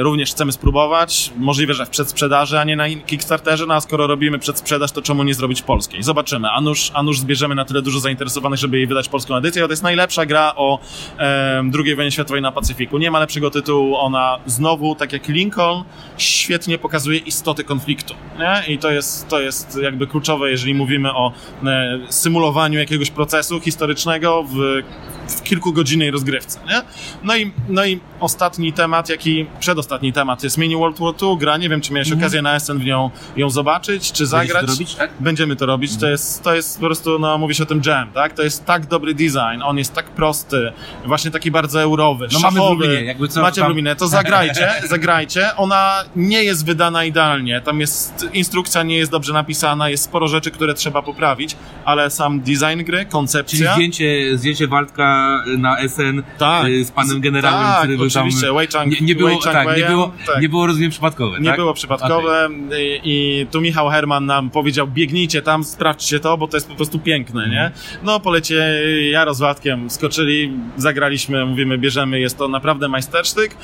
również 0.00 0.30
chcemy 0.30 0.52
spróbować. 0.52 1.32
Możliwe, 1.36 1.74
że 1.74 1.86
w 1.86 1.90
przedsprzedaży, 1.90 2.58
a 2.58 2.64
nie 2.64 2.76
na 2.76 2.88
Kickstarterze, 3.06 3.66
no 3.66 3.74
a 3.74 3.80
skoro 3.80 4.06
robimy 4.06 4.38
przedsprzedaż, 4.38 4.92
to 4.92 5.02
czemu 5.02 5.22
nie 5.22 5.34
zrobić 5.34 5.62
polskiej? 5.62 6.02
Zobaczymy. 6.02 6.50
A 6.50 6.60
nuż, 6.60 6.90
a 6.94 7.02
nuż 7.02 7.18
zbierzemy 7.18 7.54
na 7.54 7.64
tyle 7.64 7.82
dużo 7.82 8.00
zainteresowanych, 8.00 8.58
żeby 8.58 8.76
jej 8.76 8.86
wydać 8.86 9.08
polską 9.08 9.36
edycję. 9.36 9.62
To 9.62 9.70
jest 9.70 9.82
najlepsza 9.82 10.26
gra 10.26 10.52
o 10.56 10.78
e, 11.18 11.70
II 11.84 11.96
wojnie 11.96 12.10
światowej 12.10 12.42
na 12.42 12.52
Pacyfiku. 12.52 12.98
Nie 12.98 13.10
ma 13.10 13.20
lepszego 13.20 13.50
tytułu. 13.50 13.96
Ona 13.96 14.38
znowu, 14.46 14.94
tak 14.94 15.12
jak 15.12 15.28
Lincoln, 15.28 15.84
świetnie 16.16 16.78
pokazuje 16.78 17.18
istoty 17.18 17.64
konfliktu. 17.64 18.14
Nie? 18.38 18.74
I 18.74 18.78
to 18.78 18.90
jest, 18.90 19.28
to 19.28 19.40
jest 19.40 19.78
jakby 19.82 20.06
kluczowe, 20.06 20.50
jeżeli 20.50 20.74
mówimy 20.74 21.14
o 21.14 21.32
e, 21.64 21.98
symulowaniu 22.08 22.78
jakiegoś 22.78 23.10
procesu 23.10 23.60
historycznego 23.60 24.42
w, 24.42 24.82
w 25.28 25.42
kilkugodzinnej 25.42 26.10
rozgrywce. 26.10 26.58
Nie? 26.68 26.82
No, 27.22 27.36
i, 27.36 27.52
no 27.68 27.84
i 27.84 28.00
ostatni 28.20 28.72
temat, 28.72 29.08
jaki 29.08 29.46
przedostatni 29.60 30.12
temat 30.12 30.42
jest 30.42 30.58
Mini 30.58 30.76
World 30.76 30.98
War 30.98 31.14
II. 31.22 31.36
Gra, 31.38 31.56
nie 31.56 31.68
wiem, 31.68 31.80
czy 31.80 31.92
miałeś 31.92 32.12
okazję 32.12 32.42
na 32.42 32.60
SN 32.60 32.78
w 32.78 32.84
nią 32.84 33.10
ją 33.36 33.50
zobaczyć, 33.50 34.12
czy 34.12 34.26
zagrać. 34.26 34.48
Mhm. 34.50 34.66
to 34.66 34.72
robić, 34.72 34.94
tak? 34.94 35.10
Będziemy 35.20 35.56
to 35.56 35.66
robić. 35.66 35.96
To 35.96 36.08
jest, 36.08 36.42
to 36.42 36.54
jest 36.54 36.80
po 36.80 36.86
prostu, 36.86 37.18
no 37.18 37.38
mówi 37.38 37.54
się 37.54 37.62
o 37.62 37.66
tym 37.66 37.82
jam, 37.86 38.12
tak? 38.12 38.32
To 38.32 38.42
jest 38.42 38.64
tak 38.64 38.86
dobry 38.86 39.14
design, 39.14 39.62
on 39.64 39.78
jest 39.78 39.94
tak 39.94 40.04
prosty, 40.04 40.72
właśnie 41.06 41.30
taki 41.30 41.50
bardzo 41.50 41.82
eurowy, 41.82 42.28
No 42.32 42.40
mamy 42.40 42.60
w. 42.60 42.62
Lublinie, 42.62 43.04
jakby 43.04 43.28
co, 43.28 43.42
Macie 43.42 43.60
tam- 43.60 43.66
w 43.66 43.68
Lublinie, 43.68 43.96
to 43.96 44.08
zagrajcie, 44.08 44.72
zagrajcie. 44.90 45.56
Ona 45.56 46.04
nie 46.16 46.44
jest 46.44 46.66
wydana 46.66 47.04
idealnie, 47.04 47.60
tam 47.60 47.80
jest, 47.80 48.26
instrukcja 48.32 48.82
nie 48.82 48.96
jest 48.96 49.10
dobrze 49.10 49.32
napisana, 49.32 49.88
jest 49.88 50.04
sporo 50.04 50.28
rzeczy, 50.28 50.50
które 50.50 50.74
trzeba 50.74 51.02
poprawić, 51.02 51.56
ale 51.84 52.10
sam 52.10 52.40
design 52.40 52.84
gry, 52.84 52.98
Czyli 52.98 53.10
koncepcja... 53.10 53.74
zdjęcie, 53.74 54.38
zdjęcie 54.38 54.68
Waldka 54.68 55.11
na 55.58 55.76
SN 55.88 56.22
Tak. 56.38 56.66
y, 56.68 56.84
z 56.84 56.90
panem 56.90 57.20
generałem, 57.20 57.66
tak, 57.66 57.78
który 57.78 57.96
był 57.96 58.10
tam... 58.10 58.22
oczywiście, 58.22 58.52
Wei 58.52 58.66
Chang, 58.66 58.92
Nie, 58.92 59.06
nie, 59.06 59.14
było, 59.14 59.28
Wei 59.28 59.38
Chang 59.40 59.54
tak, 59.68 59.76
nie, 59.76 59.84
było, 59.84 60.12
tak. 60.26 60.42
nie 60.42 60.48
było, 60.48 60.66
rozumiem, 60.66 60.90
przypadkowe, 60.90 61.40
Nie 61.40 61.48
tak? 61.48 61.56
było 61.56 61.74
przypadkowe 61.74 62.48
I, 62.78 63.00
i 63.04 63.46
tu 63.46 63.60
Michał 63.60 63.88
Herman 63.88 64.26
nam 64.26 64.50
powiedział, 64.50 64.86
biegnijcie 64.88 65.42
tam, 65.42 65.64
sprawdźcie 65.64 66.20
to, 66.20 66.38
bo 66.38 66.48
to 66.48 66.56
jest 66.56 66.68
po 66.68 66.74
prostu 66.74 66.98
piękne, 66.98 67.48
nie? 67.48 67.70
No 68.02 68.20
polecie 68.20 68.82
ja 69.10 69.34
z 69.34 69.38
Władkiem 69.38 69.90
skoczyli, 69.90 70.52
zagraliśmy, 70.76 71.46
mówimy, 71.46 71.78
bierzemy, 71.78 72.20
jest 72.20 72.38
to 72.38 72.48
naprawdę 72.48 72.88
majstersztyk, 72.88 73.56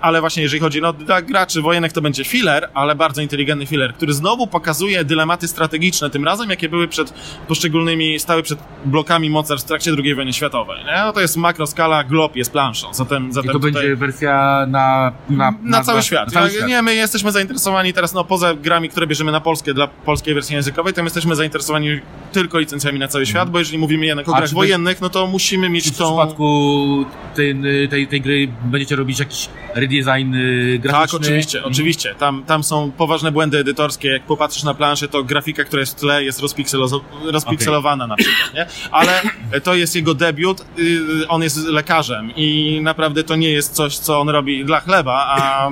ale 0.00 0.20
właśnie 0.20 0.42
jeżeli 0.42 0.60
chodzi, 0.60 0.80
no 0.80 0.92
dla 0.92 1.22
graczy 1.22 1.62
wojennych 1.62 1.92
to 1.92 2.02
będzie 2.02 2.24
filler, 2.24 2.68
ale 2.74 2.94
bardzo 2.94 3.22
inteligentny 3.22 3.66
filler, 3.66 3.94
który 3.94 4.12
znowu 4.12 4.46
pokazuje 4.46 5.04
dylematy 5.04 5.48
strategiczne, 5.48 6.10
tym 6.10 6.24
razem 6.24 6.50
jakie 6.50 6.68
były 6.68 6.88
przed 6.88 7.12
poszczególnymi, 7.48 8.18
stały 8.18 8.42
przed 8.42 8.58
blokami 8.84 9.30
mocarstw 9.30 9.66
w 9.66 9.68
trakcie 9.68 9.90
II 10.04 10.14
wojny 10.14 10.32
światowej, 10.32 10.45
nie? 10.86 10.92
No 11.04 11.12
to 11.12 11.20
jest 11.20 11.36
makroskala, 11.36 12.04
glob 12.04 12.36
jest 12.36 12.52
planszą, 12.52 12.94
zatem, 12.94 13.28
I 13.30 13.32
zatem 13.32 13.48
to 13.52 13.58
tutaj... 13.58 13.72
będzie 13.72 13.96
wersja 13.96 14.64
na... 14.68 15.12
Na, 15.30 15.54
Na, 15.62 15.82
cały 15.84 16.02
świat. 16.02 16.26
Na 16.26 16.32
cały 16.32 16.46
Ja- 16.46 16.52
świat. 16.54 16.68
Nie, 16.68 16.82
my 16.82 16.94
jesteśmy 16.94 17.32
zainteresowani 17.32 17.92
teraz, 17.92 18.14
no 18.14 18.24
poza 18.24 18.54
grami, 18.54 18.88
które 18.88 19.06
bierzemy 19.06 19.32
na 19.32 19.40
polskie, 19.40 19.74
dla 19.74 19.86
polskiej 19.86 20.34
wersji 20.34 20.54
językowej, 20.56 20.92
to 20.92 21.02
my 21.02 21.06
jesteśmy 21.06 21.36
zainteresowani 21.36 22.00
tylko 22.32 22.58
licencjami 22.58 22.98
na 22.98 23.08
cały 23.08 23.26
świat, 23.26 23.50
bo 23.50 23.58
jeżeli 23.58 23.78
mówimy 23.78 24.06
jednak 24.06 24.28
o 24.28 24.30
Mhm. 24.30 24.42
Grach 24.44 24.54
wojennych, 24.54 25.00
no 25.00 25.10
to 25.10 25.26
musimy 25.26 25.68
mieć 25.68 25.90
w 25.90 25.98
tą... 25.98 26.06
przypadku 26.16 27.04
tej, 27.34 27.56
tej, 27.90 28.06
tej 28.08 28.20
gry 28.20 28.48
będziecie 28.64 28.96
robić 28.96 29.18
jakiś 29.18 29.48
redesign 29.74 30.34
y, 30.34 30.78
graficzny? 30.82 31.06
Tak, 31.18 31.22
oczywiście, 31.22 31.58
Mhm. 31.58 31.72
oczywiście. 31.72 32.14
Tam, 32.14 32.42
tam 32.44 32.64
są 32.64 32.90
poważne 32.92 33.32
błędy 33.32 33.58
edytorskie. 33.58 34.08
Jak 34.08 34.22
popatrzysz 34.22 34.62
na 34.62 34.74
planszę, 34.74 35.08
to 35.08 35.24
grafika, 35.24 35.64
która 35.64 35.80
jest 35.80 35.96
w 35.96 36.00
tle, 36.00 36.24
jest 36.24 36.40
rozpikselo- 36.42 37.00
rozpikselowana 37.32 38.06
na 38.06 38.16
przykład, 38.16 38.54
nie? 38.54 38.66
Ale 38.92 39.20
to 39.62 39.74
jest 39.74 39.96
jego 39.96 40.14
debiut, 40.14 40.35
y, 40.78 41.28
on 41.28 41.42
jest 41.42 41.56
lekarzem 41.56 42.32
i 42.36 42.80
naprawdę 42.82 43.24
to 43.24 43.36
nie 43.36 43.50
jest 43.50 43.72
coś, 43.72 43.98
co 43.98 44.20
on 44.20 44.28
robi 44.28 44.64
dla 44.64 44.80
chleba, 44.80 45.26
a 45.28 45.70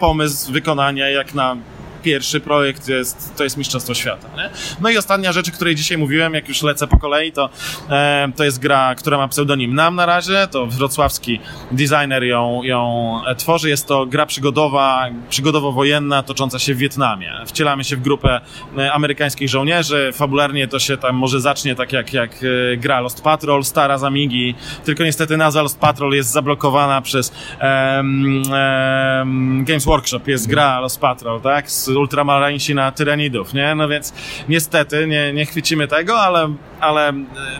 pomysł 0.00 0.52
wykonania 0.52 1.10
jak 1.10 1.34
na 1.34 1.56
pierwszy 2.02 2.40
projekt 2.40 2.88
jest, 2.88 3.34
to 3.36 3.44
jest 3.44 3.56
Mistrzostwo 3.56 3.94
Świata. 3.94 4.28
Nie? 4.36 4.50
No 4.80 4.90
i 4.90 4.96
ostatnia 4.96 5.32
rzecz, 5.32 5.48
o 5.48 5.52
której 5.52 5.74
dzisiaj 5.74 5.98
mówiłem, 5.98 6.34
jak 6.34 6.48
już 6.48 6.62
lecę 6.62 6.86
po 6.86 6.98
kolei, 6.98 7.32
to, 7.32 7.50
e, 7.90 8.32
to 8.36 8.44
jest 8.44 8.58
gra, 8.58 8.94
która 8.94 9.18
ma 9.18 9.28
pseudonim 9.28 9.74
NAM 9.74 9.94
na 9.94 10.06
razie, 10.06 10.48
to 10.50 10.66
wrocławski 10.66 11.40
designer 11.72 12.24
ją, 12.24 12.62
ją 12.62 13.20
e, 13.26 13.34
tworzy. 13.34 13.68
Jest 13.68 13.86
to 13.86 14.06
gra 14.06 14.26
przygodowa, 14.26 15.06
przygodowo-wojenna, 15.30 16.22
tocząca 16.22 16.58
się 16.58 16.74
w 16.74 16.78
Wietnamie. 16.78 17.32
Wcielamy 17.46 17.84
się 17.84 17.96
w 17.96 18.00
grupę 18.00 18.40
e, 18.78 18.92
amerykańskich 18.92 19.48
żołnierzy, 19.48 20.10
fabularnie 20.12 20.68
to 20.68 20.78
się 20.78 20.96
tam 20.96 21.16
może 21.16 21.40
zacznie 21.40 21.74
tak 21.74 21.92
jak, 21.92 22.12
jak 22.12 22.30
e, 22.32 22.76
gra 22.76 23.00
Lost 23.00 23.22
Patrol, 23.22 23.64
stara 23.64 23.98
z 23.98 24.04
Amigi, 24.04 24.54
tylko 24.84 25.04
niestety 25.04 25.36
nazwa 25.36 25.62
Lost 25.62 25.78
Patrol 25.78 26.12
jest 26.12 26.30
zablokowana 26.30 27.02
przez 27.02 27.32
em, 27.58 28.42
em, 28.52 29.64
Games 29.64 29.84
Workshop, 29.84 30.20
jest 30.26 30.48
gra 30.48 30.80
Lost 30.80 31.00
Patrol, 31.00 31.40
tak, 31.40 31.70
z 31.70 31.89
Ultramarynsi 31.96 32.74
na 32.74 32.92
Tyranidów, 32.92 33.54
nie? 33.54 33.74
No 33.74 33.88
więc 33.88 34.14
niestety 34.48 35.06
nie, 35.06 35.32
nie 35.32 35.46
chwycimy 35.46 35.88
tego, 35.88 36.20
ale, 36.20 36.54
ale 36.80 37.08
e, 37.08 37.14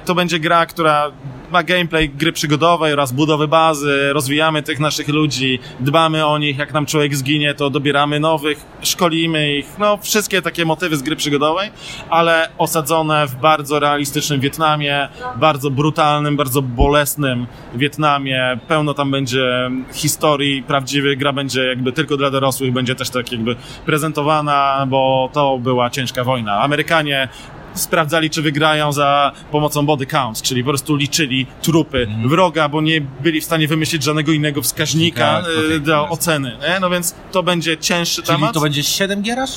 to 0.04 0.14
będzie 0.14 0.40
gra, 0.40 0.66
która 0.66 1.10
ma 1.52 1.62
gameplay 1.62 2.08
gry 2.08 2.32
przygodowej 2.32 2.92
oraz 2.92 3.12
budowy 3.12 3.48
bazy, 3.48 4.12
rozwijamy 4.12 4.62
tych 4.62 4.80
naszych 4.80 5.08
ludzi, 5.08 5.58
dbamy 5.80 6.26
o 6.26 6.38
nich, 6.38 6.58
jak 6.58 6.72
nam 6.72 6.86
człowiek 6.86 7.16
zginie, 7.16 7.54
to 7.54 7.70
dobieramy 7.70 8.20
nowych, 8.20 8.58
szkolimy 8.82 9.56
ich, 9.56 9.66
no 9.78 9.96
wszystkie 9.96 10.42
takie 10.42 10.64
motywy 10.64 10.96
z 10.96 11.02
gry 11.02 11.16
przygodowej, 11.16 11.70
ale 12.10 12.48
osadzone 12.58 13.26
w 13.26 13.34
bardzo 13.34 13.80
realistycznym 13.80 14.40
Wietnamie, 14.40 15.08
bardzo 15.36 15.70
brutalnym, 15.70 16.36
bardzo 16.36 16.62
bolesnym 16.62 17.46
Wietnamie, 17.74 18.58
pełno 18.68 18.94
tam 18.94 19.10
będzie 19.10 19.70
historii 19.92 20.62
prawdziwych, 20.62 21.18
gra 21.18 21.32
będzie 21.32 21.64
jakby 21.64 21.92
tylko 21.92 22.16
dla 22.16 22.30
dorosłych, 22.30 22.72
będzie 22.72 22.94
też 22.94 23.10
tak 23.10 23.32
jakby 23.32 23.56
prezentowana, 23.86 24.86
bo 24.88 25.30
to 25.32 25.58
była 25.58 25.90
ciężka 25.90 26.24
wojna. 26.24 26.60
Amerykanie 26.60 27.28
sprawdzali, 27.74 28.30
czy 28.30 28.42
wygrają 28.42 28.92
za 28.92 29.32
pomocą 29.50 29.86
body 29.86 30.06
count, 30.06 30.42
czyli 30.42 30.64
po 30.64 30.68
prostu 30.70 30.96
liczyli 30.96 31.46
trupy 31.62 32.08
wroga, 32.26 32.68
bo 32.68 32.80
nie 32.80 33.00
byli 33.00 33.40
w 33.40 33.44
stanie 33.44 33.68
wymyślić 33.68 34.02
żadnego 34.02 34.32
innego 34.32 34.62
wskaźnika 34.62 35.42
Tak, 35.42 35.44
e, 35.44 35.66
okej, 35.66 35.80
do 35.80 36.08
oceny. 36.08 36.56
Nie? 36.68 36.80
No 36.80 36.90
więc 36.90 37.14
to 37.32 37.42
będzie 37.42 37.78
cięższy 37.78 38.22
Czyli 38.22 38.36
temat. 38.38 38.54
to 38.54 38.60
będzie 38.60 38.82
7 38.82 39.22
gieraż? 39.22 39.50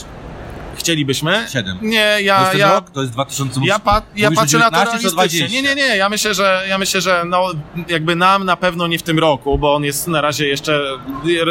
Chcielibyśmy. 0.83 1.45
Siedem. 1.53 1.77
Nie, 1.81 2.13
to 2.15 2.19
ja, 2.19 2.39
jest 2.39 2.51
ten 2.51 2.59
ja, 2.59 2.73
rok? 2.73 2.89
To 2.89 3.01
jest 3.01 3.13
2000... 3.13 3.61
ja, 3.63 3.79
pa, 3.79 4.01
ja 4.15 4.31
patrzę 4.31 4.57
na 4.57 4.71
to 4.71 4.77
19 4.77 4.85
realistycznie. 4.85 5.47
20? 5.47 5.47
Nie, 5.47 5.61
nie, 5.61 5.75
nie, 5.75 5.97
ja 5.97 6.09
myślę, 6.09 6.33
że 6.33 6.63
ja 6.69 6.77
myślę, 6.77 7.01
że 7.01 7.23
no, 7.25 7.51
jakby 7.87 8.15
nam 8.15 8.45
na 8.45 8.57
pewno 8.57 8.87
nie 8.87 8.99
w 8.99 9.03
tym 9.03 9.19
roku, 9.19 9.57
bo 9.57 9.75
on 9.75 9.83
jest 9.83 10.07
na 10.07 10.21
razie 10.21 10.47
jeszcze, 10.47 10.81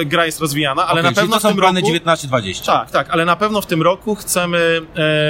gra 0.06 0.26
jest 0.26 0.40
rozwijana, 0.40 0.86
ale 0.86 1.00
Okej, 1.00 1.10
na 1.10 1.20
pewno 1.20 1.36
to 1.36 1.40
w 1.40 1.42
są 1.42 1.48
tym 1.48 1.58
plany 1.58 1.80
roku... 1.80 1.92
19-20. 1.92 2.66
Tak, 2.66 2.90
tak, 2.90 3.10
ale 3.10 3.24
na 3.24 3.36
pewno 3.36 3.60
w 3.60 3.66
tym 3.66 3.82
roku 3.82 4.14
chcemy 4.14 4.80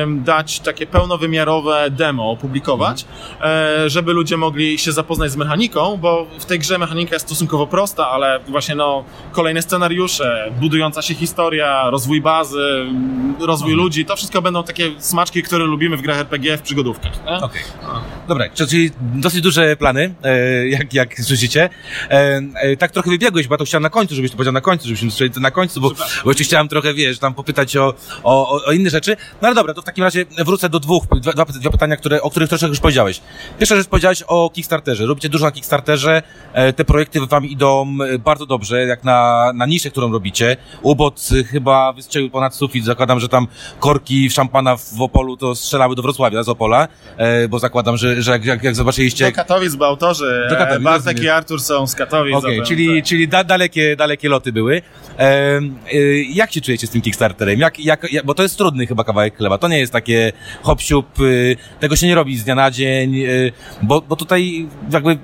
em, 0.03 0.25
dać 0.25 0.61
takie 0.61 0.87
pełnowymiarowe 0.87 1.91
demo, 1.91 2.31
opublikować, 2.31 3.05
e, 3.41 3.91
żeby 3.91 4.13
ludzie 4.13 4.37
mogli 4.37 4.79
się 4.79 4.93
zapoznać 4.93 5.31
z 5.31 5.37
mechaniką, 5.37 5.97
bo 5.97 6.27
w 6.39 6.45
tej 6.45 6.59
grze 6.59 6.79
mechanika 6.79 7.15
jest 7.15 7.27
stosunkowo 7.27 7.67
prosta, 7.67 8.09
ale 8.09 8.41
właśnie 8.49 8.75
no, 8.75 9.05
kolejne 9.33 9.63
scenariusze, 9.63 10.53
budująca 10.61 11.03
się 11.03 11.15
historia, 11.15 11.91
rozwój 11.91 12.21
bazy, 12.21 12.87
rozwój 13.41 13.73
Mhm. 13.73 13.85
ludzi 13.85 13.92
ludzi, 13.93 14.05
to 14.05 14.17
wszystko 14.17 14.43
będą 14.43 14.65
takie 14.65 14.91
smaczki, 14.99 15.43
które 15.43 15.65
lubimy 15.65 15.97
w 15.97 16.03
grach 16.03 16.19
RPG, 16.19 16.57
w 16.59 16.63
przygodówkach. 16.63 17.13
Okej. 17.43 17.63
Dobra, 18.29 18.49
czy- 18.55 18.67
czyli 18.67 18.91
dosyć 19.01 19.41
duże 19.41 19.77
plany, 19.77 20.15
e, 20.25 20.69
jak, 20.69 20.95
jak 20.95 21.21
słyszycie. 21.21 21.69
E, 22.11 22.41
e, 22.55 22.77
tak 22.77 22.91
trochę 22.91 23.11
wybiegłeś, 23.11 23.47
bo 23.49 23.55
ja 23.55 23.59
to 23.59 23.65
chciałem 23.65 23.83
na 23.83 23.91
końcu, 23.91 24.15
żebyś 24.15 24.31
to 24.31 24.37
powiedział 24.37 24.53
na 24.53 24.61
końcu, 24.61 24.87
żebyśmy 24.89 25.11
słyszeli 25.11 25.31
to 25.31 25.41
na 25.41 25.51
końcu, 25.51 25.81
bo, 25.81 25.91
jeszcze 26.27 26.45
chciałem 26.45 26.69
trochę, 26.69 26.95
wiesz, 26.95 27.19
tam 27.19 27.35
popytać 27.35 27.77
o, 27.77 27.95
o, 28.23 28.65
o- 28.67 28.73
inne 28.73 28.91
rzeczy. 28.91 29.17
No 29.43 29.49
ale 29.49 29.55
dobra, 29.55 29.75
to 29.75 29.83
w 29.83 29.85
takim 29.85 30.05
razie 30.05 30.25
wrócę 30.39 30.69
do 30.69 30.81
dwóch, 30.81 31.05
dwa, 31.21 31.33
dwa, 31.33 31.45
dwa 31.45 31.71
pytania, 31.71 31.97
które, 31.97 32.23
o 32.23 32.31
których 32.31 32.49
troszkę 32.49 32.67
już 32.69 32.81
powiedziałeś. 32.81 33.21
Pierwsza 33.59 33.77
rzecz 33.77 33.87
powiedziałeś 33.89 34.23
o 34.27 34.51
Kickstarterze. 34.55 35.07
Robicie 35.07 35.29
dużo 35.29 35.45
na 35.45 35.53
Kickstarterze, 35.53 36.23
te 36.77 36.85
projekty 36.85 37.21
wam 37.27 37.47
idą 37.47 37.97
bardzo 38.25 38.47
dobrze, 38.47 38.87
jak 38.87 39.05
na, 39.05 39.51
na 39.55 39.67
niszę, 39.67 39.91
którą 39.91 40.13
robicie. 40.13 40.57
Ubot 40.83 41.29
chyba 41.51 41.93
wystrzelił 41.93 42.31
ponad 42.31 42.55
sufit, 42.55 42.85
zakładam, 42.85 43.21
że 43.21 43.29
tam 43.29 43.47
korki 43.83 44.31
szampana 44.31 44.77
w 44.77 45.01
Opolu 45.01 45.37
to 45.37 45.55
strzelały 45.55 45.97
do 45.97 46.03
Wrocławia 46.03 46.43
z 46.43 46.49
Opola, 46.49 46.89
e, 47.17 47.49
bo 47.49 47.59
zakładam, 47.59 47.97
że, 47.97 48.23
że 48.23 48.33
jak, 48.45 48.63
jak, 48.65 48.75
zobaczyliście... 48.75 49.25
Do 49.25 49.33
Katowic, 49.33 49.75
bo 49.75 49.87
autorzy 49.87 50.47
Do 50.51 50.57
Katowic, 50.57 50.81
e, 50.81 50.85
Bartek 50.85 51.07
rozumiem. 51.07 51.25
i 51.25 51.29
Artur 51.29 51.61
są 51.61 51.87
z 51.87 51.95
Katowic. 51.95 52.35
Zatem, 52.35 52.65
czyli, 52.65 52.97
tak. 52.97 53.05
czyli 53.05 53.29
da, 53.29 53.45
dalekie, 53.45 53.97
dalekie 53.97 54.29
loty 54.29 54.53
były. 54.53 54.83
Ehm, 55.17 55.75
y, 55.95 56.25
jak 56.29 56.53
się 56.53 56.61
czujecie 56.61 56.87
z 56.87 56.91
tym 56.91 57.03
Kickstarterem? 57.03 57.61
Jak, 57.61 57.81
jak, 57.81 58.07
bo 58.25 58.35
to 58.35 58.43
jest 58.43 58.59
trudny 58.59 58.87
chyba 58.87 59.05
kawałek 59.05 59.37
chleba. 59.37 59.59
To 59.59 59.69
nie 59.69 59.79
jest 59.79 59.93
takie 59.93 60.33
hop 60.63 60.81
y, 61.21 61.57
tego 61.81 61.97
się 61.97 62.07
nie 62.07 62.15
robi 62.15 62.37
z 62.37 62.45
dnia 62.45 62.55
na 62.55 62.71
dzień, 62.71 63.17
y, 63.17 63.53
bo, 63.83 64.01
bo 64.01 64.17
tutaj 64.17 64.69
jakby 64.91 65.19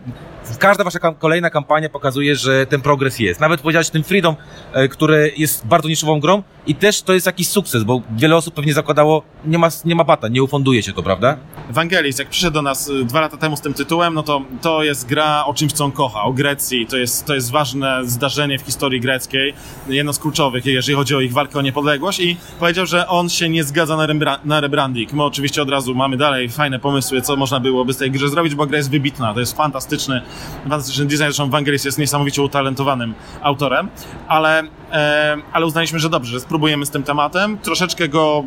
każda 0.58 0.84
wasza 0.84 0.98
kam- 0.98 1.14
kolejna 1.14 1.50
kampania 1.50 1.88
pokazuje, 1.88 2.36
że 2.36 2.66
ten 2.66 2.80
progres 2.80 3.18
jest. 3.18 3.40
Nawet 3.40 3.60
powiedziałeś 3.60 3.90
tym 3.90 4.04
Freedom, 4.04 4.36
e, 4.72 4.88
które 4.88 5.28
jest 5.36 5.66
bardzo 5.66 5.88
niszową 5.88 6.20
grą 6.20 6.42
i 6.68 6.74
też 6.74 7.02
to 7.02 7.12
jest 7.12 7.26
jakiś 7.26 7.48
sukces, 7.48 7.85
bo 7.85 8.02
wiele 8.16 8.37
osób 8.37 8.54
pewnie 8.54 8.74
zakładało, 8.74 9.22
nie 9.44 9.59
ma, 9.59 9.68
nie 9.85 9.94
ma 9.94 10.04
bata, 10.04 10.28
nie 10.28 10.42
ufunduje 10.42 10.83
się 10.83 10.92
to, 10.92 11.02
prawda? 11.02 11.37
Evangelis, 11.70 12.18
jak 12.18 12.28
przyszedł 12.28 12.54
do 12.54 12.62
nas 12.62 12.88
y, 12.88 13.04
dwa 13.04 13.20
lata 13.20 13.37
temu 13.37 13.57
z 13.57 13.61
tym 13.61 13.74
tytułem, 13.74 14.14
no 14.14 14.22
to 14.22 14.42
to 14.62 14.83
jest 14.83 15.07
gra 15.07 15.44
o 15.46 15.54
czymś, 15.54 15.72
co 15.72 15.85
on 15.85 15.92
kocha, 15.92 16.22
o 16.22 16.33
Grecji. 16.33 16.87
To 16.87 16.96
jest, 16.96 17.26
to 17.26 17.35
jest 17.35 17.50
ważne 17.50 18.00
zdarzenie 18.04 18.59
w 18.59 18.62
historii 18.62 19.00
greckiej, 19.00 19.54
jedno 19.88 20.12
z 20.12 20.18
kluczowych, 20.18 20.66
jeżeli 20.66 20.96
chodzi 20.96 21.14
o 21.16 21.20
ich 21.20 21.33
walkę 21.33 21.59
o 21.59 21.62
niepodległość 21.62 22.20
i 22.20 22.37
powiedział, 22.61 22.87
że 22.87 23.09
on 23.09 23.28
się 23.28 23.48
nie 23.48 23.64
zgadza 23.64 23.96
na, 23.96 24.07
rebra- 24.07 24.38
na 24.44 24.61
rebranding. 24.61 25.12
My 25.12 25.24
oczywiście 25.24 25.62
od 25.62 25.70
razu 25.70 25.94
mamy 25.94 26.16
dalej 26.16 26.48
fajne 26.48 26.78
pomysły, 26.78 27.22
co 27.22 27.37
można 27.37 27.61
byłoby 27.61 27.92
z 27.92 27.96
tej 27.96 28.11
grze 28.11 28.28
zrobić, 28.28 28.54
bo 28.54 28.66
gra 28.66 28.76
jest 28.76 28.90
wybitna, 28.90 29.35
to 29.35 29.40
jest 29.40 29.57
fantastyczny, 29.57 30.22
fantastyczny 30.62 31.04
design, 31.04 31.22
zresztą 31.22 31.44
Evangelis 31.44 31.85
jest 31.85 31.98
niesamowicie 31.98 32.42
utalentowanym 32.42 33.14
autorem, 33.42 33.88
ale, 34.28 34.62
e, 34.92 35.37
ale 35.52 35.66
uznaliśmy, 35.66 35.98
że 35.98 36.11
dobrze, 36.11 36.33
że 36.33 36.40
spróbujemy 36.40 36.57
z 36.82 36.90
tym 36.90 37.02
tematem, 37.02 37.58
troszeczkę 37.58 38.08
go 38.08 38.44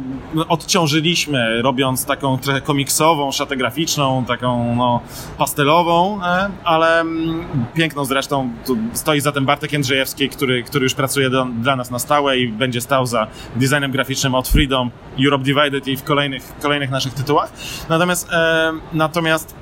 odciążyliśmy, 0.47 1.61
robiąc 1.61 2.05
taką 2.05 2.37
trochę 2.37 2.61
komiksową, 2.61 3.31
szatę 3.31 3.57
graficzną, 3.57 4.25
taką 4.25 4.75
no, 4.75 5.01
pastelową, 5.37 6.23
e, 6.23 6.49
ale 6.63 6.99
mm, 6.99 7.45
piękną 7.73 8.05
zresztą. 8.05 8.49
Tu 8.65 8.77
stoi 8.93 9.21
za 9.21 9.31
tym 9.31 9.45
Bartek 9.45 9.73
Jędrzejewski, 9.73 10.29
który, 10.29 10.63
który 10.63 10.83
już 10.83 10.93
pracuje 10.93 11.29
do, 11.29 11.45
dla 11.45 11.75
nas 11.75 11.91
na 11.91 11.99
stałe 11.99 12.37
i 12.37 12.47
będzie 12.47 12.81
stał 12.81 13.05
za 13.05 13.27
designem 13.55 13.91
graficznym 13.91 14.35
od 14.35 14.47
Freedom, 14.47 14.91
Europe 15.25 15.43
Divided 15.43 15.87
i 15.87 15.97
w 15.97 16.03
kolejnych, 16.03 16.53
kolejnych 16.61 16.89
naszych 16.89 17.13
tytułach. 17.13 17.51
Natomiast, 17.89 18.29
e, 18.31 18.71
natomiast 18.93 19.55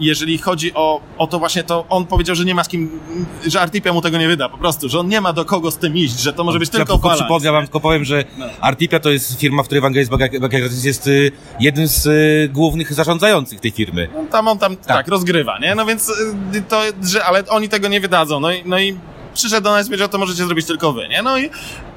jeżeli 0.00 0.38
chodzi 0.38 0.74
o, 0.74 1.00
o 1.18 1.26
to 1.26 1.38
właśnie, 1.38 1.64
to 1.64 1.84
on 1.88 2.06
powiedział, 2.06 2.36
że 2.36 2.44
nie 2.44 2.54
ma 2.54 2.64
z 2.64 2.68
kim, 2.68 3.00
że 3.46 3.60
Artipia 3.60 3.92
mu 3.92 4.02
tego 4.02 4.18
nie 4.18 4.28
wyda, 4.28 4.48
po 4.48 4.58
prostu, 4.58 4.88
że 4.88 5.00
on 5.00 5.08
nie 5.08 5.20
ma 5.20 5.32
do 5.32 5.44
kogo 5.44 5.70
z 5.70 5.76
tym 5.76 5.96
iść, 5.96 6.20
że 6.20 6.32
to 6.32 6.44
może 6.44 6.58
być 6.58 6.68
ja 6.68 6.72
tylko 6.72 6.92
tylko 6.92 7.08
balans. 7.08 7.44
ja 7.44 7.52
wam 7.52 7.62
tylko 7.62 7.80
powiem, 7.80 8.04
że 8.04 8.24
No. 8.38 8.46
Artipia 8.60 9.00
to 9.00 9.10
jest 9.10 9.40
firma, 9.40 9.62
w 9.62 9.66
której 9.66 9.78
Evangelis 9.78 10.08
Bagagratis 10.40 10.84
jest 10.84 11.06
y, 11.06 11.32
jednym 11.60 11.88
z 11.88 12.06
y, 12.06 12.48
głównych 12.52 12.92
zarządzających 12.92 13.60
tej 13.60 13.70
firmy. 13.70 14.08
No, 14.14 14.24
tam 14.30 14.48
on 14.48 14.58
tam 14.58 14.76
tak. 14.76 15.08
rozgrywa, 15.08 15.58
nie? 15.58 15.74
No 15.74 15.86
więc 15.86 16.08
y, 16.54 16.62
to, 16.68 16.82
że, 17.02 17.24
ale 17.24 17.46
oni 17.48 17.68
tego 17.68 17.88
nie 17.88 18.00
wydadzą, 18.00 18.40
no 18.40 18.52
i, 18.52 18.62
no 18.64 18.78
i 18.78 18.96
przyszedł 19.34 19.64
do 19.64 19.70
nas 19.70 19.86
i 19.86 19.88
powiedział, 19.88 20.08
to 20.08 20.18
możecie 20.18 20.44
zrobić 20.44 20.66
tylko 20.66 20.92
wy, 20.92 21.08
nie? 21.08 21.22
No 21.22 21.38
i 21.38 21.50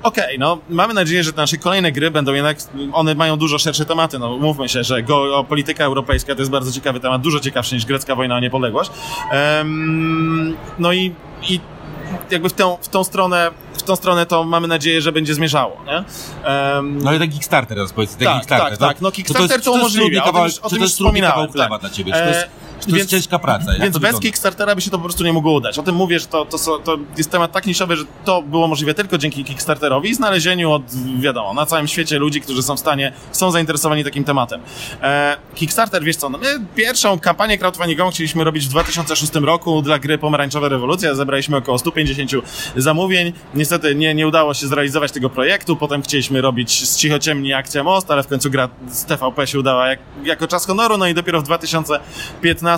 okej, 0.04 0.40
no 0.40 0.58
mamy 0.70 0.94
nadzieję, 0.94 1.24
że 1.24 1.34
te 1.34 1.42
nasze 1.42 1.58
kolejne 1.58 1.92
gry 1.92 2.12
będą 2.12 2.34
jednak, 2.34 2.58
one 2.94 3.16
mają 3.16 3.38
dużo 3.38 3.58
szersze 3.60 3.86
tematy, 3.86 4.20
no 4.20 4.38
mówmy 4.38 4.70
się, 4.70 4.84
że 4.84 5.04
geopolityka 5.04 5.84
europejska 5.84 6.36
to 6.36 6.42
jest 6.42 6.52
bardzo 6.52 6.72
ciekawy 6.72 7.00
temat, 7.00 7.22
dużo 7.22 7.40
ciekawszy 7.40 7.76
niż 7.76 7.86
grecka 7.86 8.16
wojna 8.16 8.36
o 8.36 8.40
niepodległość. 8.40 8.92
Em, 9.32 10.56
no 10.80 10.94
i, 10.94 11.14
i 11.50 11.60
jakby 12.32 12.50
w 12.50 12.54
tą, 12.54 12.78
w 12.82 12.88
tą 12.90 13.04
stronę, 13.04 13.52
w 13.74 13.84
tą 13.84 13.96
stronę 13.96 14.26
to 14.26 14.44
mamy 14.44 14.68
nadzieję, 14.68 15.02
że 15.02 15.12
będzie 15.12 15.34
zmierzało, 15.34 15.78
nie? 15.86 16.04
Em, 16.50 16.98
No 17.04 17.14
i 17.14 17.20
ten 17.20 17.32
Kickstarter 17.32 17.78
teraz 17.78 17.94
powiedz, 17.94 18.16
ten 18.16 18.26
Tak, 18.28 18.36
Kickstarter. 18.38 18.78
tak, 18.78 18.80
tak. 18.90 19.02
No, 19.02 19.12
Kickstarter 19.12 19.52
jest- 19.52 19.66
to 19.66 19.72
jest 19.72 19.82
umożliwia, 19.84 20.22
trudny 20.22 20.40
o 20.40 20.44
tym 20.44 20.44
już- 20.44 20.60
o 20.60 20.70
tym 20.70 20.78
to 20.78 20.84
już 20.84 20.94
wspominałem, 20.94 21.52
chleba 21.52 21.70
tak. 21.70 21.82
dla 21.82 21.90
ciebie? 21.90 22.14
Czy 22.14 22.20
to 22.20 22.26
jest, 22.26 22.48
To 22.86 22.96
jest 22.96 22.98
więc- 22.98 23.12
ciężka 23.12 23.40
praca? 23.40 23.72
Jak 23.72 23.82
Więc 23.82 23.94
bez 23.94 24.02
wygląda? 24.02 24.20
Kickstartera 24.20 24.76
by 24.76 24.82
się 24.82 24.92
to 24.92 24.98
po 24.98 25.04
prostu 25.04 25.24
nie 25.24 25.34
mogło 25.34 25.54
udać. 25.54 25.80
O 25.80 25.84
tym 25.84 25.96
mówię, 25.96 26.20
że 26.20 26.26
to, 26.26 26.46
to, 26.46 26.80
to 26.80 26.98
jest 27.18 27.32
temat 27.32 27.52
tak 27.52 27.66
niszowy, 27.66 27.96
że 27.96 28.04
to 28.26 28.42
było 28.42 28.68
możliwe 28.68 28.94
tylko 28.94 29.18
dzięki 29.18 29.44
Kickstarterowi 29.44 30.10
i 30.10 30.16
znalezieniu 30.16 30.72
od, 30.72 30.84
wiadomo, 31.20 31.54
na 31.54 31.66
całym 31.66 31.88
świecie 31.88 32.20
ludzi, 32.20 32.42
którzy 32.42 32.64
są 32.64 32.76
w 32.76 32.80
stanie, 32.80 33.14
są 33.32 33.52
zainteresowani 33.52 34.04
takim 34.04 34.24
tematem. 34.24 34.62
E, 35.02 35.38
Kickstarter, 35.56 36.04
wiesz 36.04 36.16
co, 36.16 36.30
no 36.30 36.38
my 36.38 36.60
pierwszą 36.76 37.20
kampanię 37.20 37.58
crowdfundingową 37.58 38.12
chcieliśmy 38.12 38.44
robić 38.44 38.66
w 38.66 38.70
2006 38.70 39.36
roku 39.36 39.82
dla 39.82 40.00
gry 40.00 40.18
Pomarańczowa 40.18 40.70
Rewolucja. 40.70 41.16
Zebraliśmy 41.16 41.58
około 41.58 41.80
150 41.80 42.32
zamówień. 42.76 43.34
Niestety 43.54 43.96
nie, 43.96 44.16
nie 44.16 44.28
udało 44.28 44.54
się 44.54 44.68
zrealizować 44.68 45.12
tego 45.12 45.30
projektu. 45.30 45.76
Potem 45.76 46.02
chcieliśmy 46.02 46.42
robić 46.42 46.90
z 46.90 46.98
Cichociemni 46.98 47.54
Akcja 47.54 47.84
Most, 47.84 48.12
ale 48.12 48.24
w 48.24 48.28
końcu 48.28 48.50
gra 48.50 48.70
z 48.92 49.06
TVP 49.06 49.48
się 49.48 49.60
udała 49.60 49.88
jak, 49.88 50.00
jako 50.24 50.48
czas 50.48 50.66
honoru. 50.66 50.98
No 50.98 51.08
i 51.08 51.14
dopiero 51.14 51.42
w 51.42 51.44
2015 51.44 52.69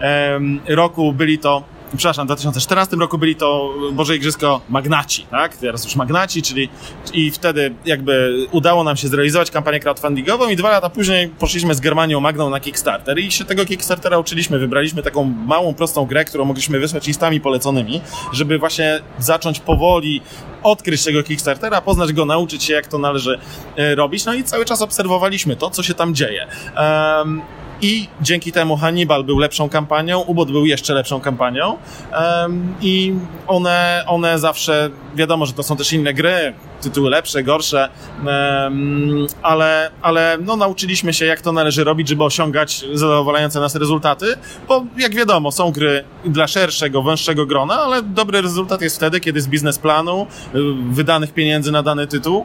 em, 0.00 0.60
roku 0.68 1.12
byli 1.12 1.38
to 1.38 1.76
przepraszam, 1.96 2.24
w 2.24 2.28
2014 2.28 2.96
roku 2.96 3.18
byli 3.18 3.36
to 3.36 3.74
Boże 3.92 4.16
Igrzysko 4.16 4.60
Magnaci, 4.68 5.26
tak? 5.30 5.56
Teraz 5.56 5.84
już 5.84 5.96
Magnaci, 5.96 6.42
czyli 6.42 6.68
i 7.12 7.30
wtedy 7.30 7.74
jakby 7.84 8.46
udało 8.50 8.84
nam 8.84 8.96
się 8.96 9.08
zrealizować 9.08 9.50
kampanię 9.50 9.80
crowdfundingową 9.80 10.48
i 10.48 10.56
dwa 10.56 10.70
lata 10.70 10.90
później 10.90 11.28
poszliśmy 11.28 11.74
z 11.74 11.80
Germanią 11.80 12.20
Magną 12.20 12.50
na 12.50 12.60
Kickstarter 12.60 13.18
i 13.18 13.30
się 13.30 13.44
tego 13.44 13.64
Kickstartera 13.64 14.18
uczyliśmy. 14.18 14.58
Wybraliśmy 14.58 15.02
taką 15.02 15.24
małą, 15.24 15.74
prostą 15.74 16.06
grę, 16.06 16.24
którą 16.24 16.44
mogliśmy 16.44 16.78
wysłać 16.78 17.06
listami 17.06 17.40
poleconymi, 17.40 18.00
żeby 18.32 18.58
właśnie 18.58 19.00
zacząć 19.18 19.60
powoli 19.60 20.20
odkryć 20.62 21.04
tego 21.04 21.22
Kickstartera, 21.22 21.80
poznać 21.80 22.12
go, 22.12 22.24
nauczyć 22.24 22.64
się, 22.64 22.72
jak 22.72 22.86
to 22.86 22.98
należy 22.98 23.38
e, 23.76 23.94
robić. 23.94 24.24
No 24.24 24.34
i 24.34 24.44
cały 24.44 24.64
czas 24.64 24.82
obserwowaliśmy 24.82 25.56
to, 25.56 25.70
co 25.70 25.82
się 25.82 25.94
tam 25.94 26.14
dzieje. 26.14 26.46
Em, 26.76 27.42
i 27.80 28.08
dzięki 28.20 28.52
temu 28.52 28.76
Hannibal 28.76 29.24
był 29.24 29.38
lepszą 29.38 29.68
kampanią, 29.68 30.20
Ubot 30.20 30.50
był 30.50 30.66
jeszcze 30.66 30.94
lepszą 30.94 31.20
kampanią. 31.20 31.76
I 32.80 33.14
one, 33.46 34.04
one 34.06 34.38
zawsze, 34.38 34.90
wiadomo, 35.14 35.46
że 35.46 35.52
to 35.52 35.62
są 35.62 35.76
też 35.76 35.92
inne 35.92 36.14
gry, 36.14 36.54
tytuły 36.82 37.10
lepsze, 37.10 37.42
gorsze, 37.42 37.88
ale, 39.42 39.90
ale 40.02 40.38
no, 40.40 40.56
nauczyliśmy 40.56 41.12
się, 41.12 41.26
jak 41.26 41.40
to 41.40 41.52
należy 41.52 41.84
robić, 41.84 42.08
żeby 42.08 42.24
osiągać 42.24 42.84
zadowalające 42.94 43.60
nas 43.60 43.74
rezultaty, 43.74 44.26
bo 44.68 44.84
jak 44.98 45.14
wiadomo, 45.14 45.52
są 45.52 45.72
gry 45.72 46.04
dla 46.24 46.46
szerszego, 46.46 47.02
węższego 47.02 47.46
grona, 47.46 47.74
ale 47.74 48.02
dobry 48.02 48.42
rezultat 48.42 48.82
jest 48.82 48.96
wtedy, 48.96 49.20
kiedy 49.20 49.40
z 49.40 49.48
biznesplanu, 49.48 50.26
y, 50.54 50.58
wydanych 50.90 51.32
pieniędzy 51.32 51.72
na 51.72 51.82
dany 51.82 52.06
tytuł, 52.06 52.44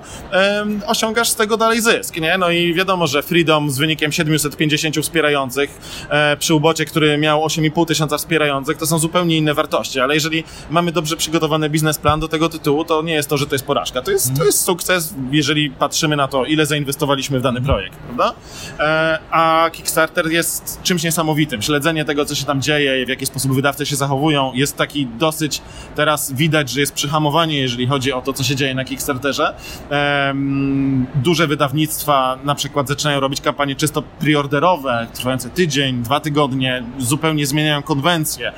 osiągasz 0.88 1.30
z 1.30 1.36
tego 1.36 1.58
dalej 1.58 1.82
zysk, 1.82 2.17
nie? 2.17 2.38
No 2.38 2.50
i 2.50 2.74
wiadomo, 2.74 3.08
że 3.08 3.24
Freedom 3.24 3.72
z 3.72 3.78
wynikiem 3.78 4.12
750 4.12 4.98
wspierających 4.98 5.80
e, 6.10 6.38
przy 6.38 6.54
ubocie, 6.54 6.86
który 6.86 7.17
miał 7.17 7.46
8,5 7.46 7.86
tysiąca 7.86 8.17
wspierających, 8.17 8.78
to 8.78 8.86
są 8.86 9.00
zupełnie 9.00 9.38
inne 9.38 9.54
wartości, 9.54 10.00
ale 10.00 10.13
jeżeli 10.13 10.44
mamy 10.70 10.91
dobrze 10.91 11.17
przygotowany 11.17 11.70
biznesplan 11.70 12.20
do 12.20 12.28
tego 12.28 12.50
tytułu, 12.50 12.86
to 12.86 13.02
nie 13.02 13.13
jest 13.13 13.30
to, 13.30 13.38
że 13.38 13.48
to 13.48 13.56
jest 13.56 13.65
porażka. 13.65 14.02
To 14.02 14.12
jest, 14.12 14.20
to 14.38 14.45
jest 14.45 14.62
sukces, 14.62 15.13
jeżeli 15.31 15.69
patrzymy 15.69 16.15
na 16.15 16.27
to, 16.27 16.45
ile 16.45 16.65
zainwestowaliśmy 16.65 17.39
w 17.39 17.41
dany 17.41 17.62
projekt, 17.62 17.97
prawda? 17.97 18.34
E, 18.79 19.19
a 19.31 19.69
Kickstarter 19.73 20.31
jest 20.31 20.79
czymś 20.84 21.03
niesamowitym. 21.03 21.62
Śledzenie 21.62 22.05
tego, 22.05 22.25
co 22.25 22.36
się 22.36 22.45
tam 22.45 22.62
dzieje, 22.62 23.05
w 23.05 23.10
jaki 23.10 23.25
sposób 23.25 23.55
wydawcy 23.55 23.86
się 23.86 23.95
zachowują, 23.95 24.51
jest 24.53 24.77
taki 24.77 25.05
dosyć, 25.05 25.62
teraz 25.95 26.34
widać, 26.34 26.69
że 26.69 26.79
jest 26.79 26.93
przyhamowanie, 26.93 27.60
jeżeli 27.60 27.88
chodzi 27.88 28.13
o 28.13 28.21
to, 28.21 28.34
co 28.34 28.43
się 28.43 28.55
dzieje 28.55 28.75
na 28.75 28.86
Kickstarterze. 28.86 29.53
Duże 31.15 31.47
wydawnictwa 31.47 32.38
na 32.43 32.55
przykład 32.55 32.88
zaczynają 32.88 33.19
robić 33.19 33.41
kampanie 33.41 33.75
czysto 33.75 34.01
preorderowe, 34.01 35.07
trwające 35.13 35.49
tydzień, 35.49 36.03
dwa 36.03 36.19
tygodnie, 36.19 36.84
zupełnie 36.99 37.45
zmieniają 37.45 37.84
konwencje. 37.84 38.51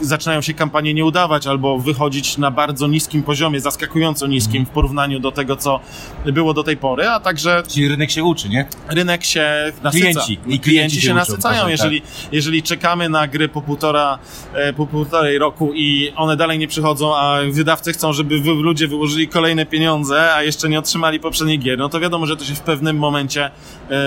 Zaczynają 0.00 0.40
się 0.40 0.54
kampanie 0.54 0.94
nie 0.94 1.04
udawać 1.04 1.46
albo 1.46 1.78
wychodzić 1.78 2.38
na 2.38 2.50
bardzo 2.50 2.86
niskim 2.86 3.22
poziomie, 3.22 3.60
zaskakująco 3.60 4.19
wystarczająco 4.20 4.26
niskim 4.26 4.66
w 4.66 4.68
porównaniu 4.68 5.20
do 5.20 5.32
tego, 5.32 5.56
co 5.56 5.80
było 6.26 6.54
do 6.54 6.62
tej 6.62 6.76
pory, 6.76 7.08
a 7.08 7.20
także 7.20 7.62
Czyli 7.68 7.88
rynek 7.88 8.10
się 8.10 8.24
uczy, 8.24 8.48
nie? 8.48 8.66
rynek 8.88 9.24
się 9.24 9.72
nasyca. 9.82 9.90
Klienci. 10.04 10.32
I 10.32 10.36
klienci 10.36 10.60
klienci 10.60 10.96
się 10.96 11.00
się 11.02 11.08
uczą, 11.10 11.18
nasycają. 11.18 11.60
tak, 11.62 11.70
jeżeli, 11.70 12.02
jeżeli 12.32 12.62
czekamy 12.62 13.08
na 13.08 13.26
gry 13.26 13.48
po 13.48 13.62
półtora, 13.62 14.18
e, 14.54 14.72
po 14.72 14.86
półtorej 14.86 15.38
roku 15.38 15.72
i 15.74 16.12
one 16.16 16.36
dalej 16.36 16.58
nie 16.58 16.68
przychodzą, 16.68 17.16
a 17.16 17.38
wydawcy 17.50 17.92
chcą, 17.92 18.12
żeby 18.12 18.36
ludzie 18.38 18.88
wyłożyli 18.88 19.28
kolejne 19.28 19.66
pieniądze, 19.66 20.34
a 20.34 20.42
jeszcze 20.42 20.68
nie 20.68 20.78
otrzymali 20.78 21.20
poprzednich 21.20 21.60
gier, 21.60 21.78
no 21.78 21.88
to 21.88 22.00
wiadomo, 22.00 22.26
że 22.26 22.36
to 22.36 22.44
się 22.44 22.54
w 22.54 22.60
pewnym 22.60 22.96
momencie 22.98 23.44
e, 23.46 23.50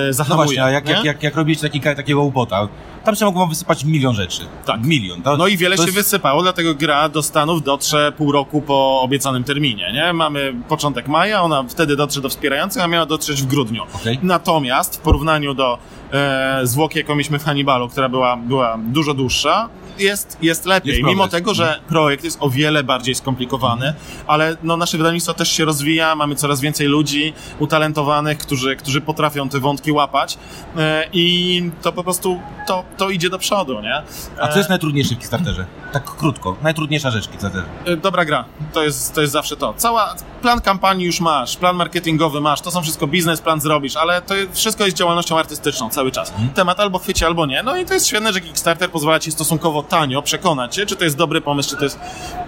No 0.07 0.13
zahamuje. 0.13 0.45
właśnie, 0.45 0.63
a 0.63 0.71
jak, 0.71 0.89
jak, 0.89 1.03
jak, 1.05 1.23
jak 1.23 1.35
robicie 1.35 1.61
taki, 1.61 1.81
takiego 1.81 2.21
ubota, 2.23 2.67
tam 3.05 3.15
się 3.15 3.31
wam 3.33 3.49
wysypać 3.49 3.83
milion 3.83 4.15
rzeczy. 4.15 4.41
Tak. 4.65 4.83
Milion. 4.83 5.21
To, 5.21 5.37
No 5.37 5.47
i 5.47 5.57
wiele 5.57 5.77
się 5.77 5.83
jest- 5.83 5.95
wysypało, 5.95 6.41
dlatego 6.41 6.75
gra 6.75 7.09
do 7.09 7.23
Stanów 7.23 7.63
dotrze 7.63 8.11
pół 8.17 8.31
roku 8.31 8.61
po 8.61 9.01
obiecanym 9.01 9.43
terminie, 9.43 9.91
nie? 9.93 10.02
Mamy 10.13 10.53
początek 10.69 11.07
maja, 11.07 11.41
ona 11.41 11.63
wtedy 11.63 11.95
dotrze 11.95 12.21
do 12.21 12.29
wspierających, 12.29 12.83
a 12.83 12.87
miała 12.87 13.05
dotrzeć 13.05 13.41
w 13.41 13.45
grudniu. 13.45 13.83
Okej. 13.93 14.19
Natomiast 14.23 14.95
w 14.95 14.99
porównaniu 14.99 15.53
do 15.53 15.77
e, 16.11 16.59
zwłoki, 16.63 16.97
jaką 16.97 17.13
mieliśmy 17.13 17.39
w 17.39 17.43
Hannibalu, 17.43 17.89
która 17.89 18.09
była, 18.09 18.37
była 18.37 18.77
dużo 18.77 19.13
dłuższa, 19.13 19.69
jest, 19.99 20.37
jest 20.41 20.65
lepiej. 20.65 20.91
Jest 20.91 21.03
Mimo 21.03 21.27
tego, 21.27 21.53
że 21.53 21.79
projekt 21.87 22.23
jest 22.23 22.37
o 22.41 22.49
wiele 22.49 22.83
bardziej 22.83 23.15
skomplikowany, 23.15 23.93
ale 24.27 24.57
no, 24.63 24.77
nasze 24.77 24.97
wydawnictwo 24.97 25.33
też 25.33 25.51
się 25.51 25.65
rozwija, 25.65 26.15
mamy 26.15 26.35
coraz 26.35 26.61
więcej 26.61 26.87
ludzi 26.87 27.33
utalentowanych, 27.59 28.37
którzy, 28.37 28.75
którzy 28.75 29.01
potrafią 29.01 29.49
te 29.49 29.59
wątki 29.59 29.91
łapać 29.91 30.37
e, 30.77 31.07
i 31.13 31.71
to 31.81 31.91
po 31.91 32.03
prostu 32.03 32.39
to, 32.67 32.83
to 32.97 33.09
idzie 33.09 33.29
do 33.29 33.39
przodu, 33.39 33.81
nie? 33.81 34.01
A 34.41 34.47
co 34.47 34.57
jest 34.57 34.69
najtrudniejsze 34.69 35.15
w 35.15 35.17
Kickstarterze? 35.17 35.65
Tak 35.93 36.03
krótko. 36.15 36.55
Najtrudniejsza 36.61 37.11
rzecz 37.11 37.27
w 37.27 37.31
Kickstarterze. 37.31 37.65
E, 37.85 37.97
Dobra 37.97 38.25
gra, 38.25 38.45
to 38.73 38.83
jest, 38.83 39.13
to 39.15 39.21
jest 39.21 39.33
zawsze 39.33 39.57
to. 39.57 39.73
Cała, 39.77 40.15
plan 40.41 40.61
kampanii 40.61 41.05
już 41.05 41.19
masz, 41.19 41.57
plan 41.57 41.75
marketingowy 41.75 42.41
masz, 42.41 42.61
to 42.61 42.71
są 42.71 42.81
wszystko 42.81 43.07
biznesplan 43.07 43.61
zrobisz, 43.61 43.95
ale 43.95 44.21
to 44.21 44.35
jest, 44.35 44.55
wszystko 44.55 44.85
jest 44.85 44.97
działalnością 44.97 45.39
artystyczną 45.39 45.89
cały 45.89 46.11
czas. 46.11 46.33
Temat 46.55 46.79
albo 46.79 46.99
chwyci, 46.99 47.25
albo 47.25 47.45
nie. 47.45 47.63
No 47.63 47.77
i 47.77 47.85
to 47.85 47.93
jest 47.93 48.07
świetne, 48.07 48.33
że 48.33 48.41
Kickstarter 48.41 48.91
pozwala 48.91 49.19
ci 49.19 49.31
stosunkowo 49.31 49.83
tanio 49.83 50.21
przekonać 50.21 50.75
się, 50.75 50.85
czy 50.85 50.95
to 50.95 51.03
jest 51.03 51.17
dobry 51.17 51.41
pomysł, 51.41 51.69
czy 51.69 51.75
to 51.77 51.83
jest 51.83 51.99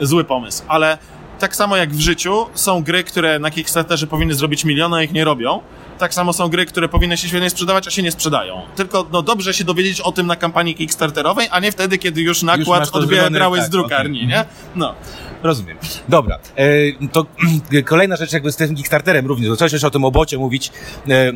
zły 0.01 0.23
pomysł. 0.23 0.63
Ale 0.67 0.97
tak 1.39 1.55
samo 1.55 1.75
jak 1.75 1.89
w 1.91 1.99
życiu, 1.99 2.45
są 2.53 2.83
gry, 2.83 3.03
które 3.03 3.39
na 3.39 3.51
Kickstarterze 3.51 4.07
powinny 4.07 4.33
zrobić 4.35 4.65
miliony, 4.65 4.97
a 4.97 5.03
ich 5.03 5.11
nie 5.13 5.25
robią. 5.25 5.61
Tak 5.99 6.13
samo 6.13 6.33
są 6.33 6.47
gry, 6.47 6.65
które 6.65 6.89
powinny 6.89 7.17
się 7.17 7.27
świetnie 7.27 7.49
sprzedawać, 7.49 7.87
a 7.87 7.91
się 7.91 8.03
nie 8.03 8.11
sprzedają. 8.11 8.61
Tylko 8.75 9.07
no, 9.11 9.21
dobrze 9.21 9.53
się 9.53 9.63
dowiedzieć 9.63 10.01
o 10.01 10.11
tym 10.11 10.27
na 10.27 10.35
kampanii 10.35 10.75
Kickstarterowej, 10.75 11.47
a 11.51 11.59
nie 11.59 11.71
wtedy, 11.71 11.97
kiedy 11.97 12.21
już 12.21 12.43
nakład 12.43 12.89
zrobione, 12.89 13.25
odbierałeś 13.25 13.59
tak, 13.59 13.67
z 13.67 13.69
drukarni, 13.69 14.19
okej. 14.19 14.27
nie? 14.27 14.45
No. 14.75 14.95
Rozumiem. 15.43 15.77
Dobra. 16.09 16.39
E, 16.55 17.07
to 17.11 17.25
kolejna 17.85 18.15
rzecz 18.15 18.33
jakby 18.33 18.51
z 18.51 18.55
tym 18.55 18.75
Kickstarterem 18.75 19.25
również. 19.25 19.49
Zacząłeś 19.49 19.73
już 19.73 19.83
o 19.83 19.91
tym 19.91 20.05
obocie 20.05 20.37
mówić. 20.37 20.71
E, 21.09 21.31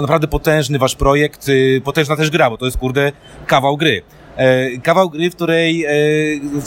naprawdę 0.00 0.28
potężny 0.28 0.78
wasz 0.78 0.94
projekt, 0.94 1.46
e, 1.48 1.80
potężna 1.80 2.16
też 2.16 2.30
gra, 2.30 2.50
bo 2.50 2.56
to 2.56 2.64
jest 2.64 2.78
kurde 2.78 3.12
kawał 3.46 3.76
gry. 3.76 4.02
E, 4.36 4.78
kawał 4.78 5.10
gry, 5.10 5.30
w 5.30 5.34
której 5.34 5.84
e, 5.84 5.90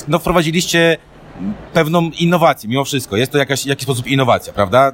no, 0.08 0.20
wprowadziliście 0.20 0.98
pewną 1.74 2.10
innowację, 2.20 2.70
mimo 2.70 2.86
wszystko. 2.86 3.18
Jest 3.18 3.32
to 3.32 3.38
jakaś, 3.38 3.64
w 3.64 3.66
jakiś 3.66 3.84
sposób 3.84 4.08
innowacja, 4.08 4.54
prawda? 4.54 4.92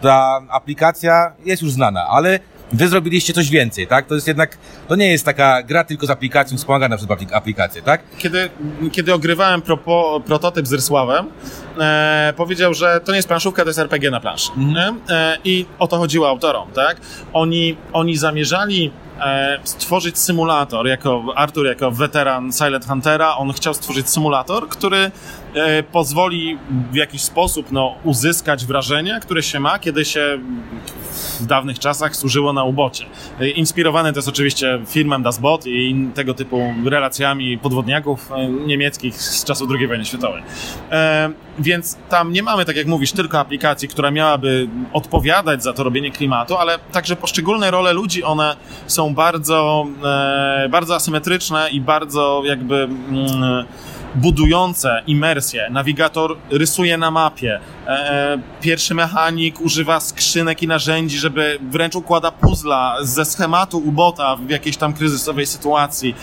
Ta 0.00 0.40
aplikacja 0.50 1.32
jest 1.44 1.62
już 1.62 1.70
znana, 1.72 2.06
ale 2.08 2.38
wy 2.72 2.88
zrobiliście 2.88 3.32
coś 3.32 3.50
więcej, 3.50 3.86
tak? 3.86 4.06
To 4.06 4.14
jest 4.14 4.26
jednak, 4.28 4.58
to 4.88 4.96
nie 4.96 5.06
jest 5.12 5.24
taka 5.24 5.62
gra 5.62 5.84
tylko 5.84 6.06
z 6.06 6.10
aplikacją 6.10 6.56
wspomagana 6.58 6.96
przez 6.96 7.08
aplik- 7.08 7.34
aplikację, 7.34 7.82
tak? 7.82 8.00
kiedy, 8.18 8.48
kiedy 8.92 9.14
ogrywałem 9.14 9.62
propo, 9.62 10.22
prototyp 10.26 10.66
z 10.66 10.72
Rysławem, 10.72 11.26
e, 11.80 12.32
powiedział, 12.36 12.74
że 12.74 13.00
to 13.04 13.12
nie 13.12 13.16
jest 13.16 13.28
planszówka, 13.28 13.62
to 13.62 13.68
jest 13.68 13.78
RPG 13.78 14.10
na 14.10 14.20
planszy. 14.20 14.50
nie? 14.56 14.94
E, 15.08 15.38
I 15.44 15.66
o 15.78 15.86
to 15.88 15.98
chodziło 15.98 16.28
autorom, 16.28 16.68
tak? 16.72 16.96
Oni, 17.32 17.76
oni 17.92 18.16
zamierzali 18.16 18.90
e, 19.20 19.58
stworzyć 19.64 20.18
symulator, 20.18 20.86
jako 20.86 21.24
Artur, 21.36 21.66
jako 21.66 21.90
weteran 21.90 22.52
Silent 22.52 22.86
Huntera, 22.86 23.36
on 23.36 23.52
chciał 23.52 23.74
stworzyć 23.74 24.08
symulator, 24.08 24.68
który 24.68 25.10
e, 25.54 25.82
pozwoli 25.82 26.58
w 26.92 26.94
jakiś 26.94 27.22
sposób 27.22 27.72
no, 27.72 27.94
uzyskać 28.04 28.66
wrażenia, 28.66 29.20
które 29.20 29.42
się 29.42 29.60
ma, 29.60 29.78
kiedy 29.78 30.04
się 30.04 30.38
w 31.40 31.46
dawnych 31.46 31.78
czasach 31.78 32.16
służyło 32.16 32.52
na 32.52 32.64
ubocie. 32.64 33.04
E, 33.40 33.48
Inspirowany 33.48 34.12
to 34.12 34.18
jest 34.18 34.28
oczywiście 34.28 34.78
filmem 34.86 35.22
Das 35.22 35.38
Boot 35.38 35.66
i 35.66 36.08
tego 36.14 36.34
typu 36.34 36.74
relacjami 36.84 37.58
podwodniaków 37.58 38.30
niemieckich 38.66 39.22
z 39.22 39.44
czasów 39.44 39.68
II 39.78 39.86
wojny 39.88 40.04
światowej. 40.04 40.42
Więc 41.66 41.96
tam 42.08 42.32
nie 42.32 42.42
mamy, 42.42 42.64
tak 42.64 42.76
jak 42.76 42.86
mówisz, 42.86 43.12
tylko 43.12 43.38
aplikacji, 43.38 43.88
która 43.88 44.10
miałaby 44.10 44.68
odpowiadać 44.92 45.62
za 45.62 45.72
to 45.72 45.84
robienie 45.84 46.10
klimatu, 46.10 46.56
ale 46.56 46.78
także 46.92 47.16
poszczególne 47.16 47.70
role 47.70 47.92
ludzi, 47.92 48.24
one 48.24 48.56
są 48.86 49.14
bardzo, 49.14 49.86
e, 50.04 50.68
bardzo 50.70 50.94
asymetryczne 50.94 51.70
i 51.70 51.80
bardzo 51.80 52.42
jakby 52.44 52.82
mm, 52.82 53.64
budujące 54.16 55.02
imersję. 55.06 55.68
Nawigator 55.70 56.36
rysuje 56.50 56.98
na 56.98 57.10
mapie. 57.10 57.60
E, 57.86 58.38
pierwszy 58.60 58.94
mechanik 58.94 59.60
używa 59.60 60.00
skrzynek 60.00 60.62
i 60.62 60.66
narzędzi, 60.66 61.18
żeby 61.18 61.58
wręcz 61.70 61.94
układa 61.94 62.30
puzla 62.30 62.96
ze 63.00 63.24
schematu 63.24 63.78
ubota 63.78 64.36
w 64.36 64.50
jakiejś 64.50 64.76
tam 64.76 64.92
kryzysowej 64.92 65.46
sytuacji. 65.46 66.14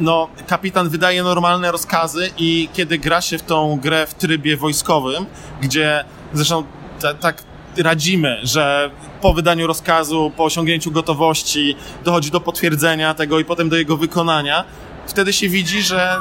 No, 0.00 0.28
kapitan 0.46 0.88
wydaje 0.88 1.22
normalne 1.22 1.72
rozkazy 1.72 2.30
i 2.38 2.68
kiedy 2.72 2.98
gra 2.98 3.20
się 3.20 3.38
w 3.38 3.42
tą 3.42 3.78
grę 3.82 4.06
w 4.06 4.14
trybie 4.14 4.56
wojskowym, 4.56 5.26
gdzie 5.60 6.04
zresztą 6.32 6.64
ta, 7.00 7.14
tak 7.14 7.42
radzimy, 7.76 8.40
że 8.42 8.90
po 9.20 9.34
wydaniu 9.34 9.66
rozkazu, 9.66 10.32
po 10.36 10.44
osiągnięciu 10.44 10.90
gotowości 10.90 11.76
dochodzi 12.04 12.30
do 12.30 12.40
potwierdzenia 12.40 13.14
tego 13.14 13.38
i 13.38 13.44
potem 13.44 13.68
do 13.68 13.76
jego 13.76 13.96
wykonania, 13.96 14.64
wtedy 15.06 15.32
się 15.32 15.48
widzi, 15.48 15.82
że 15.82 16.16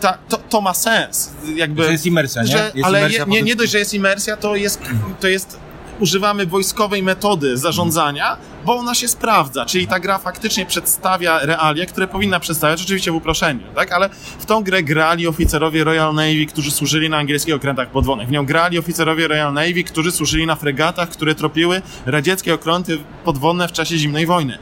ta, 0.00 0.18
to, 0.28 0.36
to 0.36 0.60
ma 0.60 0.74
sens. 0.74 1.32
Jakby, 1.54 1.84
To 1.84 1.90
jest 1.90 2.06
imersja, 2.06 2.42
nie? 2.42 2.48
że, 2.48 2.72
Jest 2.74 2.86
ale 2.86 2.98
imersja 2.98 3.24
je, 3.24 3.30
nie, 3.30 3.42
nie 3.42 3.56
dość, 3.56 3.72
że 3.72 3.78
jest 3.78 3.94
imersja, 3.94 4.36
to 4.36 4.56
jest, 4.56 4.82
to 5.20 5.28
jest 5.28 5.60
używamy 6.00 6.46
wojskowej 6.46 7.02
metody 7.02 7.56
zarządzania, 7.56 8.36
bo 8.64 8.76
ona 8.76 8.94
się 8.94 9.08
sprawdza, 9.08 9.66
czyli 9.66 9.86
ta 9.86 10.00
gra 10.00 10.18
faktycznie 10.18 10.66
przedstawia 10.66 11.38
realia, 11.38 11.86
które 11.86 12.08
powinna 12.08 12.40
przedstawiać, 12.40 12.82
oczywiście 12.82 13.12
w 13.12 13.14
uproszczeniu, 13.14 13.60
tak? 13.74 13.92
Ale 13.92 14.08
w 14.38 14.46
tą 14.46 14.62
grę 14.62 14.82
grali 14.82 15.26
oficerowie 15.26 15.84
Royal 15.84 16.14
Navy, 16.14 16.46
którzy 16.46 16.70
służyli 16.70 17.08
na 17.10 17.16
angielskich 17.16 17.54
okrętach 17.54 17.90
podwodnych. 17.90 18.28
W 18.28 18.30
nią 18.30 18.46
grali 18.46 18.78
oficerowie 18.78 19.28
Royal 19.28 19.52
Navy, 19.52 19.84
którzy 19.84 20.12
służyli 20.12 20.46
na 20.46 20.56
fregatach, 20.56 21.08
które 21.08 21.34
tropiły 21.34 21.82
radzieckie 22.06 22.54
okręty 22.54 22.98
podwodne 23.24 23.68
w 23.68 23.72
czasie 23.72 23.98
zimnej 23.98 24.26
wojny. 24.26 24.58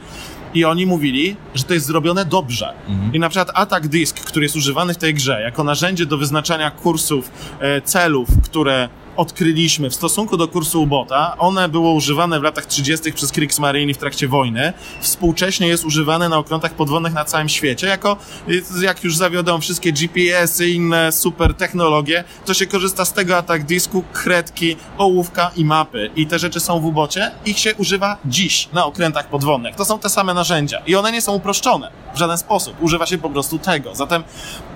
I 0.53 0.65
oni 0.65 0.85
mówili, 0.85 1.35
że 1.55 1.63
to 1.63 1.73
jest 1.73 1.85
zrobione 1.85 2.25
dobrze. 2.25 2.73
I 3.13 3.19
na 3.19 3.29
przykład 3.29 3.51
atak 3.53 3.87
disk, 3.87 4.19
który 4.19 4.45
jest 4.45 4.55
używany 4.55 4.93
w 4.93 4.97
tej 4.97 5.13
grze 5.13 5.41
jako 5.41 5.63
narzędzie 5.63 6.05
do 6.05 6.17
wyznaczania 6.17 6.71
kursów 6.71 7.31
e, 7.59 7.81
celów, 7.81 8.29
które 8.43 8.89
odkryliśmy 9.19 9.89
w 9.89 9.95
stosunku 9.95 10.37
do 10.37 10.47
kursu 10.47 10.83
ubota, 10.83 11.35
one 11.37 11.69
było 11.69 11.93
używane 11.93 12.39
w 12.39 12.43
latach 12.43 12.65
30. 12.65 13.13
przez 13.13 13.31
Kriegsmarine 13.31 13.93
w 13.93 13.97
trakcie 13.97 14.27
wojny. 14.27 14.73
Współcześnie 15.01 15.67
jest 15.67 15.85
używane 15.85 16.29
na 16.29 16.37
okrętach 16.37 16.73
podwodnych 16.73 17.13
na 17.13 17.25
całym 17.25 17.49
świecie. 17.49 17.87
Jako, 17.87 18.17
y, 18.49 18.63
jak 18.81 19.03
już 19.03 19.17
zawiodą 19.17 19.61
wszystkie 19.61 19.91
GPS-y 19.91 20.69
i 20.69 20.75
inne 20.75 21.11
super 21.11 21.53
technologie, 21.53 22.23
to 22.45 22.53
się 22.53 22.65
korzysta 22.65 23.05
z 23.05 23.13
tego 23.13 23.37
atak 23.37 23.65
disku, 23.65 24.03
kredki, 24.13 24.75
ołówka 24.97 25.51
i 25.55 25.65
mapy. 25.65 26.11
I 26.15 26.27
te 26.27 26.39
rzeczy 26.39 26.59
są 26.59 26.79
w 26.79 26.85
ubocie. 26.85 27.31
Ich 27.45 27.59
się 27.59 27.75
używa 27.75 28.17
dziś 28.25 28.69
na 28.73 28.85
okrętach 28.85 29.29
podwodnych. 29.29 29.75
To 29.75 29.85
są 29.85 29.99
te 29.99 30.09
same 30.09 30.33
narzędzia. 30.33 30.81
I 30.87 30.95
one 30.95 31.11
nie 31.11 31.21
są 31.21 31.33
uproszczone 31.33 31.91
w 32.15 32.17
żaden 32.17 32.37
sposób. 32.37 32.81
Używa 32.81 33.05
się 33.05 33.17
po 33.17 33.29
prostu 33.29 33.59
tego. 33.59 33.95
Zatem, 33.95 34.23
em, 34.23 34.68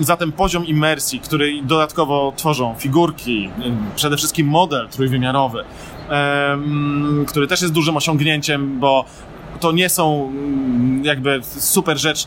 zatem 0.00 0.32
poziom 0.32 0.66
imersji, 0.66 1.20
który 1.20 1.62
dodatkowo 1.62 2.32
tworzą 2.36 2.74
figurki, 2.78 3.50
przede 3.96 4.16
wszystkim 4.16 4.46
model 4.46 4.88
trójwymiarowy, 4.88 5.64
który 7.26 7.46
też 7.46 7.62
jest 7.62 7.74
dużym 7.74 7.96
osiągnięciem, 7.96 8.80
bo 8.80 9.04
to 9.60 9.72
nie 9.72 9.88
są 9.88 10.28
mm, 10.28 11.04
jakby 11.04 11.40
super 11.42 11.98
rzecz 11.98 12.26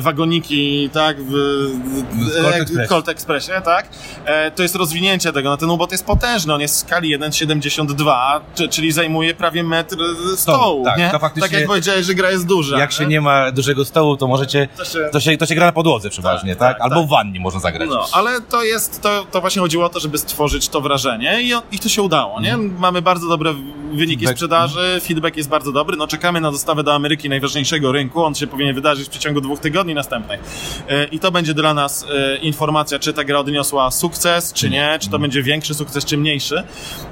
wagoniki, 0.00 0.90
tak, 0.92 1.16
w, 1.22 1.30
w, 1.30 2.42
Colt 2.42 2.54
e, 2.54 2.58
Expressie. 2.60 2.88
Colt 2.88 3.08
Expressie, 3.08 3.52
tak, 3.64 3.88
e, 4.24 4.50
to 4.50 4.62
jest 4.62 4.74
rozwinięcie 4.74 5.32
tego, 5.32 5.50
no 5.50 5.56
ten 5.56 5.70
ubot 5.70 5.92
jest 5.92 6.06
potężny, 6.06 6.54
on 6.54 6.60
jest 6.60 6.74
w 6.74 6.78
skali 6.78 7.18
1,72, 7.18 8.40
czy- 8.54 8.68
czyli 8.68 8.92
zajmuje 8.92 9.34
prawie 9.34 9.62
metr 9.62 9.96
stołu, 10.36 10.84
tak, 10.84 10.98
nie? 10.98 11.10
to 11.10 11.18
faktycznie- 11.18 11.48
tak 11.48 11.58
jak 11.58 11.66
powiedziałeś, 11.66 12.06
że 12.06 12.14
gra 12.14 12.30
jest 12.30 12.46
duża. 12.46 12.78
Jak 12.78 12.92
się 12.92 13.02
nie? 13.04 13.10
nie 13.10 13.20
ma 13.20 13.52
dużego 13.52 13.84
stołu, 13.84 14.16
to 14.16 14.26
możecie, 14.26 14.68
To 14.76 14.84
się- 14.84 15.08
to 15.12 15.20
się, 15.20 15.36
to 15.36 15.46
się 15.46 15.54
gra 15.54 15.66
na 15.66 15.72
podłodze 15.72 16.10
przeważnie, 16.10 16.56
Tak, 16.56 16.58
tak? 16.68 16.72
tak, 16.78 16.82
Albo 16.82 16.96
tak. 16.96 17.06
w 17.06 17.10
wannie 17.10 17.40
można 17.40 17.60
zagrać. 17.60 17.88
No, 17.90 18.06
ale 18.12 18.40
to 18.40 18.62
jest, 18.64 19.02
to, 19.02 19.26
to 19.30 19.40
właśnie 19.40 19.62
chodziło 19.62 19.84
o 19.84 19.88
to, 19.88 20.00
żeby 20.00 20.18
stworzyć 20.18 20.68
to 20.68 20.80
wrażenie 20.80 21.42
i, 21.42 21.52
i 21.72 21.78
to 21.78 21.88
się 21.88 22.02
udało, 22.02 22.40
nie? 22.40 22.52
Mhm. 22.54 22.76
Mamy 22.78 23.02
bardzo 23.02 23.28
dobre 23.28 23.54
wyniki 23.92 24.16
Feedback. 24.26 24.36
sprzedaży, 24.38 25.00
feedback 25.02 25.36
jest 25.36 25.48
bardzo 25.48 25.72
dobry. 25.72 25.96
No 25.96 26.06
czekamy 26.06 26.40
na 26.40 26.50
dostawę 26.50 26.82
do 26.82 26.94
Ameryki, 26.94 27.28
najważniejszego 27.28 27.92
rynku. 27.92 28.24
On 28.24 28.34
się 28.34 28.41
powinien 28.46 28.74
wydarzyć 28.74 29.06
w 29.06 29.10
przeciągu 29.10 29.40
dwóch 29.40 29.60
tygodni 29.60 29.94
następnych. 29.94 30.40
E, 30.88 31.04
I 31.04 31.18
to 31.18 31.30
będzie 31.30 31.54
dla 31.54 31.74
nas 31.74 32.06
e, 32.10 32.36
informacja, 32.36 32.98
czy 32.98 33.12
ta 33.12 33.24
gra 33.24 33.38
odniosła 33.38 33.90
sukces, 33.90 34.52
czy 34.52 34.70
nie, 34.70 34.98
czy 35.00 35.10
to 35.10 35.18
będzie 35.18 35.42
większy 35.42 35.74
sukces, 35.74 36.04
czy 36.04 36.18
mniejszy. 36.18 36.62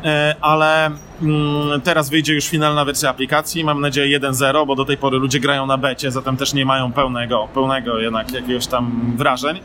E, 0.04 0.34
Ale 0.40 0.90
mm, 1.22 1.80
teraz 1.80 2.10
wyjdzie 2.10 2.34
już 2.34 2.46
finalna 2.46 2.84
wersja 2.84 3.10
aplikacji. 3.10 3.64
Mam 3.64 3.80
nadzieję 3.80 4.20
1.0, 4.20 4.66
bo 4.66 4.74
do 4.74 4.84
tej 4.84 4.96
pory 4.96 5.18
ludzie 5.18 5.40
grają 5.40 5.66
na 5.66 5.78
becie, 5.78 6.10
zatem 6.10 6.36
też 6.36 6.54
nie 6.54 6.64
mają 6.64 6.92
pełnego, 6.92 7.48
pełnego 7.54 7.98
jednak 7.98 8.32
jakiegoś 8.32 8.66
tam 8.66 9.12
wrażeń. 9.16 9.60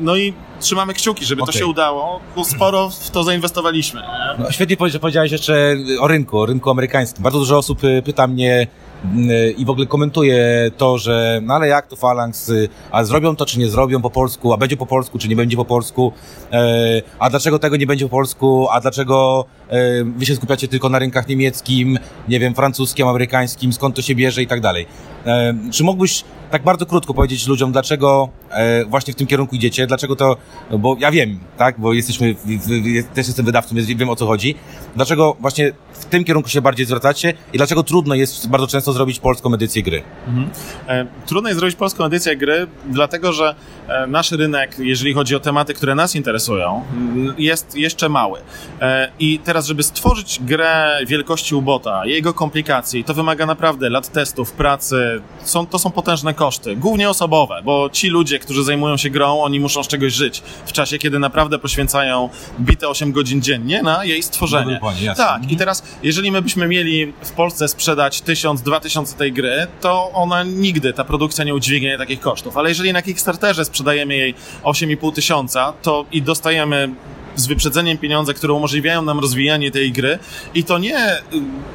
No 0.00 0.16
i 0.16 0.34
trzymamy 0.60 0.94
kciuki, 0.94 1.24
żeby 1.24 1.38
to 1.38 1.44
Okej. 1.44 1.58
się 1.58 1.66
udało, 1.66 2.20
bo 2.36 2.44
sporo 2.44 2.90
w 2.90 3.10
to 3.10 3.22
zainwestowaliśmy. 3.24 4.02
No, 4.38 4.50
świetnie 4.50 4.76
powiedziałeś 4.76 5.32
jeszcze 5.32 5.76
o 6.00 6.08
rynku, 6.08 6.38
o 6.38 6.46
rynku 6.46 6.70
amerykańskim. 6.70 7.22
Bardzo 7.22 7.38
dużo 7.38 7.58
osób 7.58 7.84
y, 7.84 8.02
pyta 8.04 8.26
mnie 8.26 8.66
i 9.56 9.64
w 9.64 9.70
ogóle 9.70 9.86
komentuje 9.86 10.70
to, 10.76 10.98
że 10.98 11.40
no 11.42 11.54
ale 11.54 11.68
jak 11.68 11.86
to 11.86 11.96
Phalanx, 11.96 12.48
y, 12.48 12.68
a 12.90 13.04
zrobią 13.04 13.36
to 13.36 13.46
czy 13.46 13.58
nie 13.58 13.68
zrobią 13.68 14.02
po 14.02 14.10
polsku, 14.10 14.52
a 14.52 14.56
będzie 14.56 14.76
po 14.76 14.86
polsku 14.86 15.18
czy 15.18 15.28
nie 15.28 15.36
będzie 15.36 15.56
po 15.56 15.64
polsku, 15.64 16.12
e, 16.52 17.02
a 17.18 17.30
dlaczego 17.30 17.58
tego 17.58 17.76
nie 17.76 17.86
będzie 17.86 18.04
po 18.04 18.10
polsku, 18.10 18.68
a 18.70 18.80
dlaczego 18.80 19.44
wy 20.04 20.26
się 20.26 20.36
skupiacie 20.36 20.68
tylko 20.68 20.88
na 20.88 20.98
rynkach 20.98 21.28
niemieckim, 21.28 21.98
nie 22.28 22.40
wiem, 22.40 22.54
francuskim, 22.54 23.08
amerykańskim, 23.08 23.72
skąd 23.72 23.96
to 23.96 24.02
się 24.02 24.14
bierze 24.14 24.42
i 24.42 24.46
tak 24.46 24.60
dalej. 24.60 24.86
Czy 25.70 25.84
mógłbyś 25.84 26.24
tak 26.50 26.62
bardzo 26.62 26.86
krótko 26.86 27.14
powiedzieć 27.14 27.46
ludziom, 27.46 27.72
dlaczego 27.72 28.28
e, 28.50 28.84
właśnie 28.84 29.12
w 29.12 29.16
tym 29.16 29.26
kierunku 29.26 29.56
idziecie, 29.56 29.86
dlaczego 29.86 30.16
to, 30.16 30.36
bo 30.78 30.96
ja 31.00 31.10
wiem, 31.10 31.38
tak, 31.56 31.80
bo 31.80 31.92
jesteśmy, 31.92 32.34
w, 32.34 32.38
w, 32.46 33.14
też 33.14 33.26
jestem 33.26 33.46
wydawcą, 33.46 33.74
więc 33.76 33.88
wiem 33.88 34.10
o 34.10 34.16
co 34.16 34.26
chodzi, 34.26 34.54
dlaczego 34.96 35.36
właśnie 35.40 35.72
w 35.92 36.04
tym 36.04 36.24
kierunku 36.24 36.48
się 36.48 36.60
bardziej 36.60 36.86
zwracacie 36.86 37.34
i 37.52 37.56
dlaczego 37.56 37.82
trudno 37.82 38.14
jest 38.14 38.48
bardzo 38.48 38.66
często 38.66 38.92
zrobić 38.92 39.18
polską 39.18 39.54
edycję 39.54 39.82
gry. 39.82 40.02
E, 40.88 41.06
Trudno 41.26 41.48
jest 41.48 41.58
zrobić 41.58 41.76
polską 41.76 42.04
edycję 42.04 42.36
gry, 42.36 42.66
dlatego 42.86 43.32
że 43.32 43.54
e, 43.88 44.06
nasz 44.06 44.32
rynek, 44.32 44.76
jeżeli 44.78 45.14
chodzi 45.14 45.36
o 45.36 45.40
tematy, 45.40 45.74
które 45.74 45.94
nas 45.94 46.16
interesują, 46.16 46.82
jest 47.38 47.76
jeszcze 47.76 48.08
mały. 48.08 48.40
E, 48.80 49.10
I 49.18 49.38
teraz, 49.38 49.66
żeby 49.66 49.82
stworzyć 49.82 50.40
grę 50.42 50.98
wielkości 51.06 51.54
ubota, 51.54 52.06
jego 52.06 52.34
komplikacji, 52.34 53.04
to 53.04 53.14
wymaga 53.14 53.46
naprawdę 53.46 53.90
lat 53.90 54.12
testów, 54.12 54.52
pracy. 54.52 55.22
Są, 55.42 55.66
to 55.66 55.78
są 55.78 55.90
potężne 55.90 56.34
koszty, 56.40 56.76
głównie 56.76 57.10
osobowe, 57.10 57.62
bo 57.64 57.90
ci 57.92 58.08
ludzie, 58.08 58.38
którzy 58.38 58.64
zajmują 58.64 58.96
się 58.96 59.10
grą, 59.10 59.42
oni 59.42 59.60
muszą 59.60 59.82
z 59.82 59.88
czegoś 59.88 60.12
żyć 60.12 60.42
w 60.66 60.72
czasie, 60.72 60.98
kiedy 60.98 61.18
naprawdę 61.18 61.58
poświęcają 61.58 62.28
bite 62.60 62.88
8 62.88 63.12
godzin 63.12 63.42
dziennie 63.42 63.82
na 63.82 64.04
jej 64.04 64.22
stworzenie. 64.22 64.80
No, 65.06 65.14
tak, 65.14 65.52
i 65.52 65.56
teraz, 65.56 65.82
jeżeli 66.02 66.30
my 66.30 66.42
byśmy 66.42 66.68
mieli 66.68 67.12
w 67.22 67.30
Polsce 67.30 67.68
sprzedać 67.68 68.20
1000, 68.20 68.62
2000 68.62 69.16
tej 69.16 69.32
gry, 69.32 69.66
to 69.80 70.10
ona 70.12 70.42
nigdy, 70.42 70.92
ta 70.92 71.04
produkcja 71.04 71.44
nie 71.44 71.54
udźwignie 71.54 71.98
takich 71.98 72.20
kosztów. 72.20 72.56
Ale 72.56 72.68
jeżeli 72.68 72.92
na 72.92 73.02
Kickstarterze 73.02 73.64
sprzedajemy 73.64 74.16
jej 74.16 74.34
8,5 74.62 75.12
tysiąca, 75.12 75.72
to 75.82 76.04
i 76.12 76.22
dostajemy 76.22 76.94
z 77.36 77.46
wyprzedzeniem 77.46 77.98
pieniądze, 77.98 78.34
które 78.34 78.52
umożliwiają 78.52 79.02
nam 79.02 79.18
rozwijanie 79.20 79.70
tej 79.70 79.92
gry 79.92 80.18
i 80.54 80.64
to 80.64 80.78
nie 80.78 81.14
y, 81.16 81.20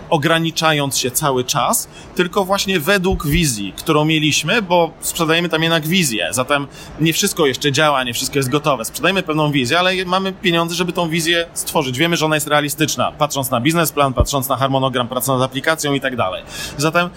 ograniczając 0.10 0.98
się 0.98 1.12
cały 1.12 1.44
czas, 1.44 1.88
tylko 2.16 2.46
właśnie 2.46 2.80
według 2.80 3.28
wizji, 3.28 3.74
którą 3.78 4.06
mieliśmy, 4.06 4.62
bo 4.62 4.92
sprzedajemy 5.02 5.50
tam 5.50 5.64
jednak 5.64 5.88
wizję, 5.88 6.28
zatem 6.32 6.68
nie 7.00 7.14
wszystko 7.14 7.46
jeszcze 7.46 7.72
działa, 7.72 8.04
nie 8.04 8.14
wszystko 8.14 8.40
jest 8.40 8.50
gotowe. 8.50 8.86
Sprzedajemy 8.86 9.24
pewną 9.24 9.52
wizję, 9.52 9.80
ale 9.80 10.06
mamy 10.06 10.34
pieniądze, 10.34 10.76
żeby 10.76 10.94
tą 10.94 11.10
wizję 11.10 11.46
stworzyć. 11.54 11.98
Wiemy, 11.98 12.18
że 12.18 12.26
ona 12.26 12.36
jest 12.36 12.48
realistyczna, 12.48 13.12
patrząc 13.12 13.52
na 13.52 13.62
biznesplan, 13.62 14.14
patrząc 14.14 14.50
na 14.50 14.58
harmonogram 14.58 15.08
pracy 15.08 15.30
nad 15.32 15.42
aplikacją 15.42 15.94
i 15.94 16.02
tak 16.02 16.16
dalej. 16.16 16.44
Zatem, 16.78 17.10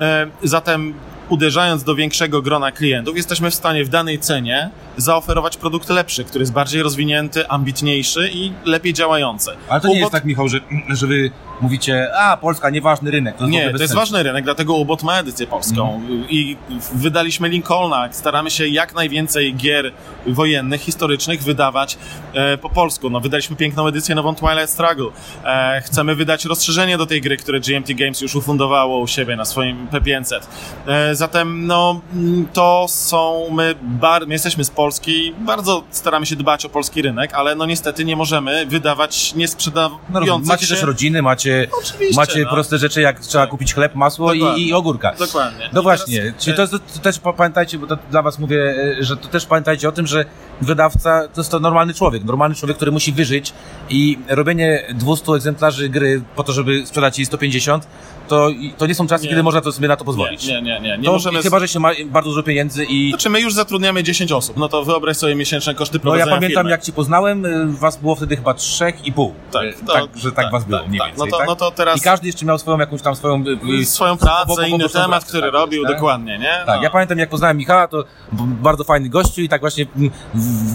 e, 0.00 0.26
zatem 0.42 0.94
uderzając 1.28 1.84
do 1.84 1.94
większego 1.94 2.42
grona 2.42 2.72
klientów, 2.72 3.16
jesteśmy 3.16 3.50
w 3.50 3.54
stanie 3.54 3.84
w 3.84 3.88
danej 3.88 4.18
cenie 4.18 4.70
zaoferować 4.96 5.56
produkt 5.56 5.90
lepszy, 5.90 6.24
który 6.24 6.42
jest 6.42 6.52
bardziej 6.52 6.82
rozwinięty, 6.82 7.48
ambitniejszy 7.48 8.30
i 8.32 8.52
lepiej 8.64 8.92
działający. 8.92 9.50
Ale 9.68 9.80
to 9.80 9.88
nie 9.88 9.98
jest 9.98 10.12
tak, 10.12 10.24
Michał, 10.24 10.48
że, 10.48 10.60
że 10.88 11.06
wy 11.06 11.30
mówicie, 11.60 12.08
a 12.18 12.36
Polska, 12.36 12.70
nieważny 12.70 13.10
rynek. 13.10 13.36
To 13.36 13.46
nie, 13.46 13.70
to 13.70 13.82
jest 13.82 13.94
ważny 13.94 14.22
rynek, 14.22 14.44
dlatego 14.44 14.74
UBOT 14.74 15.02
ma 15.02 15.18
edycję 15.18 15.46
polską 15.46 16.00
i 16.28 16.56
wydaliśmy 16.94 17.48
Lincolna. 17.48 18.08
Staramy 18.12 18.50
się 18.50 18.66
jak 18.66 18.94
najwięcej 18.94 19.54
gier 19.54 19.92
wojennych, 20.26 20.80
historycznych 20.80 21.42
wydawać 21.42 21.98
e, 22.34 22.58
po 22.58 22.70
polsku. 22.70 23.10
No, 23.10 23.20
wydaliśmy 23.20 23.56
piękną 23.56 23.86
edycję, 23.86 24.14
nową 24.14 24.34
Twilight 24.34 24.70
Struggle. 24.70 25.06
E, 25.44 25.82
chcemy 25.84 26.14
wydać 26.14 26.44
rozszerzenie 26.44 26.98
do 26.98 27.06
tej 27.06 27.20
gry, 27.20 27.36
które 27.36 27.60
GMT 27.60 27.94
Games 27.94 28.20
już 28.20 28.34
ufundowało 28.34 28.98
u 28.98 29.06
siebie 29.06 29.36
na 29.36 29.44
swoim 29.44 29.86
P500. 29.88 30.40
E, 30.86 31.14
zatem, 31.14 31.66
no, 31.66 32.00
mm, 32.14 32.46
to 32.52 32.86
są 32.88 33.46
my, 33.52 33.74
bar, 33.82 34.26
my 34.26 34.32
jesteśmy 34.32 34.64
z 34.64 34.70
Polski, 34.70 35.34
bardzo 35.38 35.84
staramy 35.90 36.26
się 36.26 36.36
dbać 36.36 36.64
o 36.64 36.68
polski 36.68 37.02
rynek, 37.02 37.34
ale 37.34 37.54
no 37.54 37.66
niestety 37.66 38.04
nie 38.04 38.16
możemy 38.16 38.66
wydawać 38.66 39.14
No, 39.14 39.20
rozumiem. 39.20 39.40
niesprzedających 39.40 40.48
macie 40.48 40.66
się... 40.66 40.74
też 40.74 40.82
rodziny, 40.82 41.22
macie, 41.22 41.43
Oczywiście, 41.82 42.16
macie 42.16 42.42
no. 42.44 42.50
proste 42.50 42.78
rzeczy, 42.78 43.00
jak 43.00 43.20
trzeba 43.20 43.46
kupić 43.46 43.74
chleb, 43.74 43.94
masło 43.94 44.32
i, 44.32 44.68
i 44.68 44.72
ogórka. 44.72 45.14
Dokładnie. 45.18 45.70
No 45.72 45.80
I 45.80 45.82
właśnie, 45.82 46.18
teraz, 46.22 46.44
czyli 46.44 46.54
e, 46.54 46.56
to, 46.56 46.78
to 46.78 46.98
też 47.02 47.18
pa- 47.18 47.32
pamiętajcie, 47.32 47.78
bo 47.78 47.86
to 47.86 47.96
dla 48.10 48.22
was 48.22 48.38
mówię, 48.38 48.74
e, 49.00 49.04
że 49.04 49.16
to 49.16 49.28
też 49.28 49.46
pamiętajcie 49.46 49.88
o 49.88 49.92
tym, 49.92 50.06
że 50.06 50.24
wydawca 50.60 51.28
to 51.34 51.40
jest 51.40 51.50
to 51.50 51.60
normalny 51.60 51.94
człowiek, 51.94 52.24
normalny 52.24 52.54
człowiek, 52.54 52.76
który 52.76 52.92
musi 52.92 53.12
wyżyć 53.12 53.52
i 53.90 54.18
robienie 54.28 54.82
200 54.94 55.32
egzemplarzy 55.32 55.88
gry 55.88 56.22
po 56.36 56.44
to, 56.44 56.52
żeby 56.52 56.86
sprzedać 56.86 57.18
jej 57.18 57.26
150, 57.26 57.86
to, 58.28 58.48
to 58.78 58.86
nie 58.86 58.94
są 58.94 59.06
czasy, 59.06 59.24
Nie. 59.24 59.30
kiedy 59.30 59.42
można 59.42 59.60
to 59.60 59.72
sobie 59.72 59.88
na 59.88 59.96
to 59.96 60.04
pozwolić. 60.04 60.46
Nie, 60.46 60.62
nie, 60.62 60.62
nie, 60.62 60.80
nie. 60.80 60.98
nie 60.98 61.04
to 61.04 61.12
możemy... 61.12 61.42
chyba, 61.42 61.58
że 61.60 61.68
się 61.68 61.80
ma 61.80 61.90
bardzo 62.06 62.30
dużo 62.30 62.42
pieniędzy 62.42 62.84
i 62.84 63.08
Znaczy 63.10 63.30
my 63.30 63.40
już 63.40 63.54
zatrudniamy 63.54 64.02
10 64.02 64.32
osób, 64.32 64.56
no 64.56 64.68
to 64.68 64.84
wyobraź 64.84 65.16
sobie 65.16 65.34
miesięczne 65.34 65.74
koszty 65.74 65.94
no 65.94 65.98
ja 65.98 66.02
prowadzenia 66.02 66.36
pamiętam 66.36 66.62
firmy. 66.62 66.70
jak 66.70 66.82
cię 66.82 66.92
poznałem, 66.92 67.46
e, 67.46 67.66
was 67.66 67.96
było 67.96 68.14
wtedy 68.14 68.36
chyba 68.36 68.54
trzech 68.54 69.06
i 69.06 69.12
pół. 69.12 69.34
Tak, 69.52 69.62
to- 69.86 69.92
tak 69.92 70.04
że 70.16 70.32
tak, 70.32 70.44
tak, 70.44 70.52
was 70.52 70.64
było 70.64 70.78
tak, 70.78 70.88
mniej 70.88 71.00
tak. 71.00 71.08
więcej, 71.08 71.30
No 71.30 71.33
to- 71.34 71.38
tak? 71.38 71.46
no 71.48 71.56
to 71.56 71.70
teraz- 71.70 71.98
I 71.98 72.00
każdy 72.00 72.26
jeszcze 72.26 72.46
miał 72.46 72.58
swoją 72.58 72.78
jakąś 72.78 73.02
tam 73.02 73.16
swoją... 73.16 73.44
e, 73.80 73.84
Swoją 73.84 74.14
obok- 74.14 74.18
pracę, 74.18 74.68
inny 74.68 74.88
swoją 74.88 75.04
temat, 75.04 75.08
pracę, 75.10 75.26
który 75.26 75.42
tak, 75.42 75.52
robił, 75.52 75.82
tak? 75.84 75.92
dokładnie, 75.94 76.38
nie? 76.38 76.62
Tak, 76.66 76.76
no. 76.76 76.82
ja 76.82 76.90
pamiętam 76.90 77.18
jak 77.18 77.28
poznałem 77.28 77.56
Michała, 77.56 77.88
to 77.88 78.04
bardzo 78.32 78.84
fajny 78.84 79.08
gościu 79.08 79.40
i 79.40 79.48
tak 79.48 79.60
właśnie 79.60 79.86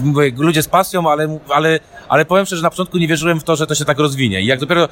mówię, 0.04 0.32
ludzie 0.36 0.62
z 0.62 0.68
pasją, 0.68 1.10
ale, 1.10 1.38
ale, 1.48 1.78
ale 2.08 2.24
powiem 2.24 2.46
szczerze, 2.46 2.60
że 2.60 2.62
na 2.62 2.70
początku 2.70 2.98
nie 2.98 3.08
wierzyłem 3.08 3.40
w 3.40 3.44
to, 3.44 3.56
że 3.56 3.66
to 3.66 3.74
się 3.74 3.84
tak 3.84 3.98
rozwinie. 3.98 4.40
I 4.40 4.46
jak 4.46 4.60
dopiero 4.60 4.88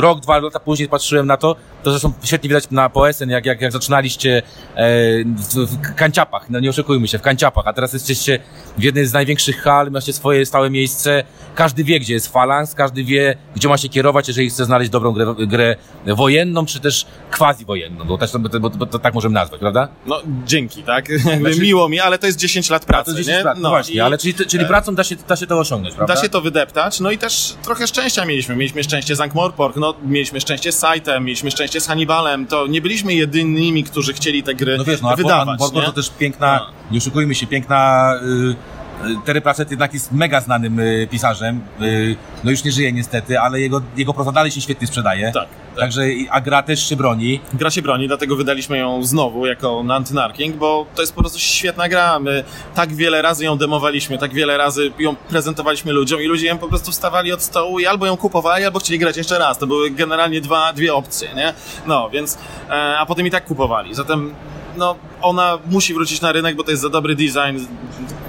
rok, 0.00 0.20
dwa 0.20 0.38
lata 0.38 0.60
później 0.60 0.88
patrzyłem 0.88 1.26
na 1.26 1.36
to, 1.36 1.56
to 1.86 1.90
zresztą 1.90 2.12
świetnie 2.22 2.48
widać 2.48 2.70
na 2.70 2.88
POSN, 2.88 3.30
jak, 3.30 3.46
jak, 3.46 3.60
jak 3.60 3.72
zaczynaliście 3.72 4.42
e, 4.74 4.84
w, 5.24 5.54
w 5.54 5.94
kanciapach, 5.94 6.50
no 6.50 6.60
nie 6.60 6.70
oszukujmy 6.70 7.08
się, 7.08 7.18
w 7.18 7.22
kanciapach, 7.22 7.66
a 7.66 7.72
teraz 7.72 7.92
jesteście 7.92 8.38
w 8.78 8.82
jednej 8.82 9.06
z 9.06 9.12
największych 9.12 9.62
hal, 9.62 9.90
macie 9.90 10.12
swoje 10.12 10.46
stałe 10.46 10.70
miejsce, 10.70 11.24
każdy 11.54 11.84
wie, 11.84 12.00
gdzie 12.00 12.14
jest 12.14 12.32
falans, 12.32 12.74
każdy 12.74 13.04
wie, 13.04 13.36
gdzie 13.56 13.68
ma 13.68 13.78
się 13.78 13.88
kierować, 13.88 14.28
jeżeli 14.28 14.50
chce 14.50 14.64
znaleźć 14.64 14.90
dobrą 14.90 15.12
grę, 15.12 15.34
grę 15.38 15.76
wojenną, 16.06 16.66
czy 16.66 16.80
też 16.80 17.06
quasi-wojenną, 17.38 18.06
bo, 18.06 18.18
też, 18.18 18.32
bo, 18.32 18.60
bo, 18.60 18.70
bo 18.70 18.86
to 18.86 18.98
tak 18.98 19.14
możemy 19.14 19.34
nazwać, 19.34 19.60
prawda? 19.60 19.88
No 20.06 20.22
dzięki, 20.44 20.82
tak? 20.82 21.08
Znaczy- 21.40 21.60
miło 21.60 21.88
mi, 21.88 22.00
ale 22.00 22.18
to 22.18 22.26
jest 22.26 22.38
10 22.38 22.70
lat 22.70 22.84
pracy, 22.84 23.10
to 23.10 23.16
10 23.16 23.38
nie? 23.38 23.44
lat, 23.44 23.58
no 23.58 23.68
właśnie, 23.68 23.94
i 23.94 24.00
ale 24.00 24.18
czyli, 24.18 24.34
czyli 24.34 24.66
pracą 24.66 24.94
da 24.94 25.04
się, 25.04 25.16
da 25.28 25.36
się 25.36 25.46
to 25.46 25.58
osiągnąć, 25.58 25.94
prawda? 25.94 26.14
Da 26.14 26.22
się 26.22 26.28
to 26.28 26.40
wydeptać, 26.40 27.00
no 27.00 27.10
i 27.10 27.18
też 27.18 27.54
trochę 27.62 27.86
szczęścia 27.86 28.24
mieliśmy. 28.24 28.56
Mieliśmy 28.56 28.84
szczęście 28.84 29.16
z 29.16 29.18
Ankh-Morpork, 29.18 29.72
no 29.76 29.94
mieliśmy 30.06 30.40
szczęście 30.40 30.72
z 30.72 30.80
Sightem, 30.80 31.24
mieliśmy 31.24 31.50
szczęście 31.50 31.75
z 31.80 31.86
Hannibalem, 31.86 32.46
to 32.46 32.66
nie 32.66 32.80
byliśmy 32.82 33.14
jedynymi, 33.14 33.84
którzy 33.84 34.12
chcieli 34.12 34.42
te 34.42 34.54
gry 34.54 34.78
No 34.78 34.84
wiesz, 34.84 35.02
no 35.02 35.16
wydawać, 35.16 35.60
nie? 35.74 35.82
to 35.82 35.92
też 35.92 36.10
piękna, 36.10 36.60
No. 36.60 36.72
nie 36.90 36.98
oszukujmy 36.98 37.34
się, 37.34 37.46
piękna... 37.46 38.12
Y, 38.22 38.75
Terry 39.24 39.40
Pratchett 39.40 39.70
jednak 39.70 39.94
jest 39.94 40.12
mega 40.12 40.40
znanym 40.40 40.80
y, 40.80 41.08
pisarzem. 41.10 41.60
Y, 41.82 42.16
no 42.44 42.50
już 42.50 42.64
nie 42.64 42.72
żyje 42.72 42.92
niestety, 42.92 43.40
ale 43.40 43.60
jego, 43.60 43.82
jego 43.96 44.14
proza 44.14 44.32
dalej 44.32 44.50
się 44.50 44.60
świetnie 44.60 44.86
sprzedaje. 44.86 45.32
Tak, 45.32 45.42
tak. 45.42 45.80
Także, 45.80 46.02
a 46.30 46.40
gra 46.40 46.62
też 46.62 46.88
się 46.88 46.96
broni. 46.96 47.40
Gra 47.52 47.70
się 47.70 47.82
broni, 47.82 48.08
dlatego 48.08 48.36
wydaliśmy 48.36 48.78
ją 48.78 49.04
znowu 49.04 49.46
jako 49.46 49.84
Antinarking, 49.90 50.56
bo 50.56 50.86
to 50.94 51.02
jest 51.02 51.14
po 51.14 51.20
prostu 51.20 51.38
świetna 51.38 51.88
gra. 51.88 52.18
My 52.18 52.44
tak 52.74 52.94
wiele 52.94 53.22
razy 53.22 53.44
ją 53.44 53.58
demowaliśmy, 53.58 54.18
tak 54.18 54.34
wiele 54.34 54.56
razy 54.56 54.92
ją 54.98 55.16
prezentowaliśmy 55.16 55.92
ludziom 55.92 56.22
i 56.22 56.26
ludzie 56.26 56.46
ją 56.46 56.58
po 56.58 56.68
prostu 56.68 56.92
wstawali 56.92 57.32
od 57.32 57.42
stołu 57.42 57.78
i 57.78 57.86
albo 57.86 58.06
ją 58.06 58.16
kupowali, 58.16 58.64
albo 58.64 58.78
chcieli 58.78 58.98
grać 58.98 59.16
jeszcze 59.16 59.38
raz. 59.38 59.58
To 59.58 59.66
były 59.66 59.90
generalnie 59.90 60.40
dwa, 60.40 60.72
dwie 60.72 60.94
opcje, 60.94 61.28
nie? 61.34 61.54
No, 61.86 62.10
więc, 62.10 62.38
e, 62.70 62.98
a 62.98 63.06
potem 63.06 63.26
i 63.26 63.30
tak 63.30 63.44
kupowali. 63.44 63.94
Zatem, 63.94 64.34
no, 64.76 64.96
ona 65.22 65.58
musi 65.66 65.94
wrócić 65.94 66.20
na 66.20 66.32
rynek, 66.32 66.56
bo 66.56 66.64
to 66.64 66.70
jest 66.70 66.82
za 66.82 66.88
dobry 66.88 67.14
design. 67.14 67.66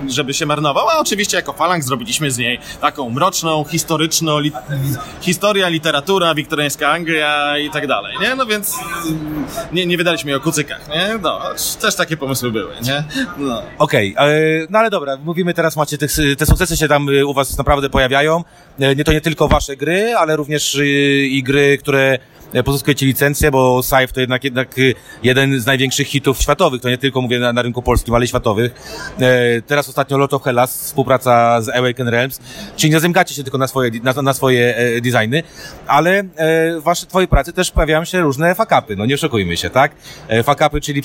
żeby 0.07 0.33
się 0.33 0.45
marnował, 0.45 0.89
a 0.89 0.99
oczywiście 0.99 1.37
jako 1.37 1.53
Falang 1.53 1.83
zrobiliśmy 1.83 2.31
z 2.31 2.37
niej 2.37 2.59
taką 2.81 3.09
mroczną, 3.09 3.63
historyczną, 3.63 4.39
li, 4.39 4.51
historia, 5.21 5.69
literatura, 5.69 6.35
wiktoriańska 6.35 6.89
Anglia 6.89 7.57
i 7.57 7.69
tak 7.69 7.87
dalej, 7.87 8.15
nie? 8.21 8.35
No 8.35 8.45
więc 8.45 8.75
mm, 9.05 9.45
nie, 9.71 9.85
nie 9.85 9.97
wydaliśmy 9.97 10.31
jej 10.31 10.37
o 10.37 10.41
kucykach, 10.41 10.89
nie? 10.89 11.19
No, 11.21 11.39
też 11.81 11.95
takie 11.95 12.17
pomysły 12.17 12.51
były, 12.51 12.73
nie? 12.83 13.03
No. 13.37 13.63
Okej, 13.77 14.15
okay, 14.15 14.67
no 14.69 14.79
ale 14.79 14.89
dobra, 14.89 15.17
mówimy 15.17 15.53
teraz, 15.53 15.75
macie 15.75 15.97
te, 15.97 16.07
te 16.37 16.45
sukcesy 16.45 16.77
się 16.77 16.87
tam 16.87 17.09
y, 17.09 17.25
u 17.25 17.33
was 17.33 17.57
naprawdę 17.57 17.89
pojawiają. 17.89 18.43
E, 18.79 18.95
nie 18.95 19.03
to 19.03 19.11
nie 19.11 19.21
tylko 19.21 19.47
wasze 19.47 19.77
gry, 19.77 20.15
ale 20.17 20.35
również 20.35 20.75
y, 20.75 20.85
i 21.31 21.43
gry, 21.43 21.77
które 21.77 22.19
pozyskujecie 22.65 23.05
licencję, 23.05 23.51
bo 23.51 23.83
Saif 23.83 24.13
to 24.13 24.19
jednak, 24.19 24.43
jednak 24.43 24.77
y, 24.77 24.95
jeden 25.23 25.59
z 25.59 25.65
największych 25.65 26.07
hitów 26.07 26.41
światowych, 26.41 26.81
to 26.81 26.89
nie 26.89 26.97
tylko 26.97 27.21
mówię 27.21 27.39
na, 27.39 27.53
na 27.53 27.61
rynku 27.61 27.81
polskim, 27.81 28.15
ale 28.15 28.27
światowych. 28.27 28.71
E, 29.19 29.61
teraz 29.61 29.89
ostatnio 29.89 30.17
Lot 30.17 30.33
of 30.33 30.43
Hellas, 30.43 30.81
współpraca 30.83 31.61
z 31.61 31.69
Awaken 31.69 32.07
Realms, 32.07 32.39
czyli 32.75 32.93
nie 32.93 32.99
zamykacie 32.99 33.35
się 33.35 33.43
tylko 33.43 33.57
na 33.57 33.67
swoje, 33.67 33.91
na, 34.03 34.21
na 34.21 34.33
swoje 34.33 34.77
e, 34.77 35.01
designy, 35.01 35.43
ale 35.87 36.23
w 36.79 36.81
waszej 36.83 37.09
twojej 37.09 37.27
pracy 37.27 37.53
też 37.53 37.71
pojawiają 37.71 38.05
się 38.05 38.21
różne 38.21 38.55
fakapy, 38.55 38.95
no 38.95 39.05
nie 39.05 39.15
oszukujmy 39.15 39.57
się, 39.57 39.69
tak? 39.69 39.91
Fakapy, 40.43 40.81
czyli 40.81 41.01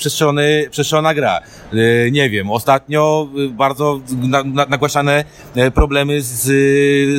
przestrzelona 0.71 1.13
gra. 1.13 1.39
Nie 2.11 2.29
wiem, 2.29 2.51
ostatnio 2.51 3.27
bardzo 3.49 4.01
na, 4.21 4.43
na, 4.43 4.65
nagłaśane 4.65 5.23
problemy 5.73 6.21
z, 6.21 6.41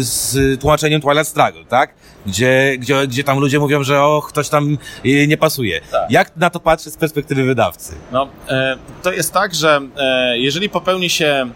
z 0.07 0.61
tłumaczeniem 0.61 1.01
Twilight 1.01 1.29
Struggle, 1.29 1.65
tak? 1.69 1.95
Gdzie, 2.27 2.77
gdzie, 2.79 3.07
gdzie 3.07 3.25
tam 3.25 3.39
ludzie 3.39 3.59
mówią, 3.59 3.83
że 3.83 4.01
o, 4.01 4.14
ktoś 4.23 4.49
tam 4.49 4.79
y, 5.07 5.27
nie 5.27 5.37
pasuje. 5.37 5.81
Tak. 5.91 6.11
Jak 6.11 6.37
na 6.37 6.51
to 6.51 6.61
patrzeć 6.61 6.93
z 6.93 6.97
perspektywy 6.97 7.45
wydawcy? 7.45 7.95
No, 8.13 8.29
e, 8.49 8.77
to 9.03 9.13
jest 9.13 9.33
tak, 9.33 9.55
że 9.55 9.81
e, 9.97 10.39
jeżeli 10.39 10.69
popełni 10.69 11.11
się 11.11 11.51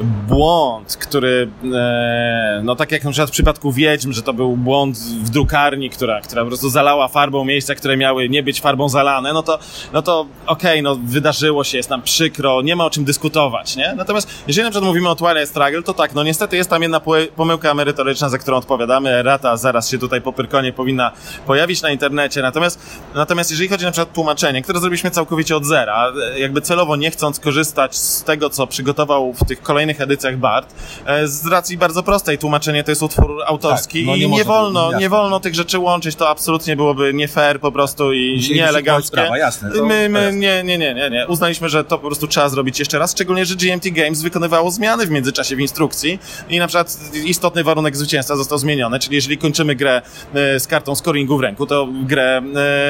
błąd, 0.00 0.96
który, 0.96 1.48
e, 1.74 2.60
no 2.64 2.76
tak 2.76 2.92
jak 2.92 3.04
na 3.04 3.10
przykład 3.10 3.30
w 3.30 3.32
przypadku 3.32 3.72
Wiedźm, 3.72 4.12
że 4.12 4.22
to 4.22 4.32
był 4.32 4.56
błąd 4.56 4.98
w 4.98 5.30
drukarni, 5.30 5.90
która, 5.90 6.20
która 6.20 6.42
po 6.42 6.48
prostu 6.48 6.70
zalała 6.70 7.08
farbą 7.08 7.44
miejsca, 7.44 7.74
które 7.74 7.96
miały 7.96 8.28
nie 8.28 8.42
być 8.42 8.60
farbą 8.60 8.88
zalane, 8.88 9.32
no 9.32 9.42
to, 9.42 9.58
no 9.92 10.02
to 10.02 10.26
okej, 10.46 10.70
okay, 10.70 10.82
no 10.82 10.96
wydarzyło 11.04 11.64
się, 11.64 11.76
jest 11.76 11.90
nam 11.90 12.02
przykro, 12.02 12.62
nie 12.62 12.76
ma 12.76 12.84
o 12.84 12.90
czym 12.90 13.04
dyskutować, 13.04 13.76
nie? 13.76 13.94
Natomiast 13.96 14.28
jeżeli 14.46 14.64
na 14.64 14.70
przykład 14.70 14.88
mówimy 14.88 15.08
o 15.08 15.14
Twilight 15.14 15.48
Struggle, 15.48 15.82
to 15.82 15.94
tak, 15.94 16.14
no 16.14 16.22
niestety 16.22 16.56
jest 16.56 16.70
tam 16.70 16.82
jedna 16.82 17.00
pomyłka 17.36 17.74
merytoryczna, 17.74 18.28
za 18.28 18.38
którą 18.38 18.56
odpowiadamy, 18.56 19.22
rata 19.22 19.56
zaraz 19.56 19.90
się 19.90 19.98
tutaj 19.98 20.20
po 20.20 20.32
pyrkonie 20.32 20.72
powinna 20.72 21.12
pojawić 21.46 21.82
na 21.82 21.90
internecie, 21.90 22.42
natomiast, 22.42 22.80
natomiast 23.14 23.50
jeżeli 23.50 23.68
chodzi 23.68 23.84
na 23.84 23.90
przykład 23.90 24.12
tłumaczenie, 24.12 24.62
które 24.62 24.80
zrobiliśmy 24.80 25.10
całkowicie 25.10 25.56
od 25.56 25.64
zera, 25.64 26.12
jakby 26.36 26.60
celowo 26.60 26.96
nie 26.96 27.10
chcąc 27.10 27.40
korzystać 27.40 27.96
z 27.96 28.24
tego, 28.24 28.50
co 28.50 28.66
przygotował 28.66 29.32
w 29.32 29.44
tych 29.44 29.62
kolejnych 29.62 29.83
kolejnych 29.84 30.00
edycjach 30.00 30.36
Bart, 30.36 30.74
e, 31.06 31.28
z 31.28 31.46
racji 31.46 31.76
bardzo 31.76 32.02
prostej. 32.02 32.38
Tłumaczenie 32.38 32.84
to 32.84 32.90
jest 32.90 33.02
utwór 33.02 33.42
autorski 33.46 33.98
tak, 34.00 34.06
no 34.06 34.16
nie 34.16 34.22
i 34.22 34.30
nie 34.30 34.44
wolno, 34.44 34.98
nie 34.98 35.08
wolno 35.08 35.40
tych 35.40 35.54
rzeczy 35.54 35.78
łączyć, 35.78 36.16
to 36.16 36.28
absolutnie 36.28 36.76
byłoby 36.76 37.14
nie 37.14 37.28
fair 37.28 37.60
po 37.60 37.72
prostu 37.72 38.12
i 38.12 38.48
nieeleganckie. 38.54 39.08
Sprawa, 39.08 39.38
jasne, 39.38 39.70
my, 39.82 40.08
my 40.08 40.32
nie, 40.32 40.64
nie, 40.64 40.78
nie, 40.78 40.94
nie, 40.94 41.10
nie. 41.10 41.26
Uznaliśmy, 41.28 41.68
że 41.68 41.84
to 41.84 41.98
po 41.98 42.06
prostu 42.06 42.28
trzeba 42.28 42.48
zrobić 42.48 42.78
jeszcze 42.78 42.98
raz, 42.98 43.12
szczególnie, 43.12 43.44
że 43.44 43.54
GMT 43.56 43.90
Games 43.90 44.22
wykonywało 44.22 44.70
zmiany 44.70 45.06
w 45.06 45.10
międzyczasie 45.10 45.56
w 45.56 45.60
instrukcji 45.60 46.18
i 46.48 46.58
na 46.58 46.66
przykład 46.66 46.98
istotny 47.24 47.64
warunek 47.64 47.96
zwycięstwa 47.96 48.36
został 48.36 48.58
zmieniony, 48.58 48.98
czyli 48.98 49.14
jeżeli 49.16 49.38
kończymy 49.38 49.74
grę 49.74 50.02
e, 50.34 50.60
z 50.60 50.66
kartą 50.66 50.94
scoringu 50.94 51.38
w 51.38 51.40
ręku, 51.40 51.66
to 51.66 51.88
grę 52.06 52.42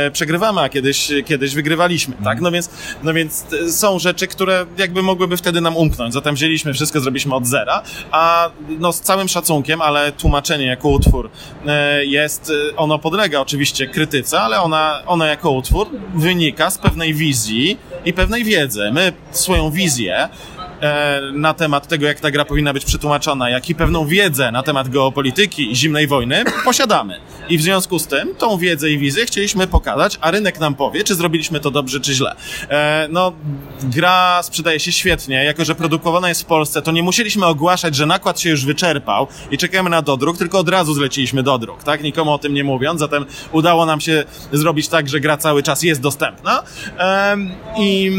e, 0.07 0.11
przegrywamy, 0.11 0.61
a 0.61 0.69
kiedyś, 0.69 1.13
kiedyś 1.27 1.55
wygrywaliśmy, 1.55 2.15
tak? 2.25 2.41
No 2.41 2.51
więc, 2.51 2.71
no 3.03 3.15
więc 3.15 3.45
są 3.71 3.99
rzeczy, 3.99 4.27
które 4.27 4.67
jakby 4.79 5.03
mogłyby 5.03 5.37
wtedy 5.37 5.61
nam 5.61 5.77
umknąć, 5.77 6.15
zatem 6.15 6.35
wzięliśmy 6.35 6.73
wszystko 6.73 6.84
zrobiliśmy 6.93 7.35
od 7.35 7.47
zera, 7.47 7.83
a 8.11 8.51
no 8.79 8.93
z 8.93 9.01
całym 9.01 9.29
szacunkiem, 9.29 9.83
ale 9.83 10.13
tłumaczenie 10.13 10.67
jako 10.67 10.89
utwór 10.89 11.31
e, 11.67 12.05
jest, 12.05 12.53
e, 12.73 12.77
ono 12.77 12.99
podlega 12.99 13.41
oczywiście 13.41 13.87
krytyce, 13.87 14.41
ale 14.41 14.61
ona, 14.61 15.03
ona 15.07 15.27
jako 15.27 15.51
utwór 15.51 15.87
wynika 16.15 16.71
z 16.71 16.79
pewnej 16.79 17.15
wizji 17.15 17.79
i 18.05 18.13
pewnej 18.13 18.45
wiedzy. 18.45 18.91
My 18.93 19.13
swoją 19.31 19.71
wizję 19.71 20.29
na 21.33 21.55
temat 21.55 21.89
tego, 21.89 22.07
jak 22.07 22.21
ta 22.21 22.31
gra 22.31 22.45
powinna 22.45 22.73
być 22.73 22.85
przetłumaczona, 22.85 23.51
jak 23.51 23.71
i 23.71 23.75
pewną 23.75 24.07
wiedzę 24.07 24.53
na 24.53 24.63
temat 24.63 24.89
geopolityki 24.89 25.73
i 25.73 25.77
zimnej 25.77 26.07
wojny 26.07 26.45
posiadamy. 26.65 27.21
I 27.49 27.59
w 27.59 27.63
związku 27.63 27.99
z 27.99 28.07
tym 28.07 28.35
tą 28.35 28.59
wiedzę 28.59 28.91
i 28.91 28.99
wizję 28.99 29.27
chcieliśmy 29.27 29.67
pokazać, 29.67 30.19
a 30.21 30.31
rynek 30.31 30.61
nam 30.61 30.75
powie, 30.75 31.05
czy 31.05 31.15
zrobiliśmy 31.15 31.61
to 31.61 31.71
dobrze, 31.71 32.01
czy 32.01 32.15
źle. 32.15 32.37
E, 32.69 33.09
no, 33.11 33.33
gra 33.83 34.43
sprzedaje 34.43 34.81
się 34.81 34.93
świetnie, 34.93 35.45
jako 35.45 35.65
że 35.65 35.75
produkowana 35.75 36.29
jest 36.29 36.43
w 36.43 36.45
Polsce, 36.45 36.83
to 36.83 36.93
nie 36.93 37.03
musieliśmy 37.03 37.47
ogłaszać, 37.47 37.97
że 37.97 38.07
nakład 38.07 38.41
się 38.41 38.51
już 38.51 38.65
wyczerpał 38.65 39.27
i 39.51 39.59
czekamy 39.59 39.91
na 39.91 40.03
dodruk, 40.03 40.39
tylko 40.39 40.59
od 40.59 40.69
razu 40.69 40.95
zleciliśmy 40.95 41.43
dodruk, 41.43 41.83
tak? 41.83 42.03
Nikomu 42.03 42.33
o 42.33 42.39
tym 42.39 42.55
nie 42.55 42.65
mówiąc, 42.65 43.01
zatem 43.01 43.27
udało 43.53 43.87
nam 43.87 44.01
się 44.01 44.25
zrobić 44.53 44.89
tak, 44.89 45.09
że 45.09 45.21
gra 45.21 45.37
cały 45.37 45.63
czas 45.63 45.83
jest 45.83 46.01
dostępna. 46.01 46.63
E, 46.99 47.37
I, 47.79 48.11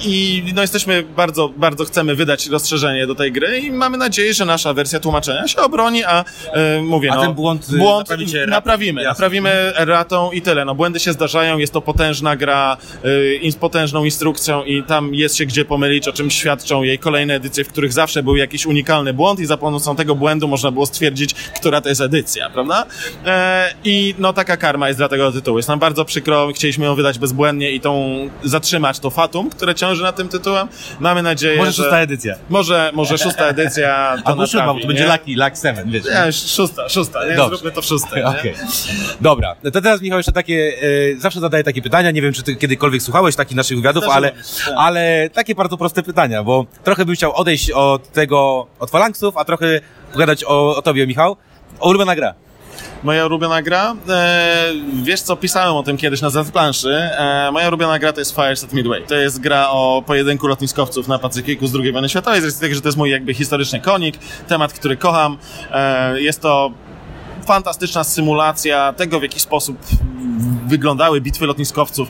i 0.00 0.44
no, 0.54 0.62
jesteśmy 0.62 1.02
bardzo, 1.02 1.48
bardzo 1.48 1.84
chcemy 1.88 2.14
wydać 2.14 2.46
rozszerzenie 2.46 3.06
do 3.06 3.14
tej 3.14 3.32
gry 3.32 3.60
i 3.60 3.72
mamy 3.72 3.98
nadzieję, 3.98 4.34
że 4.34 4.44
nasza 4.44 4.74
wersja 4.74 5.00
tłumaczenia 5.00 5.48
się 5.48 5.60
obroni, 5.60 6.04
a 6.04 6.24
e, 6.52 6.82
mówię, 6.82 7.12
a 7.12 7.14
no, 7.14 7.22
ten 7.22 7.32
błąd, 7.32 7.68
y, 7.72 7.78
błąd 7.78 8.08
naprawimy, 8.48 9.02
Jasne. 9.02 9.08
naprawimy 9.08 9.72
ratą 9.76 10.32
i 10.32 10.42
tyle. 10.42 10.64
No, 10.64 10.74
błędy 10.74 11.00
się 11.00 11.12
zdarzają, 11.12 11.58
jest 11.58 11.72
to 11.72 11.80
potężna 11.80 12.36
gra 12.36 12.76
y, 13.44 13.50
z 13.50 13.56
potężną 13.56 14.04
instrukcją 14.04 14.64
i 14.64 14.82
tam 14.82 15.14
jest 15.14 15.36
się 15.36 15.46
gdzie 15.46 15.64
pomylić, 15.64 16.08
o 16.08 16.12
czym 16.12 16.30
świadczą 16.30 16.82
jej 16.82 16.98
kolejne 16.98 17.34
edycje, 17.34 17.64
w 17.64 17.68
których 17.68 17.92
zawsze 17.92 18.22
był 18.22 18.36
jakiś 18.36 18.66
unikalny 18.66 19.12
błąd 19.14 19.40
i 19.40 19.46
za 19.46 19.56
pomocą 19.56 19.96
tego 19.96 20.14
błędu 20.14 20.48
można 20.48 20.70
było 20.70 20.86
stwierdzić, 20.86 21.34
która 21.34 21.80
to 21.80 21.88
jest 21.88 22.00
edycja, 22.00 22.50
prawda? 22.50 22.86
E, 23.26 23.74
I 23.84 24.14
no 24.18 24.32
taka 24.32 24.56
karma 24.56 24.88
jest 24.88 25.00
dla 25.00 25.08
tego 25.08 25.32
tytułu. 25.32 25.58
Jest 25.58 25.68
nam 25.68 25.78
bardzo 25.78 26.04
przykro, 26.04 26.48
chcieliśmy 26.54 26.84
ją 26.84 26.94
wydać 26.94 27.18
bezbłędnie 27.18 27.70
i 27.70 27.80
tą 27.80 28.08
zatrzymać 28.44 28.98
to 28.98 29.10
fatum, 29.10 29.50
które 29.50 29.74
ciąży 29.74 30.02
nad 30.02 30.16
tym 30.16 30.28
tytułem. 30.28 30.68
Mamy 31.00 31.22
nadzieję, 31.22 31.58
Może 31.68 31.82
szósta 31.82 32.00
edycja. 32.00 32.34
Może, 32.48 32.90
może 32.94 33.18
szósta 33.18 33.44
edycja 33.44 34.14
to 34.24 34.28
Albo 34.28 34.46
siódma, 34.46 34.74
bo 34.74 34.80
to 34.80 34.86
będzie 34.86 35.06
Lucky, 35.06 35.36
Lucky 35.36 35.56
Seven, 35.56 35.90
wiesz. 35.90 36.04
Nie, 36.04 36.32
szósta, 36.32 36.88
szósta, 36.88 37.26
nie? 37.26 37.36
Dobrze. 37.36 37.56
Zróbmy 37.56 37.70
to 37.72 37.82
w 37.82 37.84
szóstej, 37.84 38.24
okay. 38.24 38.54
Dobra, 39.20 39.56
to 39.72 39.80
teraz 39.80 40.00
Michał 40.00 40.18
jeszcze 40.18 40.32
takie, 40.32 40.72
e, 41.16 41.20
zawsze 41.20 41.40
zadaję 41.40 41.64
takie 41.64 41.82
pytania, 41.82 42.10
nie 42.10 42.22
wiem, 42.22 42.32
czy 42.32 42.42
ty 42.42 42.56
kiedykolwiek 42.56 43.02
słuchałeś 43.02 43.36
takich 43.36 43.56
naszych 43.56 43.76
wywiadów, 43.76 44.04
ale, 44.10 44.30
tak. 44.30 44.40
ale 44.76 45.30
takie 45.32 45.54
bardzo 45.54 45.76
proste 45.76 46.02
pytania, 46.02 46.44
bo 46.44 46.66
trochę 46.84 47.04
bym 47.04 47.14
chciał 47.14 47.36
odejść 47.36 47.70
od 47.70 48.12
tego, 48.12 48.66
od 48.80 48.90
falanksów, 48.90 49.36
a 49.36 49.44
trochę 49.44 49.80
pogadać 50.12 50.44
o, 50.44 50.76
o 50.76 50.82
tobie, 50.82 51.06
Michał. 51.06 51.36
O 51.80 51.88
ulubiona 51.88 52.16
gra. 52.16 52.34
Moja 53.02 53.26
ulubiona 53.26 53.62
gra? 53.62 53.96
E, 54.08 54.72
wiesz 55.02 55.20
co, 55.20 55.36
pisałem 55.36 55.74
o 55.74 55.82
tym 55.82 55.96
kiedyś 55.96 56.20
na 56.20 56.30
planszy. 56.52 56.94
E, 56.94 57.50
moja 57.52 57.68
ulubiona 57.68 57.98
gra 57.98 58.12
to 58.12 58.20
jest 58.20 58.34
Fires 58.34 58.64
at 58.64 58.72
Midway. 58.72 59.06
To 59.06 59.14
jest 59.14 59.40
gra 59.40 59.68
o 59.70 60.02
pojedynku 60.06 60.46
lotniskowców 60.46 61.08
na 61.08 61.18
Pacyfiku 61.18 61.66
z 61.66 61.74
II 61.74 61.92
wojny 61.92 62.08
światowej, 62.08 62.40
z 62.40 62.44
racji 62.44 62.60
tego, 62.60 62.74
że 62.74 62.80
to 62.80 62.88
jest 62.88 62.98
mój 62.98 63.10
jakby 63.10 63.34
historyczny 63.34 63.80
konik, 63.80 64.18
temat, 64.48 64.72
który 64.72 64.96
kocham. 64.96 65.38
E, 65.72 66.20
jest 66.20 66.40
to 66.40 66.72
fantastyczna 67.46 68.04
symulacja 68.04 68.92
tego, 68.92 69.20
w 69.20 69.22
jaki 69.22 69.40
sposób 69.40 69.78
wyglądały 70.66 71.20
bitwy 71.20 71.46
lotniskowców 71.46 72.08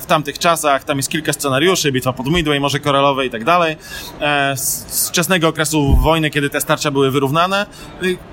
w 0.00 0.06
tamtych 0.06 0.38
czasach. 0.38 0.84
Tam 0.84 0.96
jest 0.96 1.08
kilka 1.08 1.32
scenariuszy, 1.32 1.92
bitwa 1.92 2.12
pod 2.12 2.26
Midway, 2.26 2.60
Morze 2.60 2.80
Koralowe 2.80 3.26
i 3.26 3.30
tak 3.30 3.44
dalej. 3.44 3.76
E, 4.20 4.56
z 4.56 5.08
wczesnego 5.08 5.48
okresu 5.48 5.96
wojny, 5.96 6.30
kiedy 6.30 6.50
te 6.50 6.60
starcia 6.60 6.90
były 6.90 7.10
wyrównane. 7.10 7.66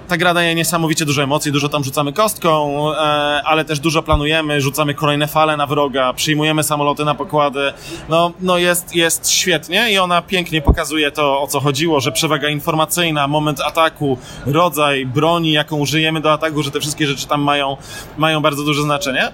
Ta 0.07 0.17
gra 0.17 0.33
daje 0.33 0.55
niesamowicie 0.55 1.05
dużo 1.05 1.23
emocji, 1.23 1.51
dużo 1.51 1.69
tam 1.69 1.83
rzucamy 1.83 2.13
kostką, 2.13 2.85
e, 2.91 2.97
ale 3.45 3.65
też 3.65 3.79
dużo 3.79 4.03
planujemy, 4.03 4.61
rzucamy 4.61 4.93
kolejne 4.93 5.27
fale 5.27 5.57
na 5.57 5.67
wroga, 5.67 6.13
przyjmujemy 6.13 6.63
samoloty 6.63 7.05
na 7.05 7.15
pokłady. 7.15 7.73
No, 8.09 8.31
no 8.41 8.57
jest, 8.57 8.95
jest 8.95 9.29
świetnie 9.29 9.91
i 9.91 9.97
ona 9.97 10.21
pięknie 10.21 10.61
pokazuje 10.61 11.11
to, 11.11 11.41
o 11.41 11.47
co 11.47 11.59
chodziło, 11.59 11.99
że 11.99 12.11
przewaga 12.11 12.49
informacyjna, 12.49 13.27
moment 13.27 13.61
ataku, 13.61 14.17
rodzaj 14.45 15.05
broni, 15.05 15.51
jaką 15.51 15.77
użyjemy 15.77 16.21
do 16.21 16.33
ataku, 16.33 16.63
że 16.63 16.71
te 16.71 16.79
wszystkie 16.79 17.07
rzeczy 17.07 17.27
tam 17.27 17.41
mają, 17.41 17.77
mają 18.17 18.41
bardzo 18.41 18.63
duże 18.63 18.80
znaczenie. 18.81 19.21
Mm, 19.21 19.33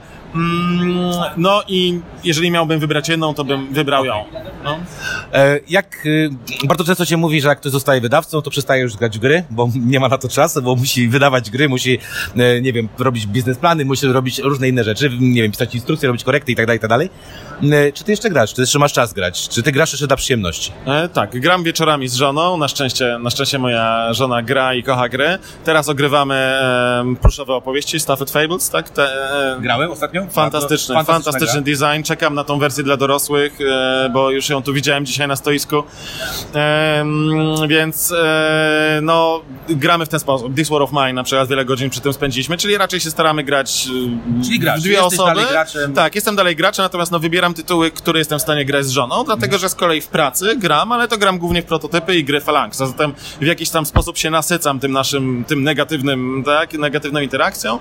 no 1.37 1.63
i 1.67 1.99
jeżeli 2.23 2.51
miałbym 2.51 2.79
wybrać 2.79 3.09
jedną, 3.09 3.33
to 3.33 3.43
bym 3.43 3.73
wybrał 3.73 4.05
ją. 4.05 4.25
No. 4.63 4.79
E, 5.33 5.59
jak 5.69 6.07
e, 6.63 6.67
bardzo 6.67 6.83
często 6.83 7.05
się 7.05 7.17
mówi, 7.17 7.41
że 7.41 7.47
jak 7.47 7.59
ktoś 7.59 7.71
zostaje 7.71 8.01
wydawcą, 8.01 8.41
to 8.41 8.49
przestaje 8.49 8.81
już 8.81 8.95
grać 8.95 9.17
w 9.17 9.21
gry, 9.21 9.43
bo 9.49 9.69
nie 9.91 9.99
ma 9.99 10.07
na 10.07 10.17
to 10.17 10.29
czasu, 10.29 10.61
bo 10.61 10.75
musi 10.75 11.07
wydawać 11.07 11.49
gry, 11.49 11.69
musi, 11.69 11.99
e, 12.37 12.61
nie 12.61 12.73
wiem, 12.73 12.89
robić 12.99 13.27
biznesplany, 13.27 13.85
musi 13.85 14.07
robić 14.07 14.39
różne 14.39 14.69
inne 14.69 14.83
rzeczy, 14.83 15.11
nie 15.19 15.41
wiem, 15.41 15.51
pisać 15.51 15.75
instrukcje, 15.75 16.07
robić 16.07 16.23
korekty 16.23 16.51
i 16.51 16.55
tak 16.55 16.65
dalej, 16.65 16.77
i 16.77 16.81
tak 16.81 16.89
dalej. 16.89 17.09
Czy 17.93 18.03
ty 18.03 18.11
jeszcze 18.11 18.29
grasz? 18.29 18.49
Czy 18.49 18.55
ty 18.55 18.61
jeszcze 18.61 18.79
masz 18.79 18.93
czas 18.93 19.13
grać? 19.13 19.49
Czy 19.49 19.63
ty 19.63 19.71
grasz 19.71 19.91
jeszcze 19.91 20.07
dla 20.07 20.17
przyjemności? 20.17 20.71
E, 20.85 21.09
tak, 21.09 21.39
gram 21.39 21.63
wieczorami 21.63 22.07
z 22.07 22.15
żoną. 22.15 22.57
Na 22.57 22.67
szczęście, 22.67 23.17
na 23.19 23.29
szczęście 23.29 23.59
moja 23.59 24.13
żona 24.13 24.41
gra 24.41 24.73
i 24.73 24.83
kocha 24.83 25.09
gry. 25.09 25.37
Teraz 25.63 25.89
ogrywamy 25.89 26.35
e, 26.35 27.15
pluszowe 27.21 27.53
opowieści, 27.53 27.99
Stafford 27.99 28.31
Fables, 28.31 28.69
tak? 28.69 28.89
Te, 28.89 29.03
e, 29.03 29.61
grałem 29.61 29.91
ostatnio. 29.91 30.16
Fantastyczny, 30.29 30.95
Bardzo 30.95 31.11
fantastyczny 31.13 31.61
design. 31.61 32.03
Czekam 32.03 32.35
na 32.35 32.43
tą 32.43 32.59
wersję 32.59 32.83
dla 32.83 32.97
dorosłych, 32.97 33.57
e, 33.61 34.09
bo 34.13 34.31
już 34.31 34.49
ją 34.49 34.63
tu 34.63 34.73
widziałem 34.73 35.05
dzisiaj 35.05 35.27
na 35.27 35.35
stoisku. 35.35 35.83
Więc 37.67 38.11
e, 38.11 38.99
no, 39.01 39.41
gramy 39.69 40.05
w 40.05 40.09
ten 40.09 40.19
sposób. 40.19 40.55
This 40.55 40.69
War 40.69 40.81
of 40.81 40.91
Mine 40.91 41.13
na 41.13 41.23
przykład 41.23 41.49
wiele 41.49 41.65
godzin 41.65 41.89
przy 41.89 42.01
tym 42.01 42.13
spędziliśmy, 42.13 42.57
czyli 42.57 42.77
raczej 42.77 42.99
się 42.99 43.11
staramy 43.11 43.43
grać 43.43 43.87
e, 44.41 44.43
Czyli 44.43 44.59
grasz, 44.59 44.79
w 44.79 44.83
dwie 44.83 45.03
osoby. 45.03 45.29
dalej 45.29 45.45
graczem. 45.51 45.93
Tak, 45.93 46.15
jestem 46.15 46.35
dalej 46.35 46.55
graczem, 46.55 46.83
natomiast 46.83 47.11
no, 47.11 47.19
wybieram 47.19 47.53
tytuły, 47.53 47.91
które 47.91 48.19
jestem 48.19 48.39
w 48.39 48.41
stanie 48.41 48.65
grać 48.65 48.85
z 48.85 48.89
żoną, 48.89 49.23
dlatego 49.23 49.57
że 49.57 49.69
z 49.69 49.75
kolei 49.75 50.01
w 50.01 50.07
pracy 50.07 50.55
gram, 50.55 50.91
ale 50.91 51.07
to 51.07 51.17
gram 51.17 51.37
głównie 51.37 51.61
w 51.61 51.65
prototypy 51.65 52.15
i 52.15 52.23
gry 52.23 52.41
Phalanx. 52.41 52.81
A 52.81 52.85
zatem 52.85 53.13
w 53.41 53.45
jakiś 53.45 53.69
tam 53.69 53.85
sposób 53.85 54.17
się 54.17 54.29
nasycam 54.29 54.79
tym 54.79 54.91
naszym, 54.91 55.45
tym 55.47 55.63
negatywnym, 55.63 56.43
tak, 56.45 56.73
negatywną 56.73 57.19
interakcją, 57.19 57.79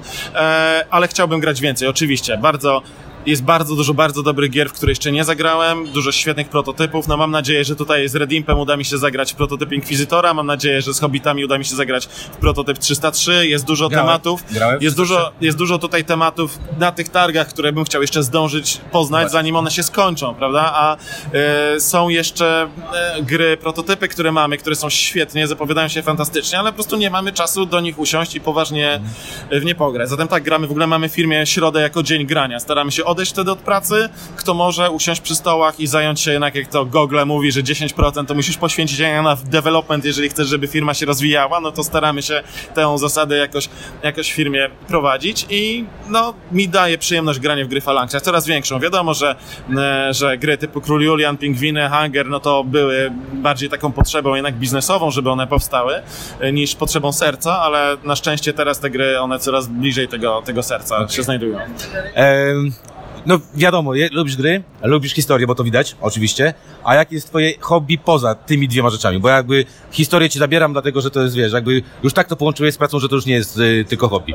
ale 0.90 1.08
chciałbym 1.08 1.40
grać 1.40 1.60
więcej, 1.60 1.88
oczywiście. 1.88 2.25
Bardzo 2.38 2.82
jest 3.26 3.42
bardzo 3.42 3.76
dużo 3.76 3.94
bardzo 3.94 4.22
dobrych 4.22 4.50
gier, 4.50 4.68
w 4.68 4.72
które 4.72 4.92
jeszcze 4.92 5.12
nie 5.12 5.24
zagrałem, 5.24 5.86
dużo 5.92 6.12
świetnych 6.12 6.48
prototypów. 6.48 7.08
No 7.08 7.16
mam 7.16 7.30
nadzieję, 7.30 7.64
że 7.64 7.76
tutaj 7.76 8.08
z 8.08 8.14
Redimpem 8.14 8.58
uda 8.58 8.76
mi 8.76 8.84
się 8.84 8.98
zagrać 8.98 9.32
w 9.32 9.36
prototyp 9.36 9.72
Inkwizytora, 9.72 10.34
mam 10.34 10.46
nadzieję, 10.46 10.82
że 10.82 10.94
z 10.94 11.00
Hobbitami 11.00 11.44
uda 11.44 11.58
mi 11.58 11.64
się 11.64 11.76
zagrać 11.76 12.06
w 12.06 12.36
prototyp 12.36 12.78
303. 12.78 13.48
Jest 13.48 13.64
dużo 13.64 13.88
Grałem. 13.88 14.06
tematów. 14.06 14.44
Grałem 14.50 14.82
Jest 14.82 14.96
dużo, 14.96 15.32
jest 15.40 15.58
dużo 15.58 15.78
tutaj 15.78 16.04
tematów 16.04 16.58
na 16.78 16.92
tych 16.92 17.08
targach, 17.08 17.48
które 17.48 17.72
bym 17.72 17.84
chciał 17.84 18.02
jeszcze 18.02 18.22
zdążyć 18.22 18.80
poznać, 18.92 19.20
Właśnie. 19.22 19.38
zanim 19.38 19.56
one 19.56 19.70
się 19.70 19.82
skończą, 19.82 20.34
prawda? 20.34 20.72
A 20.74 20.96
e, 21.32 21.80
są 21.80 22.08
jeszcze 22.08 22.68
e, 22.94 23.22
gry, 23.22 23.56
prototypy, 23.56 24.08
które 24.08 24.32
mamy, 24.32 24.58
które 24.58 24.76
są 24.76 24.90
świetnie, 24.90 25.46
zapowiadają 25.46 25.88
się 25.88 26.02
fantastycznie, 26.02 26.58
ale 26.58 26.70
po 26.70 26.74
prostu 26.74 26.96
nie 26.96 27.10
mamy 27.10 27.32
czasu 27.32 27.66
do 27.66 27.80
nich 27.80 27.98
usiąść 27.98 28.34
i 28.34 28.40
poważnie 28.40 29.00
w 29.52 29.64
nie 29.64 29.74
pograć. 29.74 30.08
Zatem 30.08 30.28
tak, 30.28 30.42
gramy, 30.42 30.66
w 30.66 30.70
ogóle 30.70 30.86
mamy 30.86 31.08
w 31.08 31.12
firmie 31.12 31.46
środę 31.46 31.80
jako 31.80 32.02
dzień 32.02 32.26
grania. 32.26 32.60
Staramy 32.60 32.92
się 32.92 33.04
odejść 33.16 33.32
wtedy 33.32 33.50
od 33.50 33.58
pracy, 33.58 34.08
kto 34.36 34.54
może 34.54 34.90
usiąść 34.90 35.20
przy 35.20 35.34
stołach 35.34 35.80
i 35.80 35.86
zająć 35.86 36.20
się 36.20 36.30
jednak, 36.30 36.54
jak 36.54 36.68
to 36.68 36.84
Google 36.84 37.18
mówi, 37.26 37.52
że 37.52 37.62
10% 37.62 38.26
to 38.26 38.34
musisz 38.34 38.56
poświęcić 38.56 38.98
na 38.98 39.36
development, 39.44 40.04
jeżeli 40.04 40.28
chcesz, 40.28 40.48
żeby 40.48 40.66
firma 40.66 40.94
się 40.94 41.06
rozwijała, 41.06 41.60
no 41.60 41.72
to 41.72 41.84
staramy 41.84 42.22
się 42.22 42.42
tę 42.74 42.98
zasadę 42.98 43.36
jakoś, 43.36 43.68
jakoś 44.02 44.32
w 44.32 44.34
firmie 44.34 44.68
prowadzić 44.88 45.46
i 45.50 45.84
no, 46.08 46.34
mi 46.52 46.68
daje 46.68 46.98
przyjemność 46.98 47.40
granie 47.40 47.64
w 47.64 47.68
gry 47.68 47.80
Phalanxa, 47.80 48.20
coraz 48.20 48.46
większą. 48.46 48.80
Wiadomo, 48.80 49.14
że, 49.14 49.36
e, 49.76 50.14
że 50.14 50.38
gry 50.38 50.58
typu 50.58 50.80
Król 50.80 51.02
Julian, 51.02 51.36
Pingwiny, 51.36 51.88
Hunger, 51.88 52.28
no 52.28 52.40
to 52.40 52.64
były 52.64 53.12
bardziej 53.32 53.68
taką 53.68 53.92
potrzebą 53.92 54.34
jednak 54.34 54.54
biznesową, 54.54 55.10
żeby 55.10 55.30
one 55.30 55.46
powstały, 55.46 56.02
e, 56.40 56.52
niż 56.52 56.74
potrzebą 56.74 57.12
serca, 57.12 57.58
ale 57.58 57.96
na 58.04 58.16
szczęście 58.16 58.52
teraz 58.52 58.80
te 58.80 58.90
gry, 58.90 59.20
one 59.20 59.38
coraz 59.38 59.66
bliżej 59.66 60.08
tego, 60.08 60.42
tego 60.44 60.62
serca 60.62 61.08
się 61.08 61.22
znajdują. 61.22 61.58
Em, 62.14 62.72
no 63.26 63.38
wiadomo, 63.54 63.94
je, 63.94 64.08
lubisz 64.12 64.36
gry, 64.36 64.62
lubisz 64.82 65.12
historię, 65.12 65.46
bo 65.46 65.54
to 65.54 65.64
widać, 65.64 65.96
oczywiście. 66.00 66.54
A 66.84 66.94
jakie 66.94 67.14
jest 67.14 67.28
twoje 67.28 67.52
hobby 67.60 67.98
poza 67.98 68.34
tymi 68.34 68.68
dwiema 68.68 68.90
rzeczami? 68.90 69.18
Bo 69.18 69.28
jakby 69.28 69.64
historię 69.90 70.30
ci 70.30 70.38
zabieram, 70.38 70.72
dlatego 70.72 71.00
że 71.00 71.10
to 71.10 71.22
jest, 71.22 71.34
wiesz, 71.34 71.52
jakby 71.52 71.82
już 72.02 72.12
tak 72.12 72.28
to 72.28 72.36
połączyłeś 72.36 72.74
z 72.74 72.78
pracą, 72.78 72.98
że 72.98 73.08
to 73.08 73.14
już 73.14 73.26
nie 73.26 73.34
jest 73.34 73.58
y, 73.58 73.84
tylko 73.88 74.08
hobby. 74.08 74.34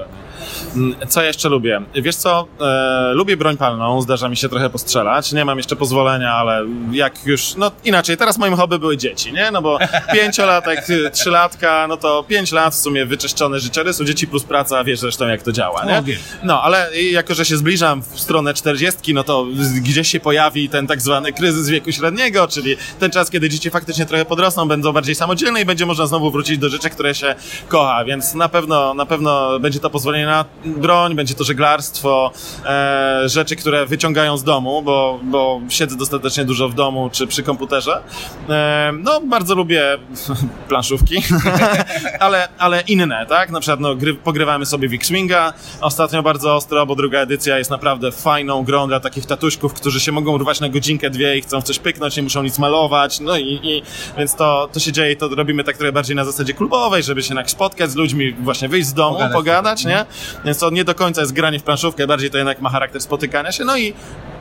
Mm, 0.76 0.96
Co 1.10 1.24
jeszcze 1.24 1.50
lubię? 1.50 1.82
Wiesz 1.96 2.16
co, 2.16 2.48
e, 2.62 3.12
lubię 3.14 3.38
broń 3.38 3.58
palną, 3.58 4.02
zdarza 4.02 4.30
mi 4.30 4.38
się 4.38 4.50
trochę 4.50 4.70
postrzelać, 4.70 5.32
nie 5.32 5.46
mam 5.46 5.58
jeszcze 5.58 5.76
pozwolenia, 5.76 6.34
ale 6.34 6.66
jak 6.92 7.26
już, 7.26 7.56
no 7.56 7.72
inaczej, 7.84 8.18
teraz 8.18 8.38
moim 8.38 8.56
hobby 8.56 8.80
były 8.80 8.98
dzieci, 8.98 9.34
nie? 9.34 9.52
No 9.52 9.62
bo 9.62 9.78
pięciolatek, 10.14 10.90
y, 10.90 11.12
trzylatka, 11.12 11.86
no 11.88 11.98
to 11.98 12.24
pięć 12.28 12.52
lat 12.52 12.74
w 12.74 12.78
sumie 12.78 13.06
wyczyszczone 13.06 13.60
życiorysu, 13.60 14.06
dzieci 14.06 14.28
plus 14.28 14.44
praca, 14.44 14.84
wiesz 14.84 15.00
zresztą 15.00 15.28
jak 15.28 15.42
to 15.42 15.52
działa, 15.52 15.86
nie? 15.86 15.94
No, 15.94 16.04
wiem. 16.04 16.18
No, 16.44 16.62
ale 16.62 17.02
jako, 17.02 17.34
że 17.34 17.46
się 17.46 17.58
zbliżam 17.58 18.02
w 18.02 18.20
stronę 18.20 18.54
czterdziestki, 18.82 19.14
no 19.14 19.24
to 19.24 19.46
gdzieś 19.82 20.08
się 20.08 20.20
pojawi 20.20 20.70
ten 20.70 20.88
tak 20.88 21.02
zwany 21.02 21.34
kryzys 21.34 21.70
wieku 21.70 21.92
średniego, 21.92 22.48
czyli 22.48 22.76
ten 23.00 23.12
czas, 23.12 23.30
kiedy 23.30 23.50
dzieci 23.50 23.70
faktycznie 23.70 24.06
trochę 24.06 24.26
podrosną, 24.26 24.68
będą 24.68 24.94
bardziej 24.94 25.16
samodzielne 25.16 25.62
i 25.62 25.66
będzie 25.66 25.86
można 25.86 26.08
znowu 26.08 26.32
wrócić 26.32 26.58
do 26.58 26.70
rzeczy, 26.70 26.90
które 26.90 27.16
się 27.16 27.36
kocha, 27.68 28.06
więc 28.06 28.34
na 28.34 28.50
pewno, 28.50 28.94
na 28.94 29.06
pewno 29.06 29.60
będzie 29.60 29.80
to 29.80 29.90
pozwolenie 29.90 30.26
na 30.26 30.46
broń, 30.66 31.16
będzie 31.16 31.34
to 31.34 31.44
żeglarstwo, 31.44 32.32
e, 32.66 33.22
rzeczy, 33.26 33.56
które 33.56 33.86
wyciągają 33.86 34.38
z 34.38 34.44
domu, 34.44 34.82
bo, 34.82 35.20
bo 35.24 35.62
siedzę 35.70 35.96
dostatecznie 35.98 36.46
dużo 36.46 36.70
w 36.70 36.74
domu 36.74 37.10
czy 37.12 37.28
przy 37.28 37.44
komputerze. 37.44 38.02
E, 38.50 38.92
no, 39.04 39.22
bardzo 39.22 39.56
lubię 39.56 39.98
planszówki, 40.70 41.24
ale, 42.20 42.48
ale 42.58 42.82
inne, 42.82 43.26
tak? 43.30 43.50
Na 43.50 43.60
przykład 43.60 43.80
no, 43.80 43.96
gry, 43.96 44.14
pogrywamy 44.14 44.66
sobie 44.66 44.90
w 44.90 44.94
X-Winga 44.94 45.54
ostatnio 45.82 46.24
bardzo 46.24 46.56
ostro, 46.56 46.86
bo 46.86 46.96
druga 46.96 47.20
edycja 47.20 47.58
jest 47.58 47.70
naprawdę 47.70 48.12
fajną 48.12 48.64
grą 48.64 48.71
dla 48.88 49.00
takich 49.00 49.26
tatuśków, 49.26 49.74
którzy 49.74 50.00
się 50.00 50.12
mogą 50.12 50.32
urwać 50.32 50.60
na 50.60 50.70
godzinkę, 50.70 51.10
dwie 51.10 51.38
i 51.38 51.42
chcą 51.42 51.62
w 51.62 51.64
coś 51.64 51.80
pyknąć, 51.80 52.18
nie 52.18 52.24
muszą 52.24 52.44
nic 52.44 52.60
malować, 52.60 53.20
no 53.20 53.38
i, 53.38 53.60
i 53.64 53.84
więc 54.18 54.36
to, 54.36 54.70
to 54.74 54.80
się 54.80 54.92
dzieje, 54.92 55.16
to 55.16 55.28
robimy 55.28 55.64
tak 55.64 55.78
trochę 55.78 55.92
bardziej 55.92 56.16
na 56.16 56.26
zasadzie 56.26 56.54
klubowej, 56.54 57.04
żeby 57.04 57.24
się 57.24 57.28
jednak 57.28 57.50
spotkać 57.52 57.92
z 57.92 57.96
ludźmi, 57.96 58.34
właśnie 58.34 58.70
wyjść 58.70 58.88
z 58.88 58.94
domu, 58.94 59.16
Pogadać. 59.16 59.34
pogadać, 59.36 59.86
nie? 59.86 60.06
Więc 60.46 60.58
to 60.58 60.70
nie 60.70 60.84
do 60.84 60.96
końca 60.96 61.22
jest 61.22 61.34
granie 61.34 61.60
w 61.60 61.64
planszówkę, 61.64 62.08
bardziej 62.08 62.30
to 62.32 62.38
jednak 62.38 62.62
ma 62.62 62.70
charakter 62.70 63.02
spotykania 63.02 63.52
się, 63.52 63.66
no 63.66 63.78
i, 63.78 63.94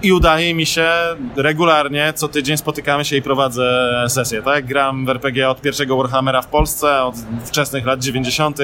i 0.02 0.12
udaje 0.12 0.54
mi 0.54 0.66
się 0.66 0.88
regularnie, 1.36 2.12
co 2.16 2.28
tydzień 2.28 2.56
spotykamy 2.56 3.04
się 3.04 3.16
i 3.16 3.22
prowadzę 3.22 3.90
sesję, 4.08 4.42
tak? 4.42 4.66
Gram 4.66 5.06
w 5.06 5.08
RPG 5.08 5.50
od 5.50 5.60
pierwszego 5.60 5.96
Warhammera 5.96 6.42
w 6.42 6.46
Polsce, 6.46 7.02
od 7.02 7.14
wczesnych 7.44 7.86
lat 7.86 8.00
90. 8.00 8.58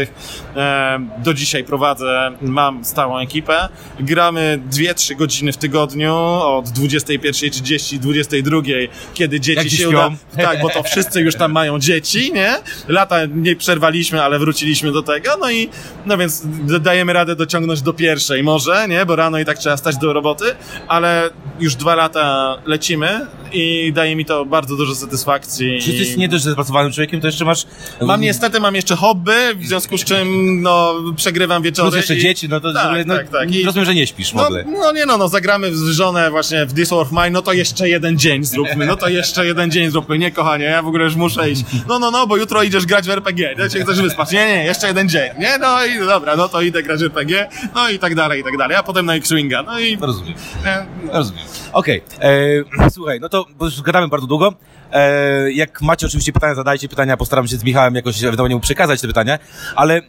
E, 0.56 1.00
do 1.18 1.34
dzisiaj 1.34 1.64
prowadzę, 1.64 2.30
mam 2.40 2.84
stałą 2.84 3.18
ekipę. 3.18 3.68
Gramy 4.00 4.60
2-3 4.70 5.16
godziny 5.16 5.52
w 5.52 5.56
tygodniu 5.56 6.14
od 6.42 6.66
21.30, 6.66 7.98
22.00, 7.98 8.88
kiedy 9.14 9.40
dzieci 9.40 9.58
Jak 9.58 9.68
się 9.68 9.76
śpią. 9.76 9.88
uda... 9.88 10.10
Tak, 10.36 10.62
bo 10.62 10.70
to 10.70 10.82
wszyscy 10.82 11.20
już 11.20 11.34
tam 11.34 11.52
mają 11.52 11.78
dzieci, 11.78 12.32
nie? 12.32 12.54
Lata 12.88 13.16
nie 13.34 13.56
przerwaliśmy, 13.56 14.22
ale 14.22 14.38
wróciliśmy 14.38 14.92
do 14.92 15.02
tego, 15.02 15.30
no 15.40 15.50
i 15.50 15.68
no 16.06 16.18
więc 16.18 16.42
dajemy 16.80 17.12
radę 17.12 17.36
dociągnąć 17.36 17.82
do 17.82 17.92
pierwszej 17.92 18.42
może, 18.42 18.88
nie? 18.88 19.06
Bo 19.06 19.16
rano 19.16 19.38
i 19.38 19.44
tak 19.44 19.58
trzeba 19.58 19.76
stać 19.76 19.96
do 19.96 20.12
roboty, 20.12 20.44
ale 20.88 21.25
już 21.60 21.74
dwa 21.74 21.94
lata 21.94 22.56
lecimy 22.66 23.26
i 23.52 23.92
daje 23.94 24.16
mi 24.16 24.24
to 24.24 24.44
bardzo 24.44 24.76
dużo 24.76 24.94
satysfakcji. 24.94 25.78
Czy 25.80 25.90
ty 25.90 25.96
jesteś 25.96 26.16
nie 26.16 26.28
dość 26.28 26.44
zapracowanym 26.44 26.92
człowiekiem, 26.92 27.20
to 27.20 27.26
jeszcze 27.26 27.44
masz... 27.44 27.66
Mam 28.02 28.20
niestety, 28.20 28.60
mam 28.60 28.74
jeszcze 28.74 28.96
hobby, 28.96 29.32
w 29.54 29.66
związku 29.66 29.98
z 29.98 30.04
czym, 30.04 30.62
no, 30.62 30.94
przegrywam 31.16 31.62
wieczory. 31.62 31.86
Plus 31.90 31.96
jeszcze 31.96 32.16
i- 32.16 32.20
dzieci, 32.20 32.48
no 32.48 32.60
to 32.60 32.72
Tak, 32.72 33.06
no, 33.06 33.16
tak, 33.16 33.28
tak. 33.28 33.54
I- 33.54 33.64
rozumiem, 33.64 33.86
że 33.86 33.94
nie 33.94 34.06
śpisz 34.06 34.30
w 34.30 34.34
no, 34.34 34.44
ogóle. 34.46 34.64
no 34.64 34.92
nie 34.92 35.06
no, 35.06 35.18
no, 35.18 35.28
zagramy 35.28 35.70
w 35.70 35.74
żonę 35.76 36.30
właśnie 36.30 36.66
w 36.66 36.72
This 36.74 36.90
War 36.90 36.98
of 37.00 37.12
Mine, 37.12 37.30
no 37.30 37.42
to 37.42 37.52
jeszcze 37.52 37.88
jeden 37.88 38.18
dzień 38.18 38.44
zróbmy, 38.44 38.86
no 38.86 38.96
to 38.96 39.08
jeszcze 39.08 39.46
jeden 39.46 39.70
dzień 39.70 39.90
zróbmy, 39.90 40.18
nie 40.18 40.30
kochanie, 40.30 40.64
ja 40.64 40.82
w 40.82 40.86
ogóle 40.86 41.04
już 41.04 41.14
muszę 41.16 41.50
iść. 41.50 41.64
No, 41.88 41.98
no, 41.98 42.10
no, 42.10 42.26
bo 42.26 42.36
jutro 42.36 42.62
idziesz 42.62 42.86
grać 42.86 43.06
w 43.06 43.10
RPG, 43.10 43.54
no 43.58 43.68
cię 43.68 43.80
chcesz 43.84 44.00
wyspać, 44.02 44.32
nie, 44.32 44.46
nie, 44.46 44.64
jeszcze 44.64 44.86
jeden 44.88 45.08
dzień, 45.08 45.30
nie, 45.38 45.58
no 45.58 45.84
i 45.86 45.98
dobra, 45.98 46.36
no 46.36 46.48
to 46.48 46.60
idę 46.62 46.82
grać 46.82 47.00
w 47.00 47.02
RPG, 47.04 47.48
no 47.74 47.88
i 47.90 47.98
tak 47.98 48.14
dalej, 48.14 48.40
i 48.40 48.44
tak 48.44 48.56
dalej, 48.56 48.76
a 48.76 48.82
potem 48.82 49.06
na 49.06 49.14
X-Winga, 49.14 49.62
no 49.62 49.78
i... 49.80 49.96
Rozumiem. 50.00 50.34
e, 50.64 50.86
Rozumiem. 51.16 51.44
Okej, 51.72 52.02
e, 52.20 52.90
słuchaj, 52.90 53.20
no 53.20 53.28
to 53.28 53.46
bo 53.58 53.64
już 53.64 53.82
gadamy 53.82 54.08
bardzo 54.08 54.26
długo. 54.26 54.54
E, 54.92 55.52
jak 55.52 55.82
macie 55.82 56.06
oczywiście 56.06 56.32
pytania, 56.32 56.54
zadajcie 56.54 56.88
pytania, 56.88 57.16
postaram 57.16 57.48
się 57.48 57.56
z 57.56 57.64
Michałem 57.64 57.94
jakoś 57.94 58.24
ewentualnie 58.24 58.54
mu 58.54 58.60
przekazać 58.60 59.00
te 59.00 59.06
pytania, 59.06 59.38
ale 59.76 59.96
e, 59.96 60.02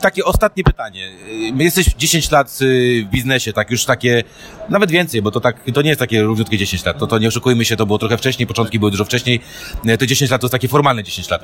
takie 0.00 0.24
ostatnie 0.24 0.64
pytanie. 0.64 1.10
E, 1.58 1.62
Jesteś 1.62 1.86
10 1.86 2.30
lat 2.30 2.58
y, 2.62 3.04
w 3.06 3.10
biznesie, 3.10 3.52
tak 3.52 3.70
już 3.70 3.84
takie, 3.84 4.24
nawet 4.68 4.90
więcej, 4.90 5.22
bo 5.22 5.30
to 5.30 5.40
tak, 5.40 5.56
to 5.74 5.82
nie 5.82 5.88
jest 5.88 6.00
takie 6.00 6.22
równiutkie 6.22 6.58
10 6.58 6.84
lat, 6.84 6.98
to, 6.98 7.06
to 7.06 7.18
nie 7.18 7.28
oszukujmy 7.28 7.64
się, 7.64 7.76
to 7.76 7.86
było 7.86 7.98
trochę 7.98 8.18
wcześniej, 8.18 8.46
początki 8.46 8.78
były 8.78 8.90
dużo 8.90 9.04
wcześniej, 9.04 9.40
E, 9.86 9.98
te 9.98 10.06
10 10.06 10.30
lat 10.30 10.40
to 10.40 10.44
jest 10.44 10.52
takie 10.52 10.68
formalne 10.68 11.02
10 11.02 11.30
lat. 11.30 11.42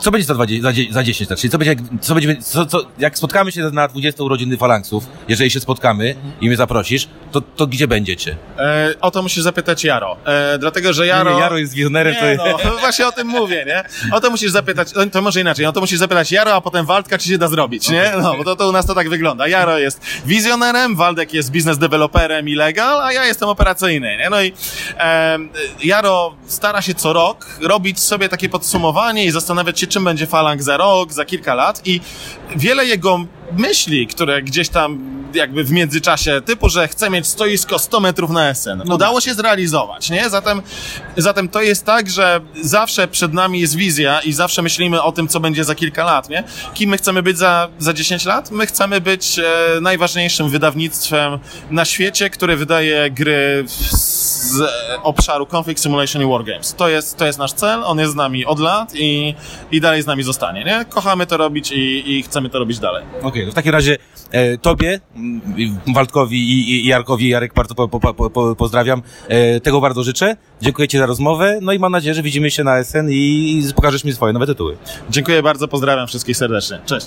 E, 0.00 0.02
co 0.02 0.10
będzie 0.10 0.26
za, 0.26 0.34
20, 0.34 0.62
za, 0.62 0.72
za 0.90 1.02
10 1.02 1.30
lat? 1.30 1.38
Czyli 1.40 1.50
co 1.50 1.58
będzie, 1.58 1.70
jak, 1.70 1.78
co 2.00 2.14
będzie, 2.14 2.36
co, 2.36 2.66
co, 2.66 2.80
jak 2.98 3.18
spotkamy 3.18 3.52
się 3.52 3.62
na 3.62 3.88
20 3.88 4.22
urodziny 4.22 4.56
Falanksów, 4.56 5.04
jeżeli 5.28 5.50
się 5.50 5.60
spotkamy 5.60 6.14
i 6.40 6.46
mnie 6.46 6.56
zaprosisz, 6.56 7.08
to, 7.32 7.40
to 7.40 7.66
gdzie 7.66 7.88
będziecie? 7.88 8.36
e, 8.58 8.94
o 9.00 9.10
to 9.10 9.22
musisz 9.22 9.42
zapytać 9.42 9.84
Jaro, 9.84 10.16
e, 10.24 10.58
dlatego, 10.58 10.92
że 10.92 11.06
Jaro... 11.06 11.30
Nie, 11.30 11.36
nie, 11.36 11.42
Jaro 11.42 11.58
jest 11.58 11.72
wizjonerem, 11.74 12.14
Nie, 12.14 12.36
to... 12.36 12.58
no, 12.64 12.76
właśnie 12.80 13.06
o 13.06 13.12
tym 13.12 13.26
mówię, 13.26 13.64
nie? 13.66 13.84
O 14.12 14.20
to 14.20 14.30
musisz 14.30 14.50
zapytać, 14.50 14.88
to 15.12 15.22
może 15.22 15.40
inaczej, 15.40 15.66
o 15.66 15.72
to 15.72 15.80
musisz 15.80 15.98
zapytać 15.98 16.32
Jaro, 16.32 16.54
a 16.54 16.60
potem 16.60 16.86
Waldka, 16.86 17.18
czy 17.18 17.28
się 17.28 17.38
da 17.38 17.48
zrobić, 17.48 17.88
nie? 17.88 18.12
No, 18.22 18.36
bo 18.36 18.44
to, 18.44 18.56
to 18.56 18.68
u 18.68 18.72
nas 18.72 18.86
to 18.86 18.94
tak 18.94 19.08
wygląda. 19.08 19.48
Jaro 19.48 19.78
jest 19.78 20.00
wizjonerem, 20.26 20.96
Waldek 20.96 21.34
jest 21.34 21.50
biznes 21.50 21.78
deweloperem 21.78 22.48
i 22.48 22.54
legal, 22.54 23.00
a 23.00 23.12
ja 23.12 23.26
jestem 23.26 23.48
operacyjny, 23.48 24.16
nie? 24.16 24.30
No 24.30 24.42
i 24.42 24.52
em, 24.96 25.48
Jaro 25.84 26.34
stara 26.46 26.82
się 26.82 26.94
co 26.94 27.12
rok 27.12 27.46
robić 27.60 28.00
sobie 28.00 28.28
takie 28.28 28.48
podsumowanie 28.48 29.24
i 29.24 29.30
zastanawiać 29.30 29.80
się, 29.80 29.86
czym 29.90 30.04
będzie 30.04 30.26
Falang 30.26 30.62
za 30.62 30.76
rok, 30.76 31.12
za 31.12 31.24
kilka 31.24 31.54
lat 31.54 31.82
i 31.84 32.00
wiele 32.56 32.86
jego 32.86 33.20
myśli, 33.58 34.06
które 34.06 34.42
gdzieś 34.42 34.68
tam 34.68 35.20
jakby 35.34 35.64
w 35.64 35.70
międzyczasie, 35.70 36.40
typu, 36.40 36.68
że 36.68 36.88
chce 36.88 37.10
mieć 37.10 37.26
stoisko 37.26 37.78
100 37.78 38.00
metrów 38.00 38.30
na 38.30 38.54
SN, 38.54 38.82
No 38.86 38.94
udało 38.94 39.20
się 39.20 39.34
zrealizować, 39.34 40.10
nie? 40.10 40.30
Zatem, 40.30 40.62
zatem 41.16 41.48
to 41.48 41.62
jest 41.62 41.84
tak, 41.86 42.10
że 42.10 42.40
zawsze 42.62 43.08
przed 43.08 43.32
nami 43.34 43.60
jest 43.60 43.76
wizja 43.76 44.20
i 44.20 44.32
zawsze 44.32 44.62
myślimy 44.62 45.02
o 45.02 45.12
tym, 45.12 45.28
co 45.28 45.40
będzie 45.40 45.64
za 45.64 45.74
kilka 45.74 46.04
lat, 46.04 46.28
nie? 46.30 46.44
Kim 46.74 46.90
my 46.90 46.96
chcemy 46.96 47.22
być 47.22 47.38
za, 47.38 47.68
za 47.78 47.92
10 47.92 48.24
lat? 48.24 48.50
My 48.50 48.66
chcemy 48.66 49.00
być 49.00 49.38
e, 49.38 49.80
najważniejszym 49.80 50.48
wydawnictwem 50.48 51.38
na 51.70 51.84
świecie, 51.84 52.30
które 52.30 52.56
wydaje 52.56 53.10
gry 53.10 53.64
z 53.66 54.62
obszaru 55.02 55.46
Conflict 55.56 55.82
Simulation 55.82 56.22
i 56.22 56.26
Wargames. 56.26 56.74
To 56.74 56.88
jest, 56.88 57.16
to 57.16 57.26
jest 57.26 57.38
nasz 57.38 57.52
cel, 57.52 57.84
on 57.84 57.98
jest 57.98 58.12
z 58.12 58.16
nami 58.16 58.46
od 58.46 58.60
lat 58.60 58.94
i, 58.94 59.34
i 59.70 59.80
dalej 59.80 60.02
z 60.02 60.06
nami 60.06 60.22
zostanie, 60.22 60.64
nie? 60.64 60.84
Kochamy 60.88 61.26
to 61.26 61.36
robić 61.36 61.72
i, 61.72 62.12
i 62.18 62.22
chcemy 62.22 62.50
to 62.50 62.58
robić 62.58 62.78
dalej. 62.78 63.04
Okej, 63.22 63.39
to 63.46 63.52
w 63.52 63.54
takim 63.54 63.72
razie 63.72 63.96
e, 64.30 64.58
tobie, 64.58 65.00
m, 65.16 65.40
i 65.56 65.72
Waldkowi 65.94 66.38
i, 66.38 66.84
i 66.84 66.86
Jarkowi, 66.86 67.28
Jarek 67.28 67.54
bardzo 67.54 67.74
po, 67.74 67.88
po, 67.88 68.30
po, 68.30 68.56
pozdrawiam, 68.56 69.02
e, 69.28 69.60
tego 69.60 69.80
bardzo 69.80 70.02
życzę. 70.02 70.36
Dziękuję 70.62 70.88
Ci 70.88 70.98
za 70.98 71.06
rozmowę, 71.06 71.58
no 71.62 71.72
i 71.72 71.78
mam 71.78 71.92
nadzieję, 71.92 72.14
że 72.14 72.22
widzimy 72.22 72.50
się 72.50 72.64
na 72.64 72.84
SN 72.84 73.10
i 73.10 73.62
pokażesz 73.74 74.04
mi 74.04 74.12
swoje 74.12 74.32
nowe 74.32 74.46
tytuły. 74.46 74.76
Dziękuję 75.10 75.42
bardzo, 75.42 75.68
pozdrawiam 75.68 76.06
wszystkich 76.06 76.36
serdecznie. 76.36 76.78
Cześć. 76.86 77.06